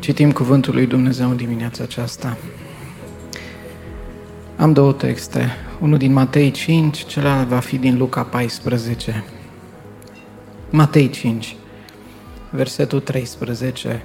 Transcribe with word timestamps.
Citim 0.00 0.32
Cuvântul 0.32 0.74
lui 0.74 0.86
Dumnezeu 0.86 1.30
în 1.30 1.36
dimineața 1.36 1.82
aceasta. 1.82 2.36
Am 4.56 4.72
două 4.72 4.92
texte, 4.92 5.56
unul 5.80 5.98
din 5.98 6.12
Matei 6.12 6.50
5, 6.50 7.04
celălalt 7.04 7.48
va 7.48 7.58
fi 7.58 7.78
din 7.78 7.98
Luca 7.98 8.22
14. 8.22 9.24
Matei 10.70 11.10
5, 11.10 11.56
versetul 12.50 13.00
13. 13.00 14.02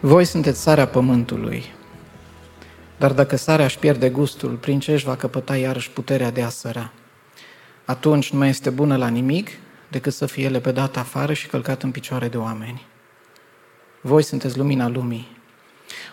Voi 0.00 0.24
sunteți 0.24 0.60
sarea 0.60 0.86
pământului, 0.86 1.64
dar 2.98 3.12
dacă 3.12 3.36
sarea 3.36 3.64
își 3.64 3.78
pierde 3.78 4.10
gustul, 4.10 4.50
prin 4.50 4.78
ce 4.78 4.92
își 4.92 5.04
va 5.04 5.16
căpăta 5.16 5.56
iarăși 5.56 5.90
puterea 5.90 6.30
de 6.30 6.42
a 6.42 6.48
săra? 6.48 6.92
Atunci 7.84 8.32
nu 8.32 8.38
mai 8.38 8.48
este 8.48 8.70
bună 8.70 8.96
la 8.96 9.08
nimic 9.08 9.48
decât 9.90 10.12
să 10.12 10.26
fie 10.26 10.48
lepădată 10.48 10.98
afară 10.98 11.32
și 11.32 11.46
călcat 11.46 11.82
în 11.82 11.90
picioare 11.90 12.28
de 12.28 12.36
oameni. 12.36 12.90
Voi 14.04 14.22
sunteți 14.22 14.56
lumina 14.56 14.88
lumii. 14.88 15.36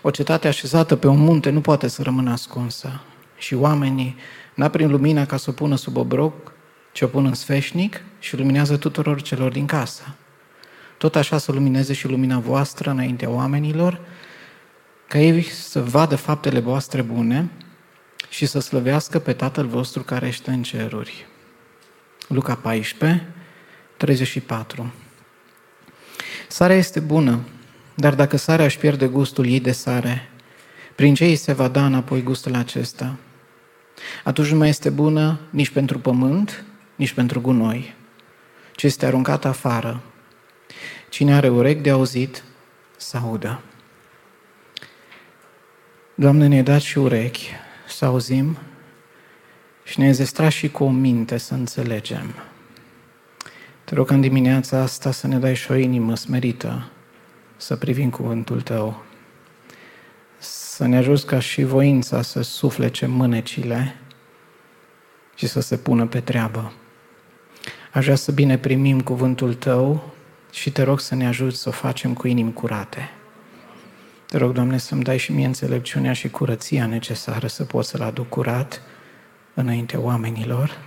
O 0.02 0.09
cetate 0.09 0.48
așezată 0.48 0.95
pe 0.95 1.07
un 1.07 1.20
munte 1.20 1.49
nu 1.49 1.62
poate 1.62 1.87
să 1.87 2.01
rămână 2.01 2.32
ascunsă. 2.32 3.01
Și 3.37 3.54
oamenii 3.54 4.15
n-a 4.54 4.70
prin 4.70 4.90
lumina 4.90 5.26
ca 5.26 5.37
să 5.37 5.49
o 5.49 5.54
pună 5.54 5.76
sub 5.76 5.98
obroc, 5.98 6.54
ci 6.91 7.01
o 7.01 7.07
pun 7.07 7.26
în 7.26 7.34
sfeșnic 7.34 8.01
și 8.20 8.37
luminează 8.37 8.77
tuturor 8.77 9.21
celor 9.21 9.51
din 9.51 9.65
casă. 9.65 10.15
Tot 10.98 11.15
așa 11.15 11.37
să 11.37 11.51
lumineze 11.51 11.93
și 11.93 12.07
lumina 12.07 12.40
voastră 12.40 12.90
înaintea 12.90 13.29
oamenilor, 13.29 13.99
ca 15.07 15.17
ei 15.17 15.43
să 15.43 15.82
vadă 15.82 16.15
faptele 16.15 16.60
voastre 16.60 17.01
bune 17.01 17.49
și 18.29 18.45
să 18.45 18.60
slăvească 18.60 19.20
pe 19.20 19.34
Tatăl 19.34 19.65
vostru 19.65 20.04
care 20.04 20.27
este 20.27 20.51
în 20.51 20.63
ceruri. 20.63 21.26
Luca 22.27 22.55
14, 22.55 23.27
34 23.98 24.93
Sarea 26.48 26.76
este 26.76 26.99
bună, 26.99 27.40
dar 27.99 28.15
dacă 28.15 28.37
sarea 28.37 28.65
își 28.65 28.77
pierde 28.77 29.07
gustul 29.07 29.45
ei 29.45 29.59
de 29.59 29.71
sare, 29.71 30.29
prin 30.95 31.13
ce 31.13 31.25
îi 31.25 31.35
se 31.35 31.53
va 31.53 31.67
da 31.67 31.85
înapoi 31.85 32.23
gustul 32.23 32.55
acesta? 32.55 33.15
Atunci 34.23 34.47
nu 34.47 34.57
mai 34.57 34.69
este 34.69 34.89
bună 34.89 35.39
nici 35.49 35.69
pentru 35.69 35.99
pământ, 35.99 36.63
nici 36.95 37.13
pentru 37.13 37.41
gunoi, 37.41 37.95
ci 38.75 38.83
este 38.83 39.05
aruncată 39.05 39.47
afară. 39.47 40.01
Cine 41.09 41.33
are 41.33 41.49
urechi 41.49 41.81
de 41.81 41.89
auzit, 41.89 42.43
să 42.97 43.17
audă. 43.17 43.61
Doamne, 46.15 46.47
ne-ai 46.47 46.63
dat 46.63 46.81
și 46.81 46.97
urechi 46.97 47.49
să 47.87 48.05
auzim 48.05 48.57
și 49.83 49.99
ne-ai 49.99 50.13
zestrat 50.13 50.51
și 50.51 50.70
cu 50.70 50.83
o 50.83 50.89
minte 50.89 51.37
să 51.37 51.53
înțelegem. 51.53 52.33
Te 53.83 53.95
rog 53.95 54.09
în 54.09 54.21
dimineața 54.21 54.77
asta 54.77 55.11
să 55.11 55.27
ne 55.27 55.37
dai 55.37 55.55
și 55.55 55.71
o 55.71 55.75
inimă 55.75 56.15
smerită, 56.15 56.89
să 57.60 57.76
privim 57.76 58.10
cuvântul 58.10 58.62
Tău, 58.62 59.04
să 60.38 60.85
ne 60.85 60.98
ajuți 60.98 61.26
ca 61.26 61.40
și 61.40 61.63
voința 61.63 62.21
să 62.21 62.41
suflece 62.41 63.05
mânecile 63.05 63.96
și 65.35 65.47
să 65.47 65.59
se 65.59 65.78
pună 65.78 66.07
pe 66.07 66.19
treabă. 66.19 66.73
Aș 67.94 68.03
vrea 68.03 68.16
să 68.16 68.31
bine 68.31 68.57
primim 68.57 69.01
cuvântul 69.01 69.53
Tău 69.53 70.13
și 70.51 70.72
te 70.72 70.81
rog 70.81 71.00
să 71.00 71.16
ne 71.16 71.28
ajuți 71.28 71.57
să 71.57 71.69
o 71.69 71.72
facem 71.72 72.13
cu 72.13 72.28
inimi 72.28 72.53
curate. 72.53 73.09
Te 74.25 74.38
rog, 74.38 74.51
Doamne, 74.51 74.78
să-mi 74.78 75.03
dai 75.03 75.17
și 75.17 75.31
mie 75.31 75.45
înțelepciunea 75.45 76.13
și 76.13 76.29
curăția 76.29 76.85
necesară 76.85 77.47
să 77.47 77.63
pot 77.63 77.85
să-L 77.85 78.01
aduc 78.01 78.29
curat 78.29 78.81
înaintea 79.53 80.00
oamenilor, 80.00 80.78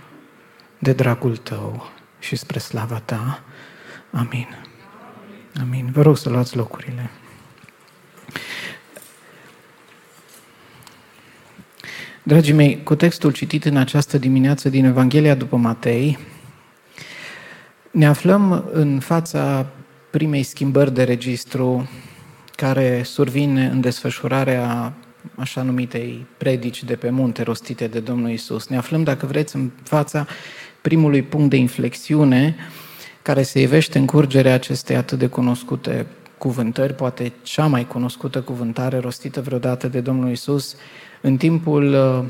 de 0.79 0.93
dragul 0.93 1.37
Tău 1.37 1.91
și 2.19 2.35
spre 2.35 2.59
slava 2.59 2.99
Ta. 2.99 3.43
Amin. 4.11 4.62
Amin. 5.61 5.89
Vă 5.91 6.01
rog 6.01 6.17
să 6.17 6.29
luați 6.29 6.55
locurile. 6.55 7.09
Dragii 12.23 12.53
mei, 12.53 12.83
cu 12.83 12.95
textul 12.95 13.31
citit 13.31 13.65
în 13.65 13.77
această 13.77 14.17
dimineață 14.17 14.69
din 14.69 14.85
Evanghelia 14.85 15.35
după 15.35 15.55
Matei, 15.55 16.17
ne 17.91 18.05
aflăm 18.05 18.69
în 18.71 18.99
fața 18.99 19.65
primei 20.09 20.43
schimbări 20.43 20.93
de 20.93 21.03
registru 21.03 21.89
care 22.55 23.03
survine 23.03 23.65
în 23.65 23.81
desfășurarea 23.81 24.93
așa 25.35 25.61
numitei 25.61 26.25
predici 26.37 26.83
de 26.83 26.95
pe 26.95 27.09
munte 27.09 27.43
rostite 27.43 27.87
de 27.87 27.99
Domnul 27.99 28.29
Isus. 28.29 28.67
Ne 28.67 28.77
aflăm, 28.77 29.03
dacă 29.03 29.25
vreți, 29.25 29.55
în 29.55 29.71
fața 29.83 30.27
primului 30.81 31.21
punct 31.21 31.49
de 31.49 31.55
inflexiune 31.55 32.55
care 33.23 33.43
se 33.43 33.61
ivește 33.61 33.97
în 33.97 34.05
curgerea 34.05 34.53
acestei 34.53 34.95
atât 34.95 35.19
de 35.19 35.27
cunoscute 35.27 36.05
cuvântări, 36.37 36.93
poate 36.93 37.31
cea 37.41 37.67
mai 37.67 37.87
cunoscută 37.87 38.41
cuvântare 38.41 38.97
rostită 38.97 39.41
vreodată 39.41 39.87
de 39.87 39.99
Domnul 39.99 40.31
Isus 40.31 40.75
în 41.21 41.37
timpul 41.37 41.93
uh, 41.93 42.25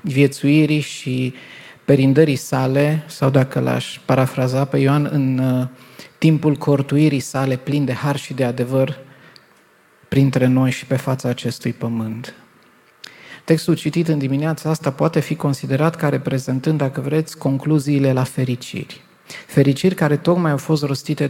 viețuirii 0.00 0.80
și 0.80 1.34
perindării 1.84 2.36
sale, 2.36 3.04
sau 3.06 3.30
dacă 3.30 3.60
l-aș 3.60 4.00
parafraza 4.04 4.64
pe 4.64 4.78
Ioan, 4.78 5.08
în 5.12 5.38
uh, 5.38 5.66
timpul 6.18 6.54
cortuirii 6.54 7.20
sale 7.20 7.56
plin 7.56 7.84
de 7.84 7.92
har 7.92 8.16
și 8.16 8.34
de 8.34 8.44
adevăr 8.44 8.98
printre 10.08 10.46
noi 10.46 10.70
și 10.70 10.86
pe 10.86 10.96
fața 10.96 11.28
acestui 11.28 11.72
pământ. 11.72 12.34
Textul 13.44 13.74
citit 13.74 14.08
în 14.08 14.18
dimineața 14.18 14.70
asta 14.70 14.92
poate 14.92 15.20
fi 15.20 15.36
considerat 15.36 15.96
ca 15.96 16.08
reprezentând, 16.08 16.78
dacă 16.78 17.00
vreți, 17.00 17.38
concluziile 17.38 18.12
la 18.12 18.22
fericiri. 18.22 19.05
Fericiri 19.46 19.94
care 19.94 20.16
tocmai 20.16 20.50
au 20.50 20.56
fost 20.56 20.82
rostite 20.82 21.26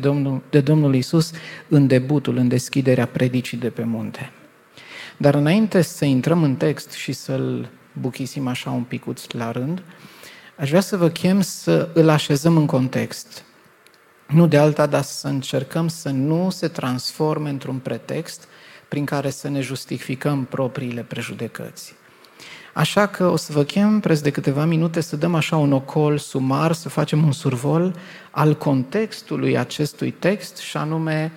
de 0.51 0.61
Domnul 0.61 0.95
Isus 0.95 1.31
în 1.69 1.87
debutul, 1.87 2.37
în 2.37 2.49
deschiderea 2.49 3.07
predicii 3.07 3.59
de 3.59 3.71
pe 3.71 3.85
munte. 3.85 4.33
Dar 5.17 5.35
înainte 5.35 5.83
să 5.83 6.05
intrăm 6.05 6.43
în 6.43 6.57
text 6.57 6.91
și 6.91 7.13
să-l 7.13 7.69
buchisim 7.93 8.47
așa 8.47 8.71
un 8.71 8.83
picuț 8.83 9.31
la 9.31 9.51
rând, 9.51 9.83
aș 10.57 10.69
vrea 10.69 10.81
să 10.81 10.97
vă 10.97 11.09
chem 11.09 11.41
să 11.41 11.89
îl 11.95 12.09
așezăm 12.09 12.57
în 12.57 12.67
context. 12.67 13.45
Nu 14.27 14.47
de 14.47 14.57
alta, 14.57 14.87
dar 14.87 15.03
să 15.03 15.29
încercăm 15.29 15.89
să 15.89 16.09
nu 16.09 16.51
se 16.51 16.69
transforme 16.69 17.49
într-un 17.49 17.79
pretext 17.79 18.49
prin 18.89 19.05
care 19.05 19.31
să 19.31 19.49
ne 19.49 19.61
justificăm 19.61 20.45
propriile 20.45 21.03
prejudecăți. 21.03 21.95
Așa 22.77 23.07
că 23.07 23.27
o 23.27 23.37
să 23.37 23.53
vă 23.53 23.63
chem 23.63 24.01
preț 24.01 24.21
de 24.21 24.31
câteva 24.31 24.65
minute 24.65 25.01
să 25.01 25.17
dăm 25.17 25.35
așa 25.35 25.57
un 25.57 25.73
ocol 25.73 26.19
sumar, 26.19 26.73
să 26.73 26.89
facem 26.89 27.25
un 27.25 27.33
survol 27.33 27.97
al 28.31 28.57
contextului 28.57 29.59
acestui 29.59 30.11
text 30.11 30.57
și 30.57 30.77
anume 30.77 31.33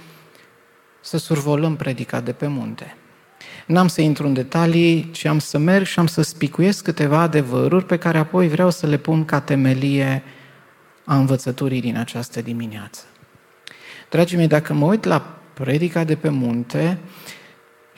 să 1.02 1.18
survolăm 1.18 1.76
predica 1.76 2.22
de 2.22 2.32
pe 2.32 2.48
munte. 2.48 2.96
N-am 3.66 3.88
să 3.88 4.02
intru 4.02 4.28
în 4.28 4.34
detalii, 4.34 5.10
ci 5.12 5.26
am 5.26 5.40
să 5.40 5.58
merg 5.58 5.86
și 5.86 6.00
am 6.00 6.08
să 6.08 6.22
spicuiesc 6.22 6.84
câteva 6.84 7.20
adevăruri 7.20 7.86
pe 7.86 7.98
care 7.98 8.18
apoi 8.18 8.48
vreau 8.48 8.70
să 8.70 8.88
le 8.88 8.98
pun 8.98 9.26
ca 9.26 9.40
temelie 9.40 10.24
a 11.06 11.18
învățăturii 11.18 11.82
din 11.82 11.98
această 11.98 12.42
dimineață. 12.42 13.04
Dragii 14.10 14.38
mei, 14.38 14.48
dacă 14.48 14.74
mă 14.74 14.86
uit 14.86 15.04
la 15.04 15.40
predica 15.54 16.04
de 16.04 16.16
pe 16.16 16.30
munte, 16.30 17.00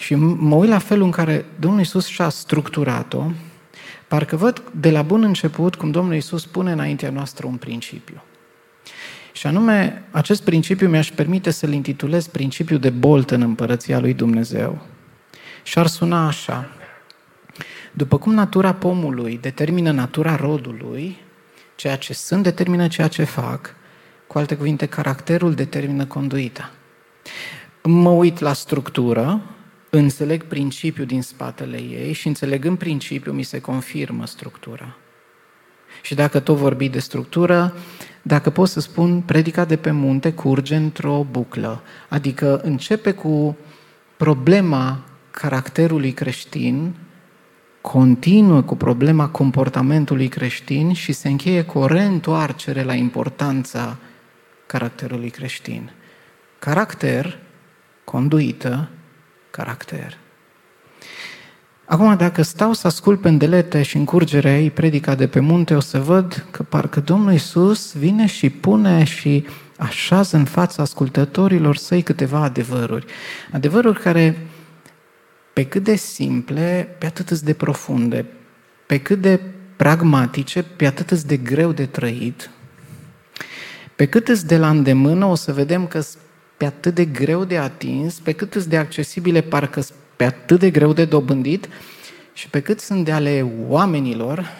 și 0.02 0.16
mă 0.16 0.56
uit 0.56 0.70
la 0.70 0.78
felul 0.78 1.04
în 1.04 1.12
care 1.12 1.46
Domnul 1.60 1.80
Isus 1.80 2.06
și-a 2.06 2.30
structurat-o, 2.30 3.32
parcă 4.08 4.36
văd 4.36 4.64
de 4.72 4.92
la 4.92 5.02
bun 5.02 5.24
început 5.24 5.76
cum 5.76 5.92
Domnul 5.92 6.16
Isus 6.16 6.46
pune 6.46 6.72
înaintea 6.72 7.10
noastră 7.10 7.48
un 7.48 7.56
principiu. 7.56 8.22
Și 9.32 9.48
anume, 9.48 10.04
acest 10.12 10.44
principiu 10.44 10.90
mi-aș 10.90 11.12
permite 11.12 11.52
să-l 11.52 11.74
intitulez 11.74 12.28
principiul 12.28 12.80
de 12.80 12.90
bolt 12.90 13.32
în 13.32 13.42
împărăția 13.42 14.00
lui 14.00 14.14
Dumnezeu. 14.14 14.82
Și 15.64 15.80
ar 15.80 15.88
suna 15.88 16.28
așa. 16.28 16.70
După 17.92 18.18
cum 18.18 18.34
natura 18.34 18.74
pomului 18.74 19.38
determină 19.42 19.92
natura 19.92 20.36
rodului, 20.36 21.18
ceea 21.76 21.96
ce 21.96 22.14
sunt 22.14 22.44
determină 22.44 22.88
ceea 22.88 23.08
ce 23.08 23.24
fac, 23.24 23.76
cu 24.28 24.38
alte 24.38 24.56
cuvinte, 24.56 24.86
caracterul 24.86 25.54
determină 25.54 26.06
conduita. 26.06 26.72
Mă 27.84 28.10
uit 28.10 28.40
la 28.40 28.54
structură 28.54 29.42
înțeleg 29.98 30.44
principiul 30.44 31.06
din 31.06 31.22
spatele 31.22 31.78
ei 31.78 32.14
și 32.14 32.28
înțelegând 32.28 32.78
principiul 32.78 33.36
mi 33.36 33.44
se 33.44 33.60
confirmă 33.60 34.26
structura. 34.26 34.96
Și 36.02 36.16
dacă 36.16 36.40
tot 36.40 36.58
vorbi 36.58 36.90
de 36.90 37.00
structură, 37.00 37.74
dacă 38.22 38.50
pot 38.50 38.70
să 38.70 38.80
spun, 38.80 39.22
predica 39.22 39.66
de 39.66 39.76
pe 39.76 39.92
munte 39.92 40.34
curge 40.34 40.76
într-o 40.76 41.28
buclă, 41.32 41.82
adică 42.10 42.62
începe 42.64 43.12
cu 43.12 43.58
problema 44.18 45.04
caracterului 45.32 46.12
creștin 46.12 46.94
continuă 47.82 48.62
cu 48.62 48.76
problema 48.76 49.30
comportamentului 49.30 50.28
creștin 50.28 50.94
și 50.94 51.12
se 51.12 51.30
încheie 51.30 51.64
cu 51.64 51.80
o 51.80 51.86
reîntoarcere 51.86 52.84
la 52.84 52.94
importanța 52.94 53.98
caracterului 54.66 55.30
creștin. 55.30 55.92
Caracter, 56.60 57.40
conduită, 58.04 58.90
caracter. 59.52 60.18
Acum, 61.86 62.16
dacă 62.16 62.42
stau 62.42 62.74
să 62.74 62.88
ascult 62.88 63.22
pendelete 63.22 63.82
și 63.82 63.98
încurgerea 63.98 64.60
ei 64.60 64.72
predica 64.72 65.16
de 65.16 65.28
pe 65.28 65.40
munte, 65.40 65.76
o 65.76 65.80
să 65.80 66.00
văd 66.00 66.46
că 66.52 66.64
parcă 66.64 67.00
Domnul 67.00 67.34
Isus 67.34 67.94
vine 67.94 68.26
și 68.26 68.50
pune 68.50 69.04
și 69.04 69.46
așează 69.78 70.38
în 70.38 70.46
fața 70.46 70.82
ascultătorilor 70.82 71.76
săi 71.76 72.02
câteva 72.02 72.40
adevăruri. 72.40 73.06
Adevăruri 73.52 74.00
care, 74.00 74.48
pe 75.54 75.66
cât 75.66 75.84
de 75.84 75.96
simple, 75.96 76.96
pe 77.00 77.06
atât 77.06 77.40
de 77.40 77.54
profunde, 77.54 78.26
pe 78.86 79.00
cât 79.00 79.22
de 79.22 79.40
pragmatice, 79.76 80.64
pe 80.64 80.86
atât 80.86 81.22
de 81.22 81.38
greu 81.38 81.72
de 81.72 81.86
trăit, 81.86 82.50
pe 83.96 84.06
cât 84.06 84.28
îți 84.28 84.48
de 84.48 84.58
la 84.58 84.70
îndemână, 84.70 85.26
o 85.26 85.36
să 85.36 85.54
vedem 85.54 85.88
că 85.88 86.02
pe 86.62 86.68
atât 86.68 86.94
de 86.94 87.06
greu 87.06 87.44
de 87.44 87.58
atins, 87.58 88.20
pe 88.20 88.32
cât 88.32 88.56
îți 88.56 88.70
de 88.70 88.78
accesibile, 88.78 89.42
parcă 89.42 89.84
pe 90.16 90.24
atât 90.24 90.60
de 90.60 90.70
greu 90.70 90.94
de 90.94 91.06
dobândit 91.06 91.70
și 92.34 92.50
pe 92.50 92.62
cât 92.62 92.80
sunt 92.80 93.06
de 93.06 93.12
ale 93.12 93.52
oamenilor, 93.68 94.52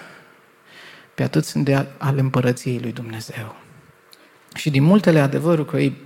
pe 1.16 1.24
atât 1.24 1.46
sunt 1.46 1.66
de 1.66 1.86
ale 1.98 2.20
împărăției 2.20 2.80
lui 2.80 2.92
Dumnezeu. 2.92 3.56
Și 4.56 4.70
din 4.70 4.84
multele 4.84 5.20
adevăruri 5.20 5.70
că 5.70 5.78
ei 5.78 5.98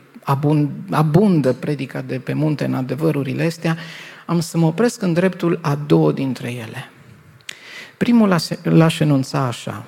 abundă 0.90 1.54
predica 1.54 2.02
de 2.02 2.20
pe 2.20 2.34
munte 2.34 2.66
în 2.66 2.74
adevărurile 2.74 3.46
astea, 3.46 3.78
am 4.26 4.40
să 4.40 4.58
mă 4.58 4.66
opresc 4.66 5.02
în 5.02 5.14
dreptul 5.14 5.60
a 5.62 5.76
două 5.76 6.12
dintre 6.12 6.52
ele. 6.52 6.90
Primul 7.98 8.40
l-aș 8.64 9.00
enunța 9.00 9.40
așa. 9.40 9.86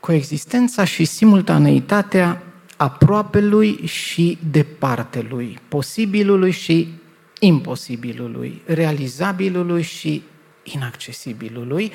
Coexistența 0.00 0.84
și 0.84 1.04
simultaneitatea 1.04 2.42
aproapelui 2.76 3.86
și 3.86 4.38
departelui, 4.50 5.58
posibilului 5.68 6.50
și 6.50 6.88
imposibilului, 7.40 8.62
realizabilului 8.66 9.82
și 9.82 10.22
inaccesibilului, 10.62 11.92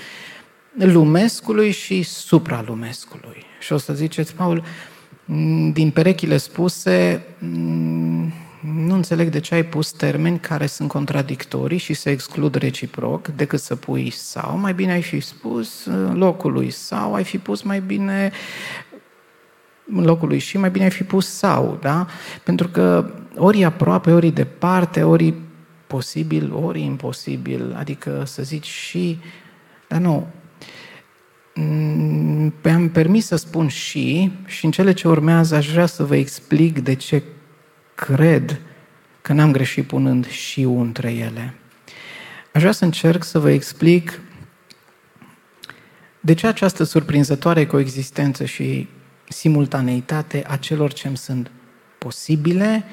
lumescului 0.73 1.71
și 1.71 2.03
supralumescului. 2.03 3.45
Și 3.59 3.73
o 3.73 3.77
să 3.77 3.93
ziceți, 3.93 4.35
Paul, 4.35 4.63
din 5.73 5.91
perechile 5.93 6.37
spuse, 6.37 7.25
nu 8.59 8.93
înțeleg 8.93 9.29
de 9.29 9.39
ce 9.39 9.53
ai 9.53 9.65
pus 9.65 9.91
termeni 9.91 10.39
care 10.39 10.65
sunt 10.65 10.89
contradictorii 10.89 11.77
și 11.77 11.93
se 11.93 12.09
exclud 12.09 12.55
reciproc 12.55 13.27
decât 13.27 13.59
să 13.59 13.75
pui 13.75 14.09
sau. 14.09 14.57
Mai 14.57 14.73
bine 14.73 14.91
ai 14.91 15.01
fi 15.01 15.19
spus 15.19 15.87
locului 16.13 16.69
sau 16.69 17.13
ai 17.13 17.23
fi 17.23 17.37
pus 17.37 17.61
mai 17.61 17.79
bine 17.79 18.31
în 19.87 20.03
locul 20.03 20.27
lui 20.27 20.39
și 20.39 20.57
mai 20.57 20.69
bine 20.69 20.83
ai 20.83 20.91
fi 20.91 21.03
pus 21.03 21.27
sau, 21.27 21.77
da? 21.81 22.07
Pentru 22.43 22.67
că 22.67 23.11
ori 23.37 23.63
aproape, 23.63 24.11
ori 24.11 24.31
departe, 24.31 25.03
ori 25.03 25.33
posibil, 25.87 26.53
ori 26.53 26.81
imposibil, 26.81 27.75
adică 27.77 28.23
să 28.25 28.43
zici 28.43 28.67
și, 28.67 29.19
dar 29.87 29.99
nu, 29.99 30.27
mi-am 32.63 32.89
permis 32.89 33.25
să 33.25 33.35
spun 33.35 33.67
și, 33.67 34.31
și 34.45 34.65
în 34.65 34.71
cele 34.71 34.93
ce 34.93 35.07
urmează 35.07 35.55
aș 35.55 35.71
vrea 35.71 35.85
să 35.85 36.03
vă 36.03 36.15
explic 36.15 36.79
de 36.79 36.93
ce 36.93 37.23
cred 37.95 38.61
că 39.21 39.33
n-am 39.33 39.51
greșit 39.51 39.87
punând 39.87 40.27
și 40.27 40.61
între 40.61 41.11
ele. 41.11 41.53
Aș 42.53 42.61
vrea 42.61 42.73
să 42.73 42.83
încerc 42.83 43.23
să 43.23 43.39
vă 43.39 43.51
explic 43.51 44.19
de 46.19 46.33
ce 46.33 46.47
această 46.47 46.83
surprinzătoare 46.83 47.65
coexistență 47.65 48.45
și 48.45 48.87
simultaneitate 49.31 50.43
a 50.47 50.55
celor 50.55 50.93
ce 50.93 51.07
îmi 51.07 51.17
sunt 51.17 51.51
posibile 51.97 52.83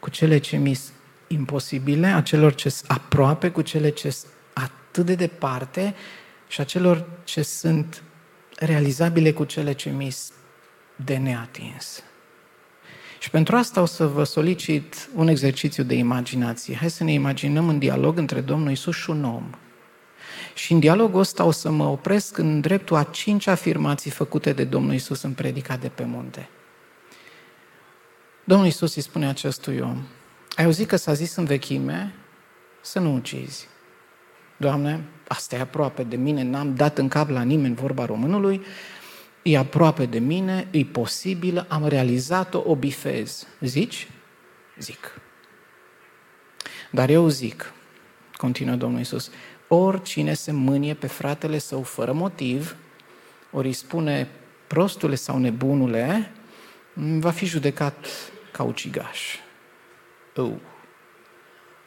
cu 0.00 0.10
cele 0.10 0.38
ce 0.38 0.56
mi 0.56 0.74
sunt 0.74 0.94
imposibile, 1.26 2.06
a 2.06 2.20
celor 2.20 2.54
ce 2.54 2.68
sunt 2.68 2.90
aproape 2.90 3.50
cu 3.50 3.62
cele 3.62 3.88
ce 3.88 4.10
sunt 4.10 4.32
atât 4.52 5.06
de 5.06 5.14
departe 5.14 5.94
și 6.48 6.60
a 6.60 6.64
celor 6.64 7.08
ce 7.24 7.42
sunt 7.42 8.02
realizabile 8.56 9.32
cu 9.32 9.44
cele 9.44 9.72
ce 9.72 9.90
mi 9.90 10.10
sunt 10.10 10.38
de 11.04 11.16
neatins. 11.16 12.02
Și 13.18 13.30
pentru 13.30 13.56
asta 13.56 13.80
o 13.80 13.86
să 13.86 14.06
vă 14.06 14.24
solicit 14.24 15.08
un 15.14 15.28
exercițiu 15.28 15.82
de 15.82 15.94
imaginație. 15.94 16.74
Hai 16.74 16.90
să 16.90 17.04
ne 17.04 17.12
imaginăm 17.12 17.68
în 17.68 17.78
dialog 17.78 18.18
între 18.18 18.40
Domnul 18.40 18.70
Isus 18.70 18.96
și 18.96 19.10
un 19.10 19.24
om. 19.24 19.50
Și 20.60 20.72
în 20.72 20.80
dialogul 20.80 21.20
ăsta 21.20 21.44
o 21.44 21.50
să 21.50 21.70
mă 21.70 21.84
opresc 21.84 22.38
în 22.38 22.60
dreptul 22.60 22.96
a 22.96 23.02
cinci 23.02 23.46
afirmații 23.46 24.10
făcute 24.10 24.52
de 24.52 24.64
Domnul 24.64 24.94
Isus 24.94 25.22
în 25.22 25.32
predica 25.32 25.76
de 25.76 25.88
pe 25.88 26.04
munte. 26.04 26.48
Domnul 28.44 28.66
Isus 28.66 28.94
îi 28.94 29.02
spune 29.02 29.28
acestui 29.28 29.78
om, 29.78 30.02
ai 30.56 30.64
auzit 30.64 30.88
că 30.88 30.96
s-a 30.96 31.12
zis 31.12 31.36
în 31.36 31.44
vechime 31.44 32.14
să 32.80 32.98
nu 32.98 33.14
ucizi. 33.14 33.68
Doamne, 34.56 35.04
asta 35.28 35.56
e 35.56 35.60
aproape 35.60 36.02
de 36.02 36.16
mine, 36.16 36.42
n-am 36.42 36.74
dat 36.74 36.98
în 36.98 37.08
cap 37.08 37.28
la 37.28 37.42
nimeni 37.42 37.74
vorba 37.74 38.04
românului, 38.04 38.62
e 39.42 39.58
aproape 39.58 40.06
de 40.06 40.18
mine, 40.18 40.68
e 40.70 40.84
posibil, 40.84 41.66
am 41.68 41.86
realizat-o, 41.86 42.62
o 42.66 42.76
bifez. 42.76 43.46
Zici? 43.60 44.08
Zic. 44.78 45.20
Dar 46.90 47.08
eu 47.08 47.28
zic, 47.28 47.72
continuă 48.36 48.74
Domnul 48.74 49.00
Isus, 49.00 49.30
oricine 49.72 50.34
se 50.34 50.52
mânie 50.52 50.94
pe 50.94 51.06
fratele 51.06 51.58
său 51.58 51.82
fără 51.82 52.12
motiv, 52.12 52.76
ori 53.50 53.66
îi 53.66 53.72
spune 53.72 54.28
prostule 54.66 55.14
sau 55.14 55.38
nebunule, 55.38 56.32
va 56.94 57.30
fi 57.30 57.44
judecat 57.46 58.06
ca 58.52 58.62
ucigaș. 58.62 59.36
Oh. 60.36 60.52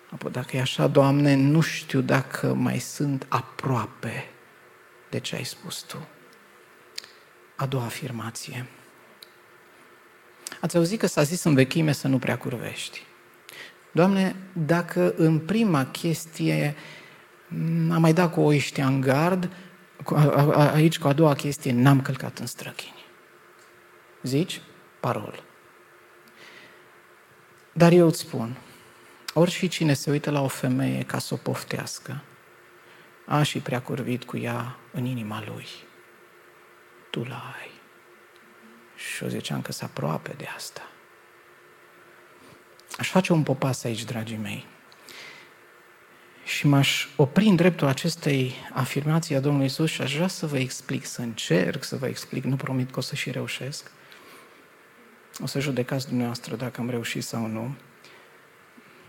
Apoi, 0.10 0.32
dacă 0.32 0.58
e 0.58 0.62
așa, 0.62 0.88
Doamne, 0.88 1.36
nu 1.36 1.62
știu 1.62 2.02
dacă 2.02 2.54
mai 2.54 2.80
sunt 2.80 3.26
aproape 3.30 4.30
de 5.10 5.20
ce 5.20 5.36
ai 5.36 5.44
spus 5.44 5.82
Tu. 5.82 6.08
A 7.56 7.66
doua 7.66 7.84
afirmație. 7.84 8.66
Ați 10.62 10.78
auzit 10.78 11.00
că 11.00 11.06
s-a 11.06 11.24
zis 11.24 11.44
în 11.44 11.54
vechime 11.54 11.92
să 11.92 12.08
nu 12.08 12.20
prea 12.20 12.38
curvești. 12.38 13.02
Doamne, 13.92 14.36
dacă 14.54 15.14
în 15.18 15.40
prima 15.40 15.86
chestie 15.86 16.76
am 17.92 18.02
mai 18.02 18.14
dat 18.14 18.34
cu 18.34 18.42
oiștea 18.42 18.86
în 18.86 19.02
gard, 19.02 19.50
aici 20.56 21.00
cu 21.00 21.08
a 21.08 21.14
doua 21.14 21.34
chestie 21.34 21.72
n-am 21.72 22.02
călcat 22.02 22.40
în 22.40 22.46
străchini. 22.46 23.06
Zici? 24.24 24.62
Parol. 25.00 25.44
Dar 27.74 27.92
eu 27.92 28.08
îți 28.08 28.20
spun, 28.20 28.58
orice 29.34 29.68
cine 29.68 29.94
se 29.94 30.12
uită 30.12 30.32
la 30.32 30.42
o 30.42 30.48
femeie 30.48 31.04
ca 31.04 31.20
să 31.20 31.34
o 31.34 31.38
poftească, 31.38 32.24
a 33.26 33.44
și 33.44 33.60
prea 33.60 33.82
curvit 33.82 34.24
cu 34.24 34.38
ea 34.38 34.78
în 34.92 35.06
inima 35.06 35.44
lui. 35.46 35.68
Tu 37.10 37.24
la 37.24 37.54
ai. 37.60 37.72
Și 38.96 39.24
eu 39.24 39.30
ziceam 39.30 39.62
că 39.62 39.72
s 39.72 39.82
aproape 39.82 40.34
de 40.38 40.46
asta. 40.56 40.82
Aș 42.98 43.10
face 43.10 43.34
un 43.34 43.44
popas 43.44 43.84
aici, 43.84 44.04
dragii 44.04 44.38
mei. 44.38 44.66
Și 46.64 46.70
m-aș 46.70 47.08
opri 47.16 47.46
în 47.46 47.56
dreptul 47.56 47.88
acestei 47.88 48.54
afirmații 48.74 49.36
a 49.36 49.40
Domnului 49.40 49.66
Isus 49.66 49.90
și 49.90 50.02
aș 50.02 50.16
vrea 50.16 50.28
să 50.28 50.46
vă 50.46 50.58
explic, 50.58 51.06
să 51.06 51.22
încerc 51.22 51.84
să 51.84 51.96
vă 51.96 52.08
explic, 52.08 52.44
nu 52.44 52.56
promit 52.56 52.92
că 52.92 53.00
o 53.00 53.02
să 53.02 53.16
și 53.16 53.32
reușesc. 53.32 53.92
O 55.42 55.46
să 55.46 55.60
judecați 55.60 56.08
dumneavoastră 56.08 56.56
dacă 56.56 56.82
am 56.82 56.90
reușit 56.90 57.24
sau 57.24 57.48
nu. 57.48 57.76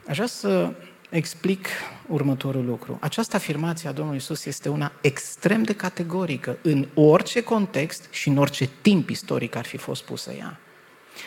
Aș 0.08 0.14
vrea 0.14 0.26
să 0.26 0.72
explic 1.10 1.66
următorul 2.06 2.64
lucru. 2.64 2.98
Această 3.00 3.36
afirmație 3.36 3.88
a 3.88 3.92
Domnului 3.92 4.20
Isus 4.20 4.44
este 4.44 4.68
una 4.68 4.92
extrem 5.00 5.62
de 5.62 5.74
categorică 5.74 6.58
în 6.62 6.88
orice 6.94 7.42
context 7.42 8.08
și 8.10 8.28
în 8.28 8.36
orice 8.36 8.70
timp 8.80 9.08
istoric 9.08 9.54
ar 9.54 9.64
fi 9.64 9.76
fost 9.76 10.02
pusă 10.02 10.32
ea. 10.32 10.58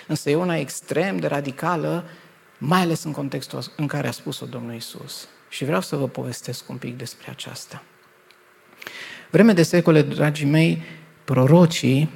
Însă 0.07 0.29
e 0.29 0.35
una 0.35 0.57
extrem 0.57 1.17
de 1.17 1.27
radicală, 1.27 2.03
mai 2.57 2.81
ales 2.81 3.03
în 3.03 3.11
contextul 3.11 3.73
în 3.75 3.87
care 3.87 4.07
a 4.07 4.11
spus-o 4.11 4.45
Domnul 4.45 4.75
Isus. 4.75 5.27
Și 5.49 5.65
vreau 5.65 5.81
să 5.81 5.95
vă 5.95 6.07
povestesc 6.07 6.69
un 6.69 6.77
pic 6.77 6.97
despre 6.97 7.29
aceasta. 7.29 7.83
Vreme 9.29 9.53
de 9.53 9.63
secole, 9.63 10.01
dragii 10.01 10.45
mei, 10.45 10.81
prorocii, 11.23 12.09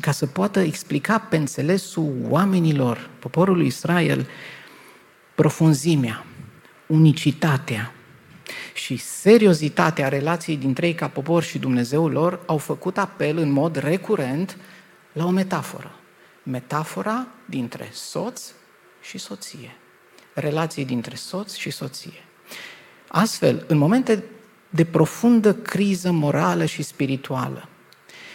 ca 0.00 0.10
să 0.10 0.26
poată 0.26 0.60
explica 0.60 1.18
pe 1.18 1.36
înțelesul 1.36 2.14
oamenilor, 2.28 3.10
poporului 3.18 3.66
Israel, 3.66 4.28
profunzimea, 5.34 6.24
unicitatea 6.86 7.92
și 8.74 8.96
seriozitatea 8.96 10.08
relației 10.08 10.56
dintre 10.56 10.86
ei 10.86 10.94
ca 10.94 11.08
popor 11.08 11.42
și 11.42 11.58
Dumnezeul 11.58 12.10
lor, 12.10 12.40
au 12.46 12.58
făcut 12.58 12.98
apel 12.98 13.36
în 13.36 13.50
mod 13.50 13.76
recurent 13.76 14.56
la 15.12 15.24
o 15.24 15.30
metaforă. 15.30 15.94
Metafora 16.42 17.26
dintre 17.46 17.88
soț 17.92 18.42
și 19.00 19.18
soție 19.18 19.76
relației 20.40 20.84
dintre 20.84 21.14
soț 21.14 21.54
și 21.54 21.70
soție. 21.70 22.24
Astfel, 23.08 23.64
în 23.66 23.78
momente 23.78 24.24
de 24.70 24.84
profundă 24.84 25.54
criză 25.54 26.10
morală 26.10 26.64
și 26.64 26.82
spirituală, 26.82 27.68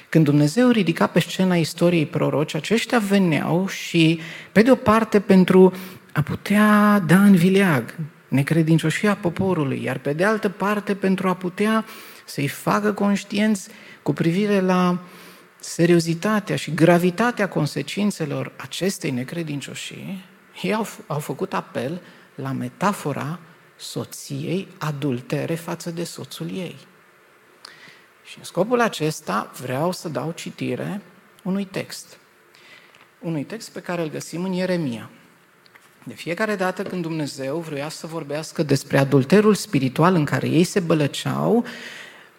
când 0.10 0.26
Dumnezeu 0.26 0.70
ridica 0.70 1.08
pe 1.08 1.20
scena 1.20 1.56
istoriei 1.56 2.06
proroci, 2.06 2.56
aceștia 2.56 3.00
veneau 3.00 3.68
și, 3.68 4.20
pe 4.52 4.62
de 4.62 4.72
o 4.72 4.76
parte, 4.76 5.20
pentru 5.20 5.74
a 6.14 6.22
putea 6.22 7.00
da 7.00 7.24
în 7.24 7.36
vileag 7.36 7.96
necredincioșia 8.28 9.16
poporului, 9.16 9.84
iar 9.84 9.98
pe 9.98 10.14
de 10.14 10.24
altă 10.24 10.50
parte, 10.50 10.96
pentru 10.96 11.28
a 11.28 11.34
putea 11.34 11.86
să-i 12.26 12.48
facă 12.48 12.94
conștienți 12.94 13.68
cu 14.02 14.14
privire 14.14 14.60
la 14.60 15.00
seriozitatea 15.60 16.56
și 16.56 16.74
gravitatea 16.74 17.48
consecințelor 17.48 18.52
acestei 18.56 19.12
necredincioșii, 19.12 20.26
ei 20.62 20.74
au, 20.74 20.88
au 21.08 21.20
făcut 21.20 21.54
apel 21.54 22.02
la 22.36 22.52
metafora 22.52 23.40
soției 23.84 24.68
adultere 24.78 25.56
față 25.56 25.92
de 25.92 26.04
soțul 26.04 26.50
ei. 26.50 26.78
Și 28.24 28.38
în 28.38 28.44
scopul 28.44 28.82
acesta 28.82 29.52
vreau 29.62 29.92
să 29.92 30.10
dau 30.10 30.32
citire 30.32 31.02
unui 31.44 31.66
text. 31.66 32.18
Unui 33.20 33.44
text 33.44 33.72
pe 33.72 33.80
care 33.80 34.02
îl 34.02 34.10
găsim 34.10 34.44
în 34.44 34.52
Ieremia. 34.52 35.10
De 36.04 36.14
fiecare 36.14 36.56
dată 36.56 36.84
când 36.84 37.02
Dumnezeu 37.02 37.58
vrea 37.58 37.90
să 37.90 38.08
vorbească 38.08 38.64
despre 38.64 38.98
adulterul 38.98 39.54
spiritual 39.54 40.16
în 40.16 40.26
care 40.26 40.48
ei 40.48 40.64
se 40.64 40.80
bălăceau, 40.80 41.66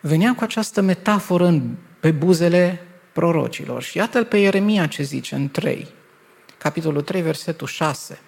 venea 0.01 0.35
cu 0.35 0.45
această 0.45 0.81
metaforă 0.81 1.47
în, 1.47 1.75
pe 2.01 2.11
buzele 2.11 2.87
prorocilor. 3.13 3.83
Și 3.83 3.97
iată-l 3.97 4.25
pe 4.25 4.37
Ieremia 4.37 4.87
ce 4.87 5.03
zice 5.03 5.35
în 5.35 5.49
3, 5.49 5.87
capitolul 6.59 7.03
3, 7.03 7.23
versetul 7.23 7.67
6. 7.67 8.19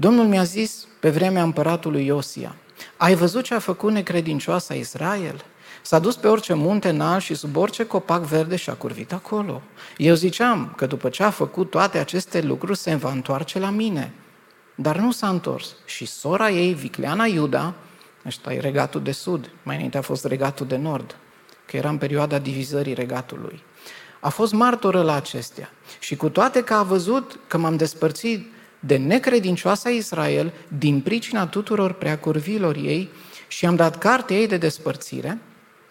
Domnul 0.00 0.26
mi-a 0.26 0.42
zis 0.42 0.86
pe 1.00 1.10
vremea 1.10 1.42
împăratului 1.42 2.06
Iosia, 2.06 2.56
ai 2.96 3.14
văzut 3.14 3.44
ce 3.44 3.54
a 3.54 3.58
făcut 3.58 3.92
necredincioasa 3.92 4.74
Israel? 4.74 5.44
S-a 5.82 5.98
dus 5.98 6.16
pe 6.16 6.28
orice 6.28 6.54
munte 6.54 6.88
înalt 6.88 7.22
și 7.22 7.34
sub 7.34 7.56
orice 7.56 7.86
copac 7.86 8.22
verde 8.22 8.56
și 8.56 8.70
a 8.70 8.72
curvit 8.72 9.12
acolo. 9.12 9.62
Eu 9.96 10.14
ziceam 10.14 10.72
că 10.76 10.86
după 10.86 11.08
ce 11.08 11.22
a 11.22 11.30
făcut 11.30 11.70
toate 11.70 11.98
aceste 11.98 12.40
lucruri 12.40 12.78
se 12.78 12.94
va 12.94 13.10
întoarce 13.10 13.58
la 13.58 13.70
mine. 13.70 14.12
Dar 14.74 14.96
nu 14.96 15.10
s-a 15.10 15.28
întors. 15.28 15.74
Și 15.84 16.06
sora 16.06 16.50
ei, 16.50 16.74
Vicleana 16.74 17.26
Iuda, 17.26 17.74
ăsta 18.26 18.52
e 18.52 18.60
regatul 18.60 19.02
de 19.02 19.12
sud, 19.12 19.50
mai 19.62 19.74
înainte 19.74 19.98
a 19.98 20.02
fost 20.02 20.24
regatul 20.24 20.66
de 20.66 20.76
nord, 20.76 21.16
că 21.66 21.76
era 21.76 21.88
în 21.88 21.98
perioada 21.98 22.38
divizării 22.38 22.94
regatului. 22.94 23.62
A 24.20 24.28
fost 24.28 24.52
martoră 24.52 25.02
la 25.02 25.14
acestea. 25.14 25.70
Și 25.98 26.16
cu 26.16 26.28
toate 26.28 26.62
că 26.62 26.74
a 26.74 26.82
văzut 26.82 27.38
că 27.46 27.58
m-am 27.58 27.76
despărțit 27.76 28.58
de 28.80 28.96
necredincioasa 28.96 29.88
Israel 29.88 30.52
din 30.78 31.00
pricina 31.00 31.46
tuturor 31.46 31.92
preacurvilor 31.92 32.76
ei 32.76 33.10
și 33.48 33.66
am 33.66 33.76
dat 33.76 33.98
carte 33.98 34.34
ei 34.34 34.46
de 34.46 34.56
despărțire, 34.56 35.38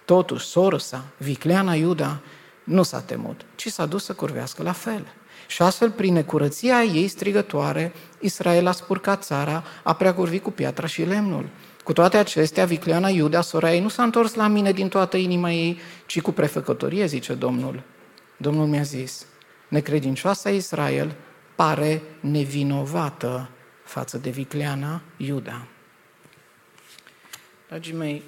totuși 0.05 0.45
soră 0.45 0.77
sa, 0.77 1.05
Vicleana 1.17 1.75
Iuda, 1.75 2.19
nu 2.63 2.83
s-a 2.83 2.99
temut, 2.99 3.41
ci 3.55 3.67
s-a 3.67 3.85
dus 3.85 4.03
să 4.03 4.13
curvească 4.13 4.63
la 4.63 4.71
fel. 4.71 5.05
Și 5.47 5.61
astfel, 5.61 5.91
prin 5.91 6.13
necurăția 6.13 6.83
ei 6.83 7.07
strigătoare, 7.07 7.93
Israel 8.19 8.67
a 8.67 8.71
spurcat 8.71 9.23
țara, 9.23 9.63
a 9.83 9.93
preacurvit 9.93 10.43
cu 10.43 10.51
piatra 10.51 10.87
și 10.87 11.01
lemnul. 11.01 11.49
Cu 11.83 11.93
toate 11.93 12.17
acestea, 12.17 12.65
Vicleana 12.65 13.09
Iuda, 13.09 13.41
sora 13.41 13.73
ei, 13.73 13.79
nu 13.79 13.87
s-a 13.87 14.03
întors 14.03 14.33
la 14.33 14.47
mine 14.47 14.71
din 14.71 14.87
toată 14.87 15.17
inima 15.17 15.51
ei, 15.51 15.79
ci 16.05 16.21
cu 16.21 16.31
prefăcătorie, 16.31 17.05
zice 17.05 17.33
Domnul. 17.33 17.83
Domnul 18.37 18.67
mi-a 18.67 18.81
zis, 18.81 19.25
necredincioasa 19.67 20.49
Israel 20.49 21.15
pare 21.59 22.01
nevinovată 22.19 23.49
față 23.83 24.17
de 24.17 24.29
Vicleana 24.29 25.01
Iuda. 25.17 25.67
Dragii 27.67 27.93
mei, 27.93 28.23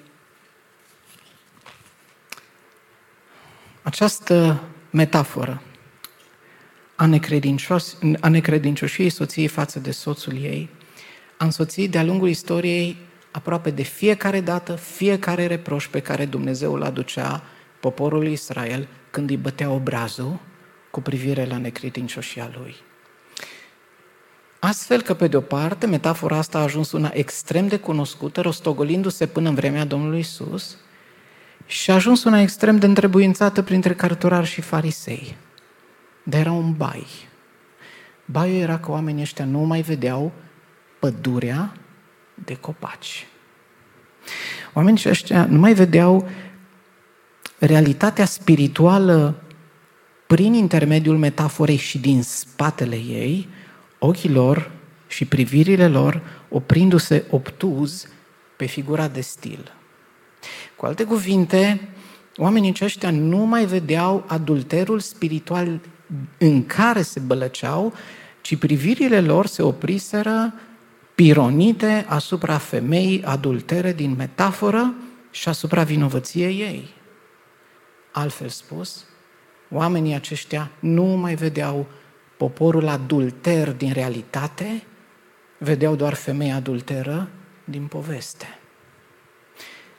această 3.81 4.63
metaforă 4.89 5.61
a, 6.95 7.09
a 8.19 8.27
necredincioșiei 8.29 9.09
soției 9.09 9.47
față 9.47 9.79
de 9.79 9.91
soțul 9.91 10.33
ei 10.33 10.69
a 11.38 11.43
însoțit 11.45 11.91
de-a 11.91 12.03
lungul 12.03 12.29
istoriei 12.29 12.97
aproape 13.31 13.69
de 13.69 13.83
fiecare 13.83 14.41
dată, 14.41 14.75
fiecare 14.75 15.47
reproș 15.47 15.88
pe 15.88 16.00
care 16.00 16.25
Dumnezeu 16.25 16.73
îl 16.73 16.83
aducea 16.83 17.43
poporului 17.79 18.31
Israel 18.31 18.88
când 19.11 19.29
îi 19.29 19.38
bătea 19.38 19.69
obrazul 19.69 20.39
cu 20.89 21.01
privire 21.01 21.45
la 21.45 21.57
necredincioșia 21.57 22.51
lui. 22.57 22.75
Astfel 24.63 25.01
că, 25.01 25.13
pe 25.13 25.27
de 25.27 25.38
o 25.38 25.41
parte, 25.41 25.86
metafora 25.86 26.38
asta 26.38 26.58
a 26.58 26.62
ajuns 26.62 26.91
una 26.91 27.10
extrem 27.13 27.68
de 27.68 27.77
cunoscută, 27.77 28.41
rostogolindu-se 28.41 29.27
până 29.27 29.50
în 29.50 29.56
vremea 29.56 29.86
Domnului 29.86 30.20
Isus, 30.20 30.77
și 31.65 31.91
a 31.91 31.94
ajuns 31.94 32.24
una 32.24 32.41
extrem 32.41 32.77
de 32.77 32.86
întrebuințată 32.86 33.62
printre 33.62 33.94
cărturari 33.94 34.48
și 34.48 34.62
farisei. 34.62 35.38
Dar 36.24 36.39
era 36.39 36.51
un 36.51 36.74
bai. 36.74 37.06
Baiul 38.25 38.62
era 38.62 38.80
că 38.80 38.91
oamenii 38.91 39.22
ăștia 39.22 39.46
nu 39.46 39.60
mai 39.60 39.82
vedeau 39.82 40.32
pădurea 41.00 41.74
de 42.34 42.56
copaci. 42.56 43.27
Oamenii 44.74 45.01
ăștia 45.06 45.46
nu 45.46 45.60
mai 45.60 45.74
vedeau 45.74 46.30
realitatea 47.60 48.25
spirituală 48.25 49.44
prin 50.27 50.53
intermediul 50.53 51.18
metaforei 51.18 51.75
și 51.75 51.98
din 52.00 52.24
spatele 52.24 52.96
ei, 52.96 53.48
ochii 54.03 54.29
lor 54.29 54.72
și 55.08 55.25
privirile 55.25 55.88
lor 55.88 56.22
oprindu-se 56.50 57.25
obtuz 57.29 58.08
pe 58.55 58.65
figura 58.65 59.08
de 59.08 59.22
stil. 59.22 59.72
Cu 60.75 60.86
alte 60.86 61.03
cuvinte, 61.03 61.89
oamenii 62.38 62.70
aceștia 62.70 63.10
nu 63.12 63.38
mai 63.38 63.65
vedeau 63.65 64.24
adulterul 64.27 65.00
spiritual 65.00 65.79
în 66.38 66.65
care 66.65 67.01
se 67.01 67.20
bălăceau, 67.20 67.93
ci 68.41 68.55
privirile 68.55 69.22
lor 69.22 69.46
se 69.46 69.62
opriseră 69.62 70.53
pironite 71.15 72.05
asupra 72.08 72.58
femeii 72.58 73.24
adultere 73.24 73.93
din 73.93 74.15
metaforă 74.17 74.93
și 75.31 75.50
asupra 75.50 75.84
vinovăției 75.84 76.60
ei. 76.60 76.89
Altfel 78.12 78.50
spus, 78.50 79.05
oamenii 79.72 80.13
aceștia 80.13 80.72
nu 80.79 81.03
mai 81.03 81.36
vedeau 81.36 81.88
poporul 82.41 82.88
adulter 82.88 83.71
din 83.71 83.91
realitate, 83.91 84.83
vedeau 85.57 85.95
doar 85.95 86.13
femeia 86.13 86.55
adulteră 86.55 87.27
din 87.63 87.86
poveste. 87.86 88.60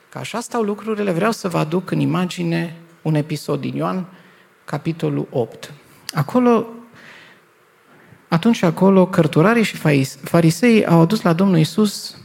Ca 0.09 0.19
așa 0.19 0.39
stau 0.39 0.61
lucrurile, 0.61 1.11
vreau 1.11 1.31
să 1.31 1.47
vă 1.47 1.57
aduc 1.57 1.91
în 1.91 1.99
imagine 1.99 2.75
un 3.01 3.15
episod 3.15 3.59
din 3.61 3.75
Ioan, 3.75 4.05
capitolul 4.65 5.27
8. 5.29 5.73
Acolo, 6.13 6.67
atunci 8.27 8.61
acolo, 8.61 9.07
cărturarii 9.07 9.63
și 9.63 9.77
farisei 10.23 10.85
au 10.85 10.99
adus 10.99 11.21
la 11.21 11.33
Domnul 11.33 11.57
Isus 11.57 12.17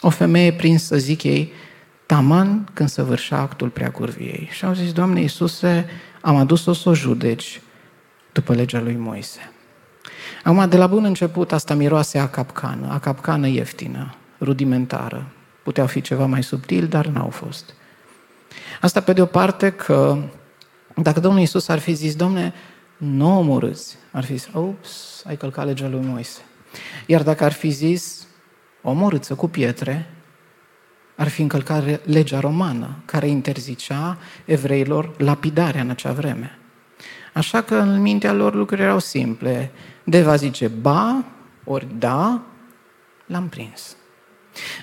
o 0.00 0.10
femeie 0.10 0.52
prinsă, 0.52 0.96
zic 0.96 1.22
ei, 1.22 1.52
taman 2.06 2.68
când 2.72 2.88
săvârșea 2.88 3.38
actul 3.38 3.68
preacurviei. 3.68 4.48
Și 4.52 4.64
au 4.64 4.72
zis, 4.72 4.92
Doamne 4.92 5.20
Iisuse, 5.20 5.86
am 6.20 6.36
adus-o 6.36 6.72
să 6.72 6.88
o 6.88 6.94
judeci 6.94 7.60
după 8.32 8.54
legea 8.54 8.80
lui 8.80 8.96
Moise. 8.96 9.50
Acum, 10.46 10.68
de 10.68 10.76
la 10.76 10.86
bun 10.86 11.04
început, 11.04 11.52
asta 11.52 11.74
miroase 11.74 12.18
a 12.18 12.28
capcană, 12.28 12.88
a 12.90 12.98
capcană 12.98 13.46
ieftină, 13.46 14.14
rudimentară. 14.40 15.26
Puteau 15.62 15.86
fi 15.86 16.00
ceva 16.00 16.26
mai 16.26 16.42
subtil, 16.42 16.86
dar 16.86 17.06
n-au 17.06 17.28
fost. 17.28 17.74
Asta 18.80 19.00
pe 19.00 19.12
de 19.12 19.20
o 19.22 19.26
parte 19.26 19.70
că 19.70 20.18
dacă 20.96 21.20
Domnul 21.20 21.40
Iisus 21.40 21.68
ar 21.68 21.78
fi 21.78 21.92
zis, 21.92 22.16
Domne, 22.16 22.52
nu 22.96 23.38
omorâți, 23.38 23.96
ar 24.12 24.24
fi 24.24 24.36
zis, 24.36 24.48
ups, 24.54 25.22
ai 25.26 25.36
călcat 25.36 25.64
legea 25.64 25.88
lui 25.88 26.00
Moise. 26.04 26.40
Iar 27.06 27.22
dacă 27.22 27.44
ar 27.44 27.52
fi 27.52 27.68
zis, 27.68 28.26
omorâță 28.82 29.34
cu 29.34 29.48
pietre, 29.48 30.10
ar 31.16 31.28
fi 31.28 31.42
încălcat 31.42 32.06
legea 32.06 32.40
romană, 32.40 32.96
care 33.04 33.28
interzicea 33.28 34.18
evreilor 34.44 35.14
lapidarea 35.18 35.80
în 35.80 35.90
acea 35.90 36.12
vreme. 36.12 36.58
Așa 37.36 37.62
că 37.62 37.74
în 37.74 38.00
mintea 38.00 38.32
lor 38.32 38.54
lucrurile 38.54 38.86
erau 38.86 38.98
simple. 38.98 39.70
Deva 40.04 40.36
zice 40.36 40.68
ba, 40.68 41.24
ori 41.64 41.86
da, 41.98 42.42
l-am 43.26 43.48
prins. 43.48 43.96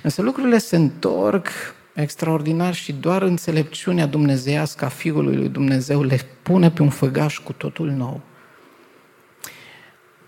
Însă 0.04 0.22
lucrurile 0.22 0.58
se 0.58 0.76
întorc 0.76 1.48
extraordinar 1.94 2.74
și 2.74 2.94
doar 2.94 3.22
înțelepciunea 3.22 4.06
dumnezeiască 4.06 4.86
a 4.86 4.88
Fiului 4.88 5.36
lui 5.36 5.50
Dumnezeu 5.50 6.02
le 6.02 6.20
pune 6.42 6.72
pe 6.72 6.82
un 6.82 6.90
făgaș 6.90 7.38
cu 7.38 7.54
totul 7.54 7.90
nou. 7.90 8.22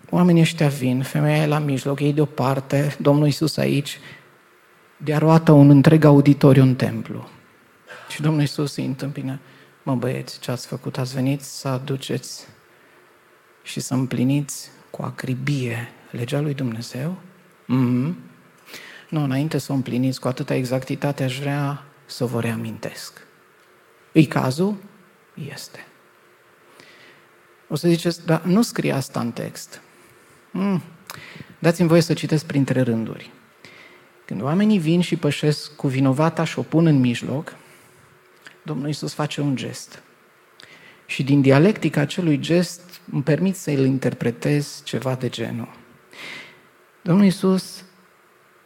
Oamenii 0.09 0.41
ăștia 0.41 0.67
vin, 0.67 1.01
femeia 1.01 1.41
e 1.43 1.47
la 1.47 1.59
mijloc, 1.59 1.99
ei 1.99 2.13
deoparte, 2.13 2.95
Domnul 2.99 3.25
Iisus 3.25 3.57
aici, 3.57 3.99
de 4.97 5.15
roată 5.15 5.51
un 5.51 5.69
întreg 5.69 6.03
auditoriu 6.03 6.61
în 6.61 6.75
templu. 6.75 7.27
Și 8.09 8.21
Domnul 8.21 8.41
Iisus 8.41 8.75
îi 8.75 8.85
întâmpină, 8.85 9.39
mă 9.85 9.95
băieți, 9.95 10.39
ce 10.39 10.51
ați 10.51 10.67
făcut? 10.67 10.97
Ați 10.97 11.13
venit 11.13 11.41
să 11.41 11.67
aduceți 11.67 12.47
și 13.63 13.79
să 13.79 13.93
împliniți 13.93 14.69
cu 14.89 15.01
acribie 15.01 15.89
legea 16.11 16.39
lui 16.39 16.53
Dumnezeu? 16.53 17.17
Mm-hmm. 17.63 18.13
Nu, 19.09 19.23
înainte 19.23 19.57
să 19.57 19.71
o 19.71 19.75
împliniți 19.75 20.19
cu 20.19 20.27
atâta 20.27 20.55
exactitate, 20.55 21.23
aș 21.23 21.39
vrea 21.39 21.83
să 22.05 22.25
vă 22.25 22.41
reamintesc. 22.41 23.27
Îi 24.11 24.25
cazul? 24.25 24.75
Este. 25.51 25.85
O 27.67 27.75
să 27.75 27.87
ziceți, 27.87 28.25
dar 28.25 28.41
nu 28.41 28.61
scrie 28.61 28.91
asta 28.91 29.19
în 29.19 29.31
text. 29.31 29.81
Mm. 30.51 30.81
Dați-mi 31.59 31.87
voie 31.87 32.01
să 32.01 32.13
citesc 32.13 32.45
printre 32.45 32.81
rânduri. 32.81 33.31
Când 34.25 34.41
oamenii 34.41 34.79
vin 34.79 35.01
și 35.01 35.15
pășesc 35.15 35.75
cu 35.75 35.87
vinovata 35.87 36.43
și 36.43 36.59
o 36.59 36.61
pun 36.61 36.85
în 36.85 36.99
mijloc, 36.99 37.55
Domnul 38.65 38.87
Iisus 38.87 39.13
face 39.13 39.41
un 39.41 39.55
gest. 39.55 40.03
Și 41.05 41.23
din 41.23 41.41
dialectica 41.41 42.01
acelui 42.01 42.39
gest 42.39 42.81
îmi 43.11 43.23
permit 43.23 43.55
să 43.55 43.69
îl 43.69 43.85
interpretez 43.85 44.81
ceva 44.83 45.15
de 45.15 45.29
genul. 45.29 45.69
Domnul 47.01 47.23
Iisus 47.23 47.83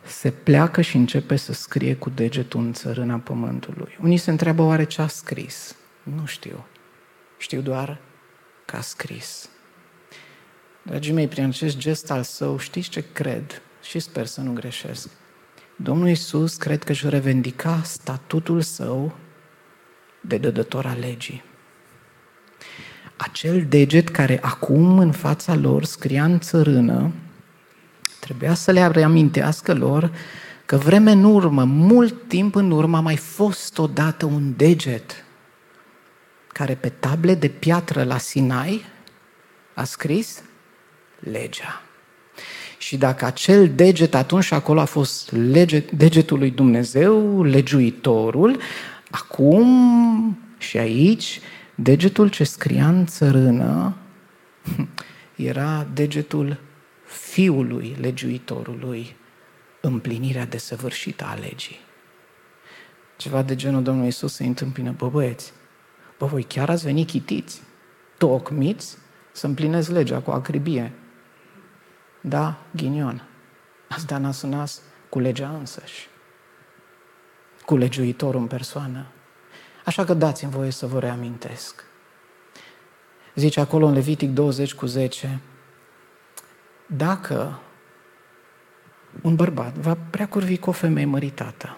se 0.06 0.32
pleacă 0.32 0.82
și 0.82 0.96
începe 0.96 1.36
să 1.36 1.54
scrie 1.54 1.96
cu 1.96 2.10
degetul 2.10 2.60
în 2.60 2.74
țărâna 2.74 3.18
pământului. 3.18 3.98
Unii 4.02 4.18
se 4.18 4.32
întreabă 4.32 4.62
oare 4.62 4.84
ce 4.84 5.02
a 5.02 5.08
scris. 5.08 5.76
Nu 6.04 6.26
știu. 6.26 6.66
Știu 7.38 7.62
doar 7.62 8.00
că 8.66 8.76
a 8.76 8.82
scris. 8.82 9.50
Dragii 10.82 11.14
mei, 11.14 11.28
prin 11.28 11.44
acest 11.44 11.78
gest 11.78 12.12
al 12.12 12.24
său, 12.24 12.58
știți 12.58 12.90
ce 12.90 13.04
cred? 13.12 13.62
Și 13.82 14.00
sper 14.00 14.26
să 14.26 14.42
nu 14.42 14.54
greșesc. 14.54 15.10
Domnul 15.76 16.08
Iisus 16.08 16.56
cred 16.56 16.84
că 16.84 16.92
își 16.92 17.10
revendica 17.10 17.82
statutul 17.84 18.62
său 18.62 19.16
de 20.22 20.38
dădător 20.38 20.86
al 20.86 20.98
legii. 21.00 21.44
Acel 23.16 23.66
deget 23.70 24.10
care 24.10 24.40
acum 24.42 25.00
în 25.00 25.12
fața 25.12 25.56
lor 25.56 25.84
scria 25.84 26.24
în 26.24 26.40
țărână, 26.40 27.12
trebuia 28.20 28.54
să 28.54 28.72
le 28.72 28.88
reamintească 28.88 29.74
lor 29.74 30.12
că 30.66 30.78
vreme 30.78 31.12
în 31.12 31.24
urmă, 31.24 31.64
mult 31.64 32.28
timp 32.28 32.56
în 32.56 32.72
urmă, 32.72 32.98
a 32.98 33.02
mai 33.02 33.16
fost 33.16 33.78
odată 33.78 34.26
un 34.26 34.54
deget 34.56 35.24
care 36.48 36.76
pe 36.76 36.90
table 36.90 37.36
de 37.36 37.48
piatră 37.48 38.04
la 38.04 38.18
Sinai 38.18 38.86
a 39.74 39.84
scris 39.84 40.42
legea. 41.20 41.82
Și 42.78 42.98
dacă 42.98 43.26
acel 43.26 43.70
deget 43.76 44.16
atunci 44.16 44.52
acolo 44.52 44.80
a 44.80 44.86
fost 44.86 45.32
lege, 45.32 45.84
degetul 45.94 46.38
lui 46.38 46.50
Dumnezeu, 46.50 47.44
legiuitorul, 47.44 48.60
acum 49.10 50.38
și 50.58 50.78
aici, 50.78 51.40
degetul 51.76 52.30
ce 52.30 52.44
scria 52.44 52.88
în 52.88 53.06
țărână 53.06 53.96
era 55.36 55.88
degetul 55.94 56.60
fiului 57.06 57.96
legiuitorului, 58.00 59.16
împlinirea 59.82 60.46
desăvârșită 60.46 61.26
a 61.26 61.34
legii. 61.34 61.80
Ceva 63.18 63.42
de 63.42 63.56
genul 63.56 63.84
Domnului 63.84 64.08
Iisus 64.08 64.34
se 64.34 64.46
întâmpină, 64.46 64.92
bă 64.92 65.10
băieți, 65.10 65.54
bă 66.18 66.26
voi 66.26 66.44
chiar 66.44 66.70
ați 66.70 66.84
venit 66.84 67.08
chitiți, 67.08 67.62
tocmiți 68.18 68.98
să 69.32 69.46
împlinezi 69.46 69.92
legea 69.92 70.20
cu 70.20 70.32
acribie. 70.32 70.94
Da, 72.22 72.58
ghinion. 72.76 73.28
Ați 73.90 74.08
dat 74.08 74.22
nas 74.22 74.42
în 74.42 74.50
nas 74.50 74.82
cu 75.10 75.20
legea 75.20 75.50
însăși. 75.50 76.09
Cu 77.70 77.78
legiuitorul 77.78 78.42
în 78.42 78.48
persoană. 78.48 79.06
Așa 79.86 80.04
că 80.04 80.14
dați-mi 80.14 80.52
voie 80.52 80.72
să 80.72 80.88
vă 80.88 81.00
reamintesc. 81.00 81.84
Zice 83.36 83.60
acolo 83.60 83.86
în 83.86 83.94
Levitic 83.94 84.30
20 84.30 84.74
cu 84.74 84.86
10, 84.86 85.40
dacă 86.86 87.60
un 89.22 89.36
bărbat 89.36 89.74
va 89.74 89.98
prea 90.10 90.28
curvi 90.28 90.58
cu 90.58 90.70
o 90.70 90.74
femeie 90.74 91.06
măritată, 91.06 91.78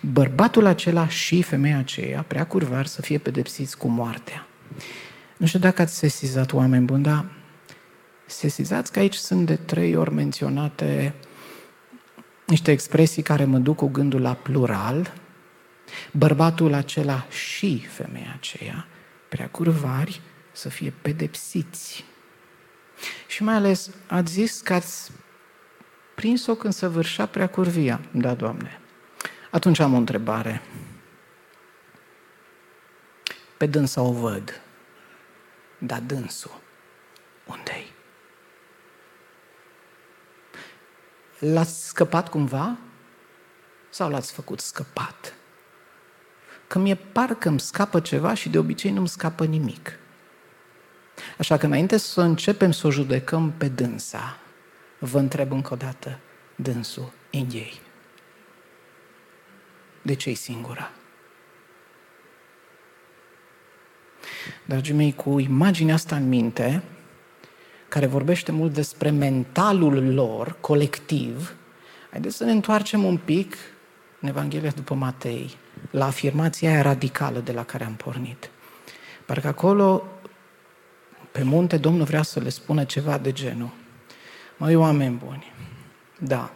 bărbatul 0.00 0.66
acela 0.66 1.08
și 1.08 1.42
femeia 1.42 1.78
aceea 1.78 2.22
prea 2.22 2.46
curvar 2.46 2.86
să 2.86 3.02
fie 3.02 3.18
pedepsiți 3.18 3.76
cu 3.76 3.88
moartea. 3.88 4.46
Nu 5.36 5.46
știu 5.46 5.58
dacă 5.58 5.82
ați 5.82 5.96
sesizat 5.96 6.52
oameni 6.52 6.84
buni, 6.84 7.02
dar 7.02 7.24
sesizați 8.26 8.92
că 8.92 8.98
aici 8.98 9.14
sunt 9.14 9.46
de 9.46 9.56
trei 9.56 9.96
ori 9.96 10.12
menționate 10.12 11.14
niște 12.46 12.70
expresii 12.70 13.22
care 13.22 13.44
mă 13.44 13.58
duc 13.58 13.76
cu 13.76 13.86
gândul 13.86 14.20
la 14.20 14.34
plural, 14.34 15.12
bărbatul 16.12 16.72
acela 16.72 17.26
și 17.28 17.86
femeia 17.86 18.32
aceea, 18.36 18.86
prea 19.28 19.48
curvari, 19.48 20.20
să 20.52 20.68
fie 20.68 20.92
pedepsiți. 21.02 22.04
Și 23.26 23.42
mai 23.42 23.54
ales 23.54 23.90
ați 24.06 24.32
zis 24.32 24.60
că 24.60 24.74
ați 24.74 25.12
prins-o 26.14 26.54
când 26.54 26.72
se 26.72 26.86
vârșea 26.86 27.26
prea 27.26 27.48
curvia. 27.48 28.00
Da, 28.10 28.34
Doamne. 28.34 28.80
Atunci 29.50 29.78
am 29.78 29.94
o 29.94 29.96
întrebare. 29.96 30.62
Pe 33.56 33.66
dânsa 33.66 34.02
o 34.02 34.12
văd. 34.12 34.60
Dar 35.78 36.00
dânsul, 36.00 36.60
unde-i? 37.46 37.91
L-ați 41.44 41.86
scăpat 41.86 42.28
cumva? 42.28 42.78
Sau 43.90 44.10
l-ați 44.10 44.32
făcut 44.32 44.60
scăpat? 44.60 45.34
Că 46.66 46.78
mi-e 46.78 46.94
parcă 46.94 47.48
îmi 47.48 47.60
scapă 47.60 48.00
ceva 48.00 48.34
și 48.34 48.48
de 48.48 48.58
obicei 48.58 48.90
nu-mi 48.90 49.08
scapă 49.08 49.44
nimic. 49.44 49.98
Așa 51.38 51.56
că 51.56 51.66
înainte 51.66 51.96
să 51.96 52.20
începem 52.20 52.72
să 52.72 52.86
o 52.86 52.90
judecăm 52.90 53.52
pe 53.56 53.68
dânsa, 53.68 54.38
vă 54.98 55.18
întreb 55.18 55.52
încă 55.52 55.72
o 55.72 55.76
dată, 55.76 56.18
dânsul 56.56 57.12
în 57.30 57.46
ei. 57.52 57.80
De 60.02 60.14
ce 60.14 60.30
e 60.30 60.34
singura? 60.34 60.90
Dragii 64.64 64.94
mei, 64.94 65.14
cu 65.14 65.38
imaginea 65.38 65.94
asta 65.94 66.16
în 66.16 66.28
minte, 66.28 66.82
care 67.92 68.06
vorbește 68.06 68.52
mult 68.52 68.72
despre 68.74 69.10
mentalul 69.10 70.14
lor 70.14 70.56
colectiv, 70.60 71.54
haideți 72.10 72.36
să 72.36 72.44
ne 72.44 72.50
întoarcem 72.50 73.04
un 73.04 73.16
pic 73.16 73.56
în 74.20 74.28
Evanghelia 74.28 74.70
după 74.70 74.94
Matei, 74.94 75.56
la 75.90 76.06
afirmația 76.06 76.70
aia 76.70 76.82
radicală 76.82 77.38
de 77.38 77.52
la 77.52 77.64
care 77.64 77.84
am 77.84 77.94
pornit. 77.94 78.50
Parcă 79.26 79.46
acolo, 79.46 80.06
pe 81.32 81.42
munte, 81.42 81.76
Domnul 81.76 82.04
vrea 82.04 82.22
să 82.22 82.40
le 82.40 82.48
spună 82.48 82.84
ceva 82.84 83.18
de 83.18 83.32
genul. 83.32 83.70
Măi, 84.56 84.74
oameni 84.74 85.20
buni, 85.24 85.52
da, 86.18 86.52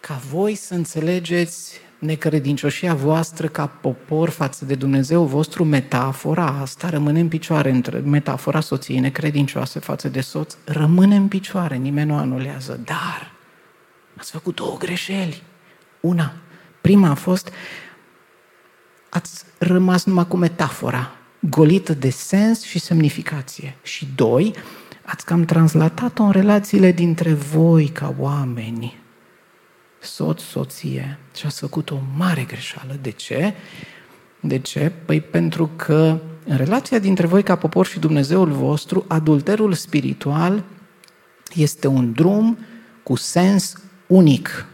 ca 0.00 0.14
voi 0.30 0.54
să 0.54 0.74
înțelegeți 0.74 1.80
necredincioșia 2.04 2.94
voastră 2.94 3.46
ca 3.46 3.66
popor 3.66 4.28
față 4.28 4.64
de 4.64 4.74
Dumnezeu 4.74 5.24
vostru, 5.24 5.64
metafora 5.64 6.46
asta 6.46 6.88
rămâne 6.88 7.20
în 7.20 7.28
picioare, 7.28 7.70
între 7.70 7.98
metafora 7.98 8.60
soției 8.60 8.98
necredincioase 8.98 9.78
față 9.78 10.08
de 10.08 10.20
soț, 10.20 10.56
rămâne 10.64 11.16
în 11.16 11.28
picioare, 11.28 11.76
nimeni 11.76 12.10
nu 12.10 12.16
anulează. 12.16 12.80
Dar 12.84 13.32
ați 14.16 14.30
făcut 14.30 14.54
două 14.54 14.76
greșeli. 14.76 15.42
Una, 16.00 16.32
prima 16.80 17.08
a 17.08 17.14
fost, 17.14 17.50
ați 19.08 19.44
rămas 19.58 20.04
numai 20.04 20.26
cu 20.26 20.36
metafora, 20.36 21.10
golită 21.40 21.92
de 21.94 22.10
sens 22.10 22.62
și 22.62 22.78
semnificație. 22.78 23.76
Și 23.82 24.08
doi, 24.14 24.54
ați 25.04 25.24
cam 25.24 25.44
translatat-o 25.44 26.22
în 26.22 26.30
relațiile 26.30 26.92
dintre 26.92 27.32
voi 27.32 27.86
ca 27.86 28.14
oameni 28.18 29.02
soț, 30.04 30.42
soție 30.42 31.18
și 31.36 31.46
ați 31.46 31.60
făcut 31.60 31.90
o 31.90 31.98
mare 32.16 32.42
greșeală. 32.42 32.98
De 33.00 33.10
ce? 33.10 33.54
De 34.40 34.58
ce? 34.58 34.92
Păi 35.04 35.20
pentru 35.20 35.70
că 35.76 36.20
în 36.44 36.56
relația 36.56 36.98
dintre 36.98 37.26
voi 37.26 37.42
ca 37.42 37.56
popor 37.56 37.86
și 37.86 37.98
Dumnezeul 37.98 38.50
vostru, 38.50 39.04
adulterul 39.08 39.72
spiritual 39.72 40.64
este 41.54 41.86
un 41.86 42.12
drum 42.12 42.58
cu 43.02 43.16
sens 43.16 43.74
unic. 44.06 44.66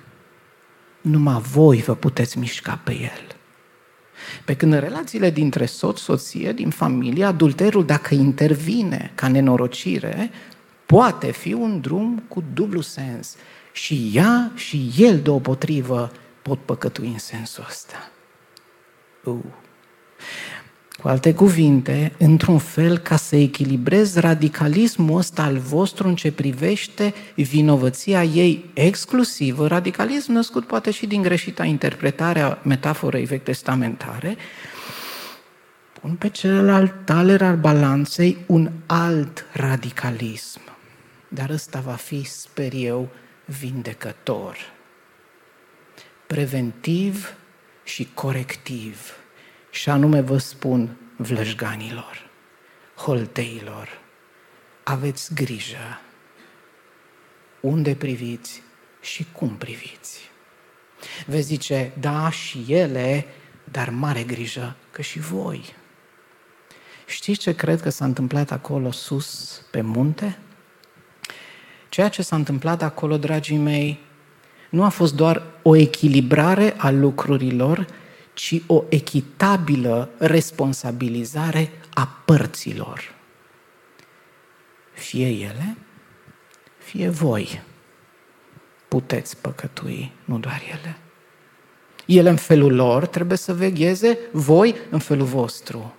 Numai 1.00 1.40
voi 1.40 1.78
vă 1.78 1.94
puteți 1.94 2.38
mișca 2.38 2.80
pe 2.84 2.92
el. 2.92 3.36
Pe 4.44 4.56
când 4.56 4.72
în 4.72 4.80
relațiile 4.80 5.30
dintre 5.30 5.66
soț, 5.66 5.98
soție, 5.98 6.52
din 6.52 6.70
familie, 6.70 7.24
adulterul, 7.24 7.84
dacă 7.84 8.14
intervine 8.14 9.12
ca 9.14 9.28
nenorocire, 9.28 10.30
poate 10.86 11.30
fi 11.30 11.52
un 11.52 11.80
drum 11.80 12.22
cu 12.28 12.44
dublu 12.54 12.80
sens 12.80 13.36
și 13.72 14.10
ea 14.14 14.52
și 14.54 14.90
el 14.96 15.20
deopotrivă 15.20 16.12
pot 16.42 16.58
păcătui 16.58 17.06
în 17.06 17.18
sensul 17.18 17.64
ăsta. 17.68 18.10
Uh. 19.24 19.38
Cu 21.02 21.08
alte 21.08 21.34
cuvinte, 21.34 22.12
într-un 22.18 22.58
fel, 22.58 22.98
ca 22.98 23.16
să 23.16 23.36
echilibrez 23.36 24.16
radicalismul 24.16 25.18
ăsta 25.18 25.42
al 25.42 25.58
vostru 25.58 26.08
în 26.08 26.14
ce 26.14 26.32
privește 26.32 27.14
vinovăția 27.34 28.24
ei 28.24 28.70
exclusivă, 28.74 29.66
radicalism 29.66 30.32
născut 30.32 30.66
poate 30.66 30.90
și 30.90 31.06
din 31.06 31.22
greșita 31.22 31.64
interpretare 31.64 32.40
a 32.40 32.58
metaforei 32.62 33.24
vechi 33.24 33.42
testamentare, 33.42 34.36
pun 36.00 36.14
pe 36.14 36.28
celălalt 36.28 36.94
taler 37.04 37.42
al 37.42 37.56
balanței 37.56 38.36
un 38.46 38.70
alt 38.86 39.46
radicalism. 39.52 40.60
Dar 41.28 41.50
ăsta 41.50 41.80
va 41.80 41.92
fi, 41.92 42.24
sper 42.24 42.72
eu, 42.74 43.08
vindecător. 43.58 44.56
preventiv 46.26 47.34
și 47.84 48.08
corectiv. 48.14 49.14
Și 49.70 49.90
anume 49.90 50.20
vă 50.20 50.38
spun 50.38 50.96
vlăjganilor, 51.16 52.30
holteilor, 52.96 54.00
aveți 54.82 55.34
grijă 55.34 56.00
unde 57.60 57.94
priviți 57.94 58.62
și 59.00 59.26
cum 59.32 59.56
priviți. 59.56 60.30
Vezi 61.26 61.46
zice, 61.46 61.92
da, 62.00 62.30
și 62.30 62.64
ele, 62.68 63.26
dar 63.64 63.88
mare 63.88 64.22
grijă 64.22 64.76
că 64.90 65.02
și 65.02 65.18
voi. 65.18 65.74
Știți 67.06 67.40
ce 67.40 67.54
cred 67.54 67.80
că 67.80 67.90
s-a 67.90 68.04
întâmplat 68.04 68.50
acolo 68.50 68.90
sus, 68.90 69.62
pe 69.70 69.80
munte? 69.80 70.38
Ceea 71.90 72.08
ce 72.08 72.22
s-a 72.22 72.36
întâmplat 72.36 72.82
acolo, 72.82 73.16
dragii 73.16 73.56
mei, 73.56 73.98
nu 74.70 74.84
a 74.84 74.88
fost 74.88 75.14
doar 75.14 75.42
o 75.62 75.76
echilibrare 75.76 76.74
a 76.76 76.90
lucrurilor, 76.90 77.86
ci 78.34 78.62
o 78.66 78.84
echitabilă 78.88 80.10
responsabilizare 80.18 81.70
a 81.94 82.22
părților. 82.24 83.14
Fie 84.92 85.28
ele, 85.28 85.76
fie 86.78 87.08
voi 87.08 87.62
puteți 88.88 89.36
păcătui, 89.36 90.12
nu 90.24 90.38
doar 90.38 90.62
ele. 90.78 90.98
Ele 92.06 92.30
în 92.30 92.36
felul 92.36 92.74
lor 92.74 93.06
trebuie 93.06 93.38
să 93.38 93.54
vegheze, 93.54 94.18
voi 94.32 94.74
în 94.90 94.98
felul 94.98 95.26
vostru. 95.26 95.94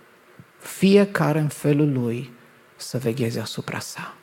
Fiecare 0.59 1.39
în 1.39 1.47
felul 1.47 1.91
lui 1.91 2.31
să 2.75 2.97
vegheze 2.97 3.39
asupra 3.39 3.79
sa. 3.79 4.15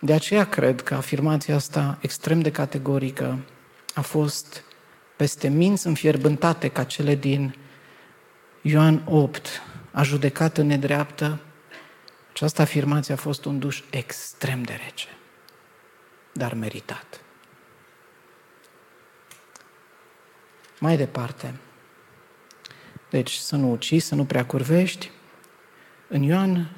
De 0.00 0.12
aceea 0.12 0.44
cred 0.44 0.82
că 0.82 0.94
afirmația 0.94 1.54
asta 1.54 1.98
extrem 2.00 2.40
de 2.40 2.50
categorică 2.50 3.38
a 3.94 4.00
fost 4.00 4.62
peste 5.16 5.48
minți 5.48 5.86
înfierbântate 5.86 6.68
ca 6.68 6.84
cele 6.84 7.14
din 7.14 7.54
Ioan 8.62 9.02
8, 9.06 9.62
a 9.92 10.02
judecat 10.02 10.58
în 10.58 10.66
nedreaptă, 10.66 11.38
această 12.30 12.62
afirmație 12.62 13.14
a 13.14 13.16
fost 13.16 13.44
un 13.44 13.58
duș 13.58 13.82
extrem 13.90 14.62
de 14.62 14.72
rece, 14.84 15.08
dar 16.32 16.54
meritat. 16.54 17.20
Mai 20.80 20.96
departe, 20.96 21.54
deci 23.10 23.32
să 23.32 23.56
nu 23.56 23.70
ucizi, 23.70 24.06
să 24.06 24.14
nu 24.14 24.24
prea 24.24 24.46
curvești. 24.46 25.10
În 26.08 26.22
Ioan 26.22 26.77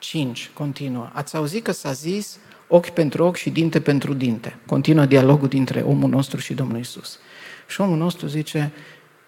5 0.00 0.50
continuă. 0.54 1.10
Ați 1.12 1.36
auzit 1.36 1.64
că 1.64 1.72
s-a 1.72 1.92
zis 1.92 2.38
ochi 2.66 2.88
pentru 2.88 3.24
ochi 3.24 3.36
și 3.36 3.50
dinte 3.50 3.80
pentru 3.80 4.14
dinte. 4.14 4.56
Continuă 4.66 5.04
dialogul 5.04 5.48
dintre 5.48 5.80
omul 5.80 6.10
nostru 6.10 6.40
și 6.40 6.54
Domnul 6.54 6.78
Isus. 6.78 7.18
Și 7.66 7.80
omul 7.80 7.96
nostru 7.96 8.26
zice, 8.26 8.72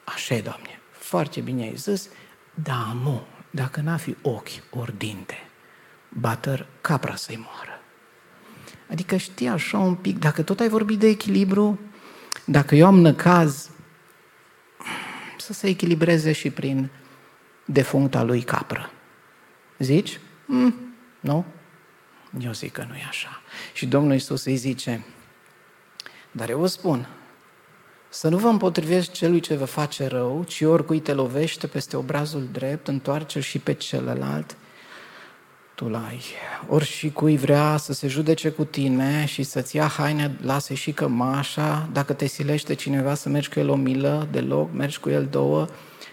așa 0.05 0.35
e, 0.35 0.41
Doamne, 0.41 0.81
foarte 0.91 1.41
bine 1.41 1.63
ai 1.63 1.77
zis, 1.77 2.09
da, 2.55 2.93
mu, 3.03 3.23
dacă 3.51 3.81
n-a 3.81 3.97
fi 3.97 4.17
ochi 4.23 4.49
ori 4.71 4.99
dinte, 4.99 5.35
batăr 6.09 6.67
capra 6.81 7.15
să-i 7.15 7.47
moară. 7.51 7.81
Adică 8.91 9.17
știi 9.17 9.49
așa 9.49 9.79
un 9.79 9.95
pic, 9.95 10.19
dacă 10.19 10.43
tot 10.43 10.61
ai 10.61 10.69
vorbit 10.69 10.99
de 10.99 11.07
echilibru, 11.07 11.81
dacă 12.45 12.75
eu 12.75 12.87
am 12.87 13.01
năcaz, 13.01 13.71
să 15.39 15.53
se 15.53 15.69
echilibreze 15.69 16.33
și 16.33 16.51
prin 16.51 16.91
defuncta 17.65 18.23
lui 18.23 18.43
capră. 18.43 18.91
Zici? 19.79 20.21
Mm, 20.47 20.75
nu? 21.21 21.45
Eu 22.41 22.53
zic 22.53 22.73
că 22.73 22.85
nu 22.89 22.95
e 22.95 23.05
așa. 23.09 23.43
Și 23.73 23.87
Domnul 23.87 24.13
Iisus 24.13 24.45
îi 24.45 24.57
zice, 24.57 25.05
dar 26.31 26.51
eu 26.51 26.59
vă 26.59 26.67
spun, 26.67 27.09
să 28.09 28.29
nu 28.29 28.39
vă 28.39 28.49
împotriveți 28.49 29.11
celui 29.11 29.41
ce 29.41 29.55
vă 29.55 29.65
face 29.65 30.07
rău, 30.07 30.45
ci 30.49 30.61
oricui 30.61 31.01
te 31.01 31.13
lovește 31.13 31.67
peste 31.67 31.97
obrazul 31.97 32.49
drept, 32.53 32.89
întoarce-l 32.89 33.41
și 33.41 33.59
pe 33.59 33.73
celălalt, 33.73 34.57
tu 35.75 35.89
l-ai. 35.89 36.23
Ori 36.69 36.85
și 36.85 37.11
cui 37.11 37.37
vrea 37.37 37.77
să 37.77 37.93
se 37.93 38.09
judece 38.09 38.51
cu 38.51 38.65
tine 38.65 39.25
și 39.25 39.43
să-ți 39.43 39.77
ia 39.77 39.87
haine, 39.87 40.37
lasă 40.43 40.75
și 40.75 40.93
cămașa, 40.93 41.89
dacă 41.93 42.13
te 42.13 42.27
silește 42.27 42.75
cineva 42.75 43.15
să 43.15 43.29
mergi 43.29 43.49
cu 43.49 43.59
el 43.59 43.69
o 43.69 43.77
milă 43.77 44.29
deloc, 44.31 44.73
mergi 44.73 45.01
cu 45.01 45.11
el 45.11 45.27
două, 45.27 45.67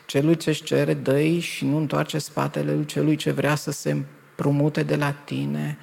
celui 0.06 0.36
ce-și 0.36 0.64
cere, 0.64 0.94
dă 0.94 1.22
și 1.40 1.66
nu 1.66 1.78
întoarce 1.78 2.18
spatele 2.18 2.74
lui 2.74 2.86
celui 2.86 3.16
ce 3.16 3.32
vrea 3.32 3.56
să 3.56 3.72
se 3.72 4.04
împrumute 4.40 4.84
de 4.84 4.96
la 4.96 5.12
tine. 5.12 5.78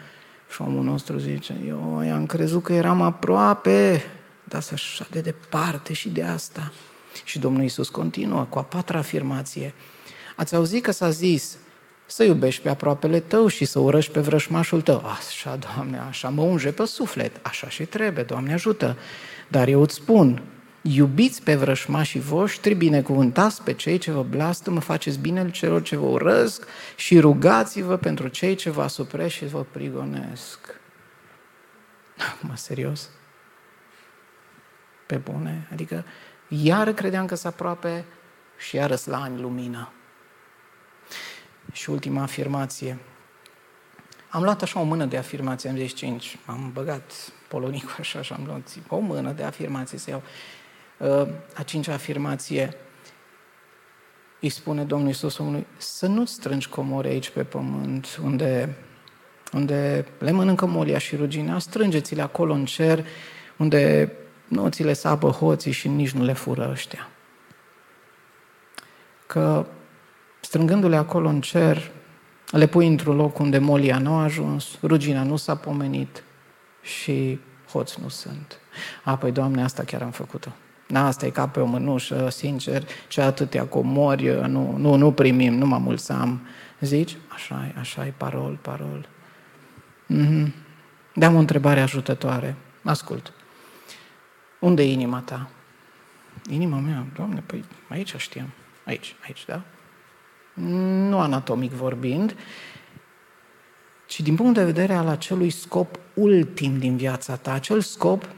Și 0.50 0.62
omul 0.62 0.84
nostru 0.84 1.18
zice, 1.18 1.54
eu 1.66 1.96
am 2.12 2.26
crezut 2.26 2.62
că 2.62 2.72
eram 2.72 3.02
aproape, 3.02 4.04
dar 4.44 4.60
să 4.60 4.70
așa 4.74 5.06
de 5.10 5.20
departe 5.20 5.92
și 5.92 6.08
de 6.08 6.22
asta. 6.22 6.72
Și 7.24 7.38
Domnul 7.38 7.62
Iisus 7.62 7.88
continuă 7.88 8.46
cu 8.48 8.58
a 8.58 8.62
patra 8.62 8.98
afirmație. 8.98 9.74
Ați 10.36 10.54
auzit 10.54 10.82
că 10.82 10.90
s-a 10.90 11.10
zis 11.10 11.56
să 12.06 12.24
iubești 12.24 12.62
pe 12.62 12.68
aproapele 12.68 13.20
tău 13.20 13.46
și 13.46 13.64
să 13.64 13.78
urăști 13.78 14.12
pe 14.12 14.20
vrășmașul 14.20 14.80
tău. 14.80 15.04
Așa, 15.18 15.56
Doamne, 15.56 15.98
așa 15.98 16.28
mă 16.28 16.42
unge 16.42 16.72
pe 16.72 16.84
suflet, 16.84 17.38
așa 17.42 17.68
și 17.68 17.84
trebuie, 17.84 18.24
Doamne 18.24 18.52
ajută. 18.52 18.96
Dar 19.48 19.68
eu 19.68 19.80
îți 19.80 19.94
spun, 19.94 20.42
iubiți 20.88 21.42
pe 21.42 21.54
vrășmașii 21.54 22.20
voștri, 22.20 22.74
binecuvântați 22.74 23.62
pe 23.62 23.72
cei 23.72 23.98
ce 23.98 24.10
vă 24.10 24.22
mă 24.70 24.80
faceți 24.80 25.18
bine 25.18 25.40
celor 25.50 25.82
ce 25.82 25.96
vă 25.96 26.06
urăsc 26.06 26.66
și 26.96 27.20
rugați-vă 27.20 27.96
pentru 27.96 28.28
cei 28.28 28.54
ce 28.54 28.70
vă 28.70 28.82
asuprește 28.82 29.44
și 29.44 29.50
vă 29.50 29.64
prigonesc. 29.70 30.80
Mă, 32.40 32.56
serios? 32.56 33.10
Pe 35.06 35.16
bune? 35.16 35.68
Adică 35.72 36.04
iar 36.48 36.92
credeam 36.92 37.26
că 37.26 37.34
s 37.34 37.44
aproape 37.44 38.04
și 38.58 38.76
iară 38.76 38.96
la 39.04 39.20
ani 39.20 39.40
lumină. 39.40 39.92
Și 41.72 41.90
ultima 41.90 42.22
afirmație. 42.22 42.98
Am 44.28 44.42
luat 44.42 44.62
așa 44.62 44.80
o 44.80 44.84
mână 44.84 45.04
de 45.04 45.16
afirmații, 45.16 45.68
am 45.68 45.76
zis 45.76 45.94
cinci, 45.94 46.38
am 46.46 46.70
băgat 46.72 47.12
polonicul 47.48 47.94
așa 47.98 48.22
și 48.22 48.32
am 48.32 48.42
luat 48.46 48.68
o 48.88 48.98
mână 48.98 49.32
de 49.32 49.42
afirmații 49.42 49.98
să 49.98 50.10
iau. 50.10 50.22
Uh, 50.98 51.28
a 51.54 51.62
cincea 51.62 51.92
afirmație, 51.92 52.74
îi 54.40 54.48
spune 54.48 54.84
Domnul 54.84 55.08
Iisus 55.08 55.38
omului, 55.38 55.66
să 55.76 56.06
nu 56.06 56.24
strângi 56.24 56.68
comori 56.68 57.08
aici 57.08 57.30
pe 57.30 57.42
pământ, 57.42 58.18
unde, 58.22 58.76
unde 59.52 60.06
le 60.18 60.30
mănâncă 60.30 60.66
molia 60.66 60.98
și 60.98 61.16
ruginea, 61.16 61.58
strângeți-le 61.58 62.22
acolo 62.22 62.52
în 62.52 62.64
cer, 62.64 63.06
unde 63.56 64.12
nu 64.48 64.68
ți 64.68 64.82
le 64.82 64.92
sapă 64.92 65.28
hoții 65.28 65.72
și 65.72 65.88
nici 65.88 66.10
nu 66.10 66.24
le 66.24 66.32
fură 66.32 66.68
ăștia. 66.70 67.08
Că 69.26 69.66
strângându-le 70.40 70.96
acolo 70.96 71.28
în 71.28 71.40
cer, 71.40 71.90
le 72.50 72.66
pui 72.66 72.86
într-un 72.86 73.16
loc 73.16 73.38
unde 73.38 73.58
molia 73.58 73.98
nu 73.98 74.14
a 74.14 74.22
ajuns, 74.22 74.78
rugina 74.82 75.22
nu 75.22 75.36
s-a 75.36 75.56
pomenit 75.56 76.22
și 76.82 77.40
hoți 77.70 78.00
nu 78.02 78.08
sunt. 78.08 78.60
A, 79.04 79.16
păi, 79.16 79.32
Doamne, 79.32 79.62
asta 79.62 79.82
chiar 79.82 80.02
am 80.02 80.10
făcut-o. 80.10 80.52
Na, 80.86 81.06
asta 81.06 81.26
e 81.26 81.30
ca 81.30 81.48
pe 81.48 81.60
o 81.60 81.64
mânușă, 81.64 82.28
sincer, 82.30 82.84
ce 83.08 83.20
atâtea 83.20 83.64
comori, 83.64 84.24
nu, 84.48 84.76
nu, 84.76 84.94
nu 84.94 85.12
primim, 85.12 85.54
nu 85.54 85.66
mă 85.66 85.78
mulțam. 85.78 86.40
Zici? 86.80 87.16
Așa 87.28 87.72
e, 87.74 87.78
așa 87.78 88.06
e, 88.06 88.12
parol, 88.16 88.58
parol. 88.62 89.08
Mm-hmm. 90.14 90.52
Deam 91.14 91.34
o 91.34 91.38
întrebare 91.38 91.80
ajutătoare. 91.80 92.56
Ascult. 92.82 93.32
Unde 94.60 94.82
e 94.82 94.92
inima 94.92 95.20
ta? 95.20 95.50
Inima 96.50 96.78
mea, 96.78 97.06
Doamne, 97.14 97.42
păi 97.46 97.64
aici 97.88 98.14
știam. 98.16 98.48
Aici, 98.84 99.14
aici, 99.24 99.44
da? 99.44 99.62
Nu 101.08 101.18
anatomic 101.18 101.72
vorbind, 101.72 102.36
ci 104.06 104.20
din 104.20 104.34
punct 104.34 104.54
de 104.54 104.64
vedere 104.64 104.94
al 104.94 105.08
acelui 105.08 105.50
scop 105.50 105.98
ultim 106.14 106.78
din 106.78 106.96
viața 106.96 107.36
ta, 107.36 107.52
acel 107.52 107.80
scop 107.80 108.28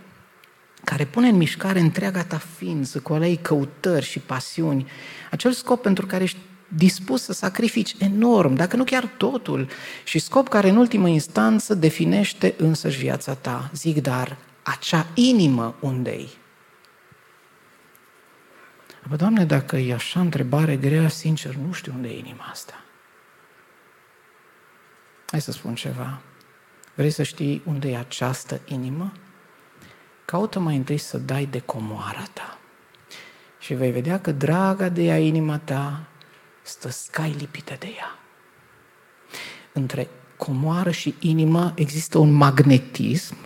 care 0.89 1.05
pune 1.05 1.29
în 1.29 1.37
mișcare 1.37 1.81
întreaga 1.81 2.25
ta 2.25 2.39
ființă, 2.39 3.01
cu 3.01 3.13
alei 3.13 3.37
căutări 3.37 4.05
și 4.05 4.19
pasiuni, 4.19 4.87
acel 5.31 5.53
scop 5.53 5.83
pentru 5.83 6.07
care 6.07 6.23
ești 6.23 6.39
dispus 6.69 7.23
să 7.23 7.33
sacrifici 7.33 7.95
enorm, 7.99 8.55
dacă 8.55 8.77
nu 8.77 8.85
chiar 8.85 9.07
totul, 9.17 9.69
și 10.05 10.19
scop 10.19 10.49
care 10.49 10.69
în 10.69 10.77
ultimă 10.77 11.09
instanță 11.09 11.75
definește 11.75 12.55
însăși 12.57 12.99
viața 12.99 13.35
ta. 13.35 13.71
Zic, 13.75 14.03
dar 14.03 14.37
acea 14.63 15.07
inimă 15.15 15.75
unde-i? 15.81 16.29
Bă, 19.09 19.17
Doamne, 19.17 19.45
dacă 19.45 19.77
e 19.77 19.95
așa 19.95 20.21
întrebare 20.21 20.77
grea, 20.77 21.09
sincer, 21.09 21.55
nu 21.55 21.73
știu 21.73 21.93
unde 21.97 22.09
e 22.09 22.19
inima 22.19 22.49
asta. 22.51 22.85
Hai 25.27 25.41
să 25.41 25.53
spun 25.53 25.75
ceva. 25.75 26.21
Vrei 26.95 27.11
să 27.11 27.23
știi 27.23 27.63
unde 27.65 27.91
e 27.91 27.99
această 27.99 28.61
inimă? 28.65 29.13
Caută 30.31 30.59
mai 30.59 30.77
întâi 30.77 30.99
să 30.99 31.19
dai 31.19 31.47
de 31.47 31.59
comoara 31.59 32.25
ta. 32.33 32.59
Și 33.59 33.75
vei 33.75 33.91
vedea 33.91 34.21
că 34.21 34.33
draga 34.33 34.89
de 34.89 35.03
ea 35.03 35.19
inima 35.19 35.59
ta 35.59 36.07
stă 36.63 36.89
scai 36.89 37.31
lipite 37.31 37.77
de 37.79 37.87
ea. 37.97 38.19
Între 39.73 40.09
comoară 40.37 40.91
și 40.91 41.15
inimă 41.19 41.73
există 41.75 42.19
un 42.19 42.33
magnetism 42.33 43.37